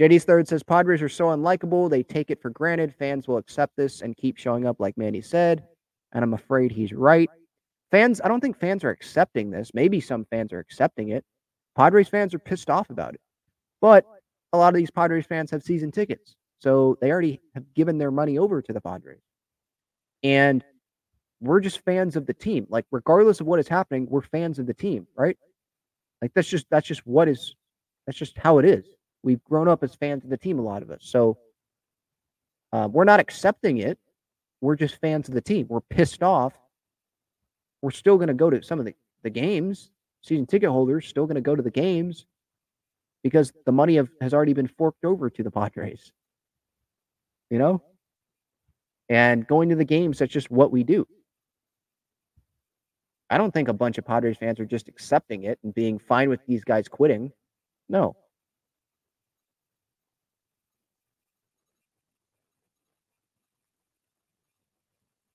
[0.00, 1.88] JD's third says Padres are so unlikable.
[1.88, 2.92] They take it for granted.
[2.98, 5.62] Fans will accept this and keep showing up, like Manny said.
[6.12, 7.30] And I'm afraid he's right.
[7.92, 9.70] Fans, I don't think fans are accepting this.
[9.72, 11.24] Maybe some fans are accepting it.
[11.76, 13.20] Padres fans are pissed off about it.
[13.80, 14.04] But
[14.52, 16.34] a lot of these Padres fans have season tickets.
[16.58, 19.20] So they already have given their money over to the Padres.
[20.22, 20.64] And
[21.40, 22.66] we're just fans of the team.
[22.68, 25.36] Like, regardless of what is happening, we're fans of the team, right?
[26.22, 27.56] Like that's just that's just what is
[28.06, 28.86] that's just how it is.
[29.24, 31.00] We've grown up as fans of the team, a lot of us.
[31.02, 31.36] So
[32.72, 33.98] uh, we're not accepting it.
[34.60, 35.66] We're just fans of the team.
[35.68, 36.54] We're pissed off.
[37.82, 39.90] We're still going to go to some of the, the games.
[40.22, 42.26] Season ticket holders still going to go to the games
[43.24, 46.12] because the money have, has already been forked over to the Padres.
[47.50, 47.82] You know,
[49.12, 51.06] and going to the games, that's just what we do.
[53.28, 56.30] I don't think a bunch of Padres fans are just accepting it and being fine
[56.30, 57.30] with these guys quitting.
[57.90, 58.16] No.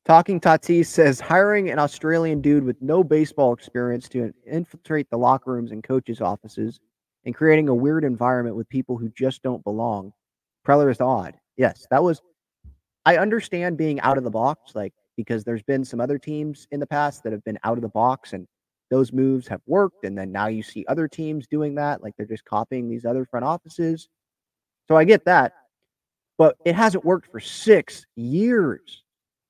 [0.05, 5.51] Talking Tatis says hiring an Australian dude with no baseball experience to infiltrate the locker
[5.51, 6.79] rooms and coaches' offices
[7.25, 10.13] and creating a weird environment with people who just don't belong.
[10.65, 11.35] Preller is odd.
[11.57, 12.23] Yes, that was.
[13.07, 16.81] I understand being out of the box, like because there's been some other teams in
[16.81, 18.45] the past that have been out of the box and
[18.91, 20.03] those moves have worked.
[20.03, 23.23] And then now you see other teams doing that, like they're just copying these other
[23.23, 24.09] front offices.
[24.89, 25.53] So I get that,
[26.37, 29.03] but it hasn't worked for six years.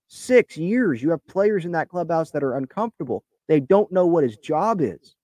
[0.07, 1.01] Six years.
[1.01, 3.23] You have players in that clubhouse that are uncomfortable.
[3.47, 5.15] They don't know what his job is.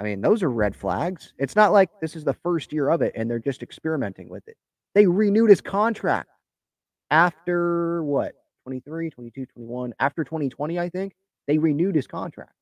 [0.00, 1.32] I mean, those are red flags.
[1.38, 4.48] It's not like this is the first year of it and they're just experimenting with
[4.48, 4.56] it.
[4.96, 6.28] They renewed his contract
[7.10, 8.34] after what?
[8.64, 9.94] 23, 22, 21.
[10.00, 11.14] After 2020, I think,
[11.46, 12.52] they renewed his contract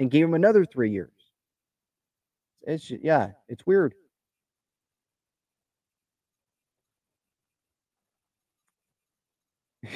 [0.00, 1.12] and gave him another three years.
[2.62, 3.94] It's yeah, it's weird.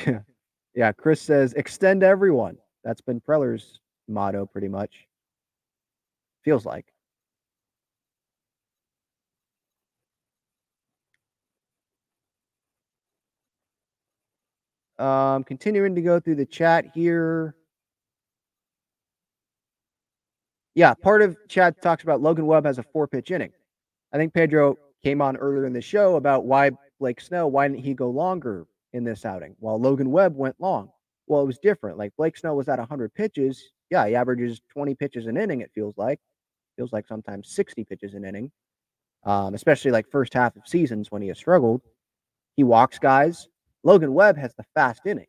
[0.06, 0.20] Yeah.
[0.76, 0.90] Yeah.
[0.90, 2.58] Chris says extend everyone.
[2.82, 3.78] That's been Preller's
[4.08, 5.06] motto pretty much.
[6.44, 6.93] Feels like.
[14.98, 17.56] Um, continuing to go through the chat here.
[20.74, 23.52] Yeah, part of chat talks about Logan Webb has a four pitch inning.
[24.12, 27.84] I think Pedro came on earlier in the show about why Blake Snell, why didn't
[27.84, 30.90] he go longer in this outing while Logan Webb went long?
[31.26, 31.98] Well, it was different.
[31.98, 33.72] Like Blake Snell was at 100 pitches.
[33.90, 36.20] Yeah, he averages 20 pitches an inning, it feels like.
[36.76, 38.50] Feels like sometimes 60 pitches an inning,
[39.24, 41.82] um, especially like first half of seasons when he has struggled.
[42.56, 43.48] He walks guys.
[43.84, 45.28] Logan Webb has the fast innings.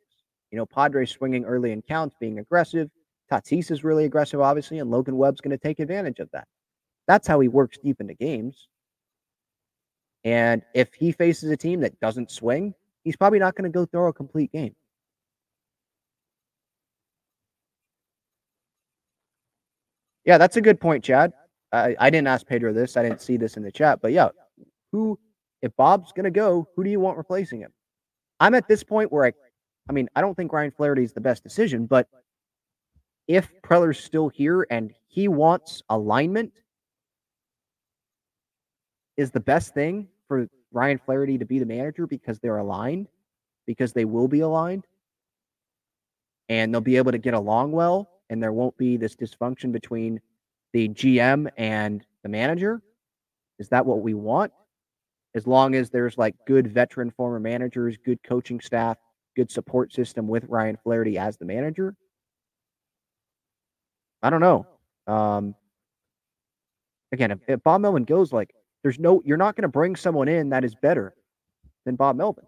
[0.51, 2.89] You know, Padres swinging early in counts, being aggressive.
[3.31, 6.47] Tatis is really aggressive, obviously, and Logan Webb's going to take advantage of that.
[7.07, 8.67] That's how he works deep into games.
[10.23, 12.73] And if he faces a team that doesn't swing,
[13.03, 14.75] he's probably not going to go throw a complete game.
[20.23, 21.33] Yeah, that's a good point, Chad.
[21.71, 22.97] I, I didn't ask Pedro this.
[22.97, 24.29] I didn't see this in the chat, but yeah,
[24.91, 25.19] who,
[25.61, 27.71] if Bob's going to go, who do you want replacing him?
[28.39, 29.33] I'm at this point where I,
[29.89, 32.07] I mean, I don't think Ryan Flaherty is the best decision, but
[33.27, 36.51] if Preller's still here and he wants alignment,
[39.17, 43.07] is the best thing for Ryan Flaherty to be the manager because they're aligned,
[43.65, 44.85] because they will be aligned,
[46.49, 50.19] and they'll be able to get along well, and there won't be this dysfunction between
[50.73, 52.81] the GM and the manager.
[53.57, 54.51] Is that what we want?
[55.35, 58.97] As long as there's like good veteran former managers, good coaching staff,
[59.35, 61.93] good support system with Ryan Flaherty as the manager.
[64.23, 64.65] I don't know.
[65.07, 65.53] Um,
[67.11, 70.27] again, if, if Bob Melvin goes, like, there's no, you're not going to bring someone
[70.27, 71.13] in that is better
[71.85, 72.45] than Bob Melvin.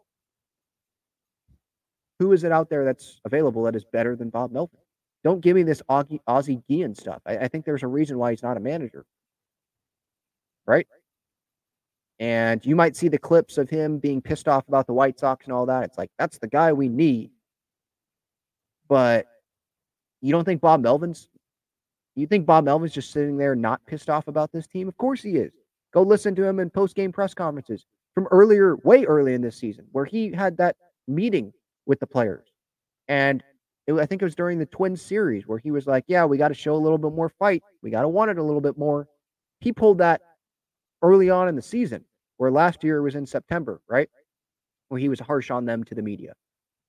[2.19, 4.80] Who is it out there that's available that is better than Bob Melvin?
[5.23, 7.22] Don't give me this Ozzie, Ozzie Guillen stuff.
[7.26, 9.05] I, I think there's a reason why he's not a manager.
[10.65, 10.88] Right?
[12.19, 15.45] And you might see the clips of him being pissed off about the White Sox
[15.45, 15.84] and all that.
[15.84, 17.30] It's like, that's the guy we need.
[18.88, 19.27] But
[20.22, 21.27] you don't think Bob Melvin's
[22.18, 24.88] you think Bob Melvin's just sitting there not pissed off about this team?
[24.88, 25.52] Of course he is.
[25.94, 27.85] Go listen to him in post-game press conferences
[28.15, 30.76] from earlier, way early in this season, where he had that
[31.07, 31.53] meeting
[31.85, 32.48] with the players.
[33.07, 33.44] And
[33.85, 36.38] it, I think it was during the Twins series where he was like, Yeah, we
[36.38, 37.61] got to show a little bit more fight.
[37.84, 39.07] We got to want it a little bit more.
[39.60, 40.22] He pulled that
[41.02, 42.03] early on in the season,
[42.38, 44.10] where last year was in September, right?
[44.90, 46.34] Where he was harsh on them to the media.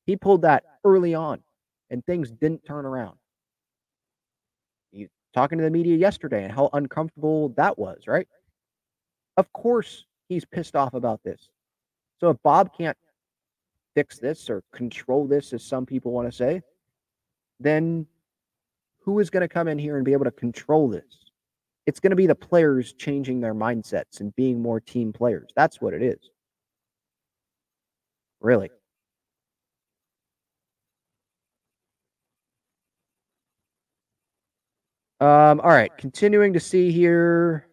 [0.06, 1.40] He pulled that early on,
[1.90, 3.18] and things didn't turn around.
[4.90, 8.26] He talking to the media yesterday and how uncomfortable that was, right?
[9.36, 11.50] Of course, he's pissed off about this.
[12.20, 12.96] So if Bob can't
[13.94, 16.62] fix this or control this, as some people want to say,
[17.60, 18.06] then
[19.00, 21.27] who is going to come in here and be able to control this?
[21.88, 25.48] It's going to be the players changing their mindsets and being more team players.
[25.56, 26.18] That's what it is.
[28.42, 28.68] Really.
[35.18, 37.66] Um, all right, continuing to see here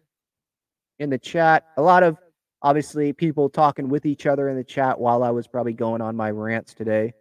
[0.98, 2.16] in the chat, a lot of
[2.62, 6.16] obviously people talking with each other in the chat while I was probably going on
[6.16, 7.12] my rants today.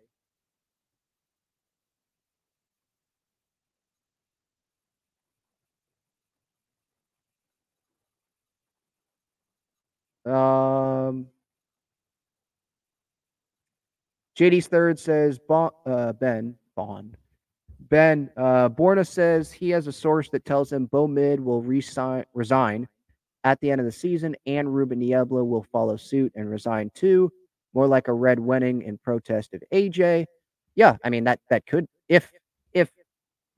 [10.26, 11.28] Um,
[14.38, 17.18] JD's third says bon, uh, Ben Bond
[17.90, 22.26] Ben, uh, Borna says he has a source that tells him Bo Mid will resign,
[22.34, 22.88] resign
[23.44, 27.32] at the end of the season, and Ruben Niebla will follow suit and resign too.
[27.74, 30.26] More like a red wedding in protest of AJ.
[30.76, 32.32] Yeah, I mean that that could if
[32.74, 32.92] if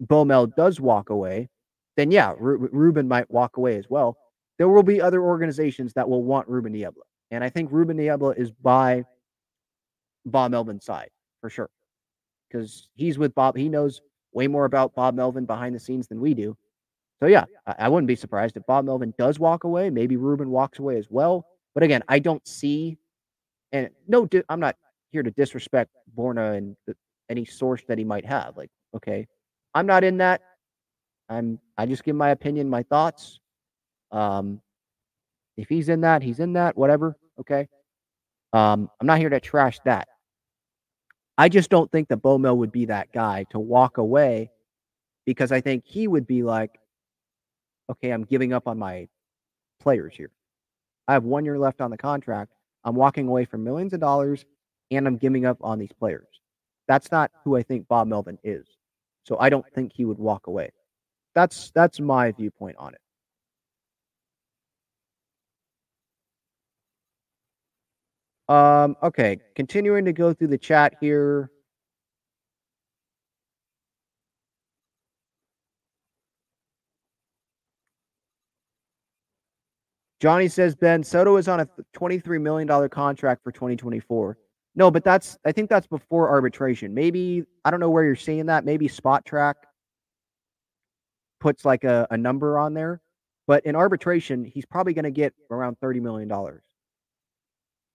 [0.04, 1.50] Bomel does walk away,
[1.96, 4.18] then yeah, Ru- Ruben might walk away as well.
[4.58, 8.32] There will be other organizations that will want Ruben Niebla, and I think Ruben Niebla
[8.32, 9.06] is by
[10.26, 11.10] Bob Melvin's side
[11.42, 11.70] for sure
[12.50, 13.56] because he's with Bob.
[13.56, 14.02] He knows
[14.34, 16.56] way more about Bob Melvin behind the scenes than we do.
[17.20, 19.90] So yeah, I, I wouldn't be surprised if Bob Melvin does walk away.
[19.90, 21.46] Maybe Ruben walks away as well.
[21.74, 22.98] But again, I don't see,
[23.72, 24.76] and no, I'm not
[25.12, 26.96] here to disrespect Borna and the,
[27.30, 28.58] any source that he might have.
[28.58, 29.28] Like, okay,
[29.74, 30.42] I'm not in that.
[31.30, 33.40] I'm I just give my opinion, my thoughts.
[34.12, 34.62] Um,
[35.58, 36.78] if he's in that, he's in that.
[36.78, 37.16] Whatever.
[37.40, 37.68] Okay.
[38.54, 40.08] Um, I'm not here to trash that.
[41.38, 44.50] I just don't think that Bo Mill would be that guy to walk away
[45.26, 46.80] because I think he would be like,
[47.90, 49.08] okay, I'm giving up on my
[49.80, 50.32] players here.
[51.08, 52.54] I have one year left on the contract.
[52.84, 54.46] I'm walking away from millions of dollars
[54.90, 56.28] and I'm giving up on these players.
[56.88, 58.66] That's not who I think Bob Melvin is.
[59.26, 60.72] So I don't think he would walk away.
[61.36, 63.02] That's that's my viewpoint on it.
[68.50, 71.52] Um, okay, continuing to go through the chat here.
[80.20, 84.38] Johnny says Ben Soto is on a $23 million contract for 2024.
[84.76, 86.94] No, but that's I think that's before arbitration.
[86.94, 88.64] Maybe I don't know where you're seeing that.
[88.64, 89.56] Maybe Spotrac
[91.40, 93.02] puts like a, a number on there.
[93.48, 96.32] But in arbitration, he's probably going to get around $30 million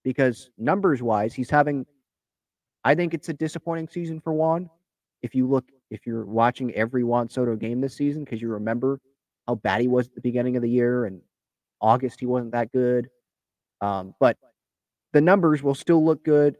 [0.03, 1.85] because numbers wise, he's having.
[2.83, 4.69] I think it's a disappointing season for Juan.
[5.21, 8.99] If you look, if you're watching every Juan Soto game this season, because you remember
[9.47, 11.21] how bad he was at the beginning of the year, and
[11.81, 13.09] August he wasn't that good.
[13.81, 14.37] Um, but
[15.13, 16.57] the numbers will still look good,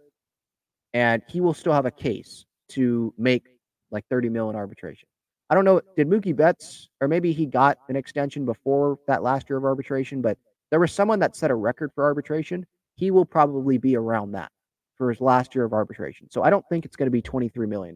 [0.94, 3.48] and he will still have a case to make
[3.91, 5.07] like 30 mil in arbitration.
[5.49, 5.82] I don't know.
[5.95, 10.22] Did Mookie Betts, or maybe he got an extension before that last year of arbitration,
[10.22, 10.38] but
[10.72, 12.65] there was someone that set a record for arbitration
[12.95, 14.52] he will probably be around that
[14.95, 16.30] for his last year of arbitration.
[16.30, 17.95] So I don't think it's going to be $23 million.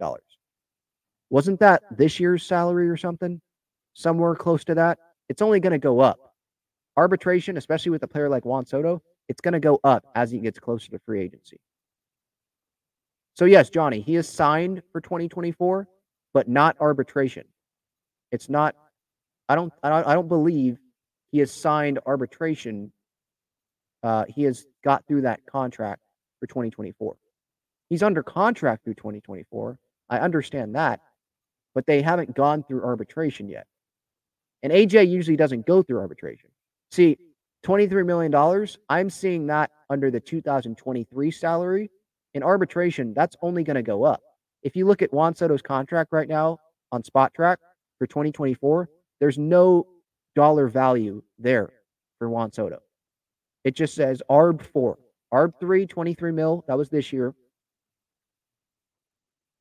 [1.29, 3.41] Wasn't that this year's salary or something?
[3.93, 4.97] Somewhere close to that?
[5.29, 6.33] It's only going to go up.
[6.95, 10.39] Arbitration, especially with a player like Juan Soto, it's going to go up as he
[10.39, 11.59] gets closer to free agency.
[13.35, 15.87] So yes, Johnny, he is signed for 2024,
[16.33, 17.43] but not arbitration.
[18.31, 18.75] It's not.
[19.47, 19.71] I don't.
[19.83, 20.79] I don't, I don't believe
[21.31, 22.91] he has signed arbitration
[24.03, 26.01] uh, he has got through that contract
[26.39, 27.15] for 2024.
[27.89, 29.79] He's under contract through 2024.
[30.09, 31.01] I understand that,
[31.73, 33.67] but they haven't gone through arbitration yet.
[34.63, 36.49] And AJ usually doesn't go through arbitration.
[36.91, 37.17] See,
[37.65, 41.91] $23 million, I'm seeing that under the 2023 salary.
[42.33, 44.21] In arbitration, that's only going to go up.
[44.63, 46.59] If you look at Juan Soto's contract right now
[46.91, 47.57] on Spotrac
[47.97, 49.87] for 2024, there's no
[50.35, 51.71] dollar value there
[52.19, 52.79] for Juan Soto.
[53.67, 54.97] It just says ARB 4.
[55.33, 56.63] ARB 3, 23 mil.
[56.69, 57.35] That was this year.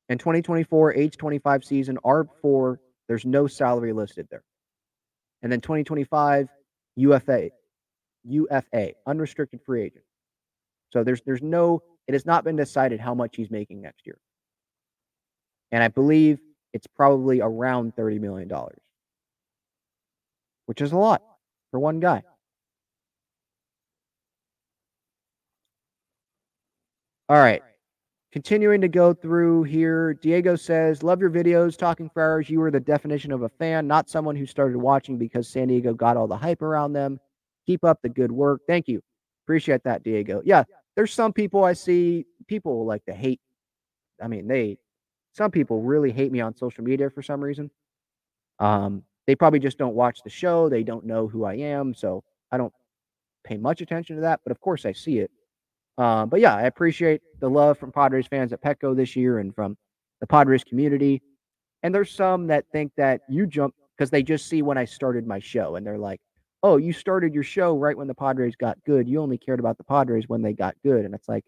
[0.07, 2.79] And 2024, age 25 season, ARB 4,
[3.09, 4.45] there's no salary listed there.
[5.41, 6.47] And then 2025,
[6.95, 7.49] UFA,
[8.23, 10.05] UFA, unrestricted free agent.
[10.93, 14.17] So there's there's no, it has not been decided how much he's making next year.
[15.73, 16.39] And I believe
[16.71, 18.49] it's probably around $30 million,
[20.65, 21.21] which is a lot
[21.71, 22.23] for one guy.
[27.29, 27.61] All right.
[28.31, 32.49] Continuing to go through here, Diego says, Love your videos, Talking Friars.
[32.49, 35.93] You are the definition of a fan, not someone who started watching because San Diego
[35.93, 37.19] got all the hype around them.
[37.65, 38.61] Keep up the good work.
[38.67, 39.01] Thank you.
[39.45, 40.41] Appreciate that, Diego.
[40.45, 40.63] Yeah,
[40.95, 43.39] there's some people I see, people like to hate.
[44.21, 44.77] I mean, they,
[45.33, 47.71] some people really hate me on social media for some reason.
[48.59, 50.69] Um, they probably just don't watch the show.
[50.69, 51.93] They don't know who I am.
[51.93, 52.73] So I don't
[53.43, 54.41] pay much attention to that.
[54.43, 55.31] But of course, I see it.
[55.97, 59.53] Uh, but yeah, I appreciate the love from Padres fans at Petco this year and
[59.53, 59.77] from
[60.21, 61.21] the Padres community.
[61.83, 65.25] And there's some that think that you jump because they just see when I started
[65.25, 66.19] my show and they're like,
[66.63, 69.07] oh, you started your show right when the Padres got good.
[69.07, 71.05] You only cared about the Padres when they got good.
[71.05, 71.45] And it's like,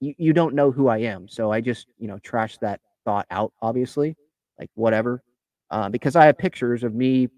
[0.00, 1.28] you, you don't know who I am.
[1.28, 4.16] So I just, you know, trash that thought out, obviously,
[4.58, 5.22] like whatever.
[5.70, 7.28] Uh, because I have pictures of me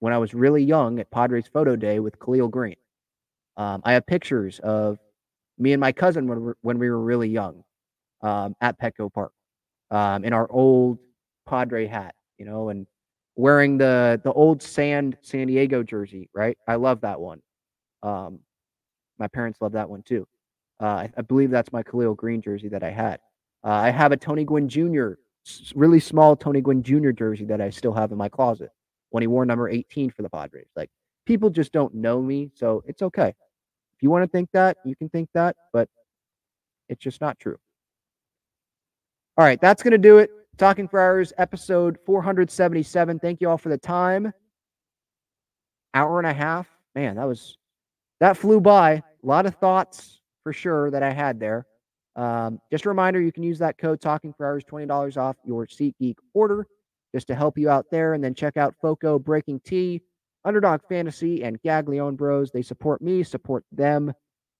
[0.00, 2.76] when I was really young at Padres photo day with Khalil Greene.
[3.58, 4.98] Um, I have pictures of
[5.58, 7.64] me and my cousin when we were, when we were really young
[8.22, 9.32] um, at Petco Park.
[9.90, 10.98] um, in our old
[11.46, 12.86] Padre hat, you know, and
[13.36, 16.58] wearing the the old sand San Diego jersey, right?
[16.68, 17.42] I love that one.
[18.02, 18.40] Um,
[19.18, 20.26] my parents love that one too.
[20.80, 23.20] Uh, I, I believe that's my Khalil Greene jersey that I had.
[23.64, 25.12] Uh, I have a Tony Gwynn Jr.
[25.74, 27.10] really small Tony Gwynn Jr.
[27.10, 28.70] jersey that I still have in my closet
[29.10, 30.68] when he wore number 18 for the Padres.
[30.76, 30.90] Like
[31.26, 33.34] people just don't know me, so it's okay.
[33.98, 35.88] If you want to think that, you can think that, but
[36.88, 37.56] it's just not true.
[39.36, 40.30] All right, that's going to do it.
[40.56, 43.18] Talking Friars, episode 477.
[43.18, 44.32] Thank you all for the time.
[45.94, 46.68] Hour and a half.
[46.94, 47.58] Man, that was
[48.20, 48.92] that flew by.
[48.92, 51.66] A lot of thoughts for sure that I had there.
[52.14, 55.66] Um, just a reminder, you can use that code Talking Friars, twenty dollars off your
[55.66, 56.68] SeatGeek order,
[57.12, 58.14] just to help you out there.
[58.14, 60.02] And then check out Foco BreakingT,
[60.48, 62.50] Underdog Fantasy, and Gaglione Bros.
[62.50, 64.12] They support me, support them.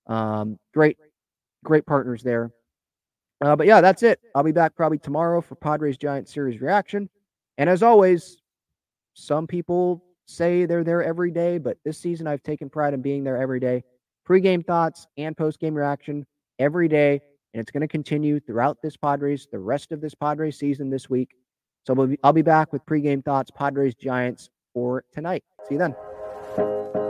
[0.06, 0.98] Um, great,
[1.64, 2.52] great partners there.
[3.40, 4.20] Uh, but yeah, that's it.
[4.34, 7.08] I'll be back probably tomorrow for Padres Giant Series reaction.
[7.56, 8.36] And as always,
[9.14, 13.24] some people say they're there every day, but this season I've taken pride in being
[13.24, 13.82] there every day.
[14.24, 16.26] Pre-game thoughts and post-game reaction
[16.58, 17.20] every day,
[17.54, 21.08] and it's going to continue throughout this Padres, the rest of this Padres season this
[21.08, 21.30] week.
[21.86, 25.44] So we'll be, I'll be back with pre-game thoughts, Padres Giants for tonight.
[25.68, 27.07] See you then.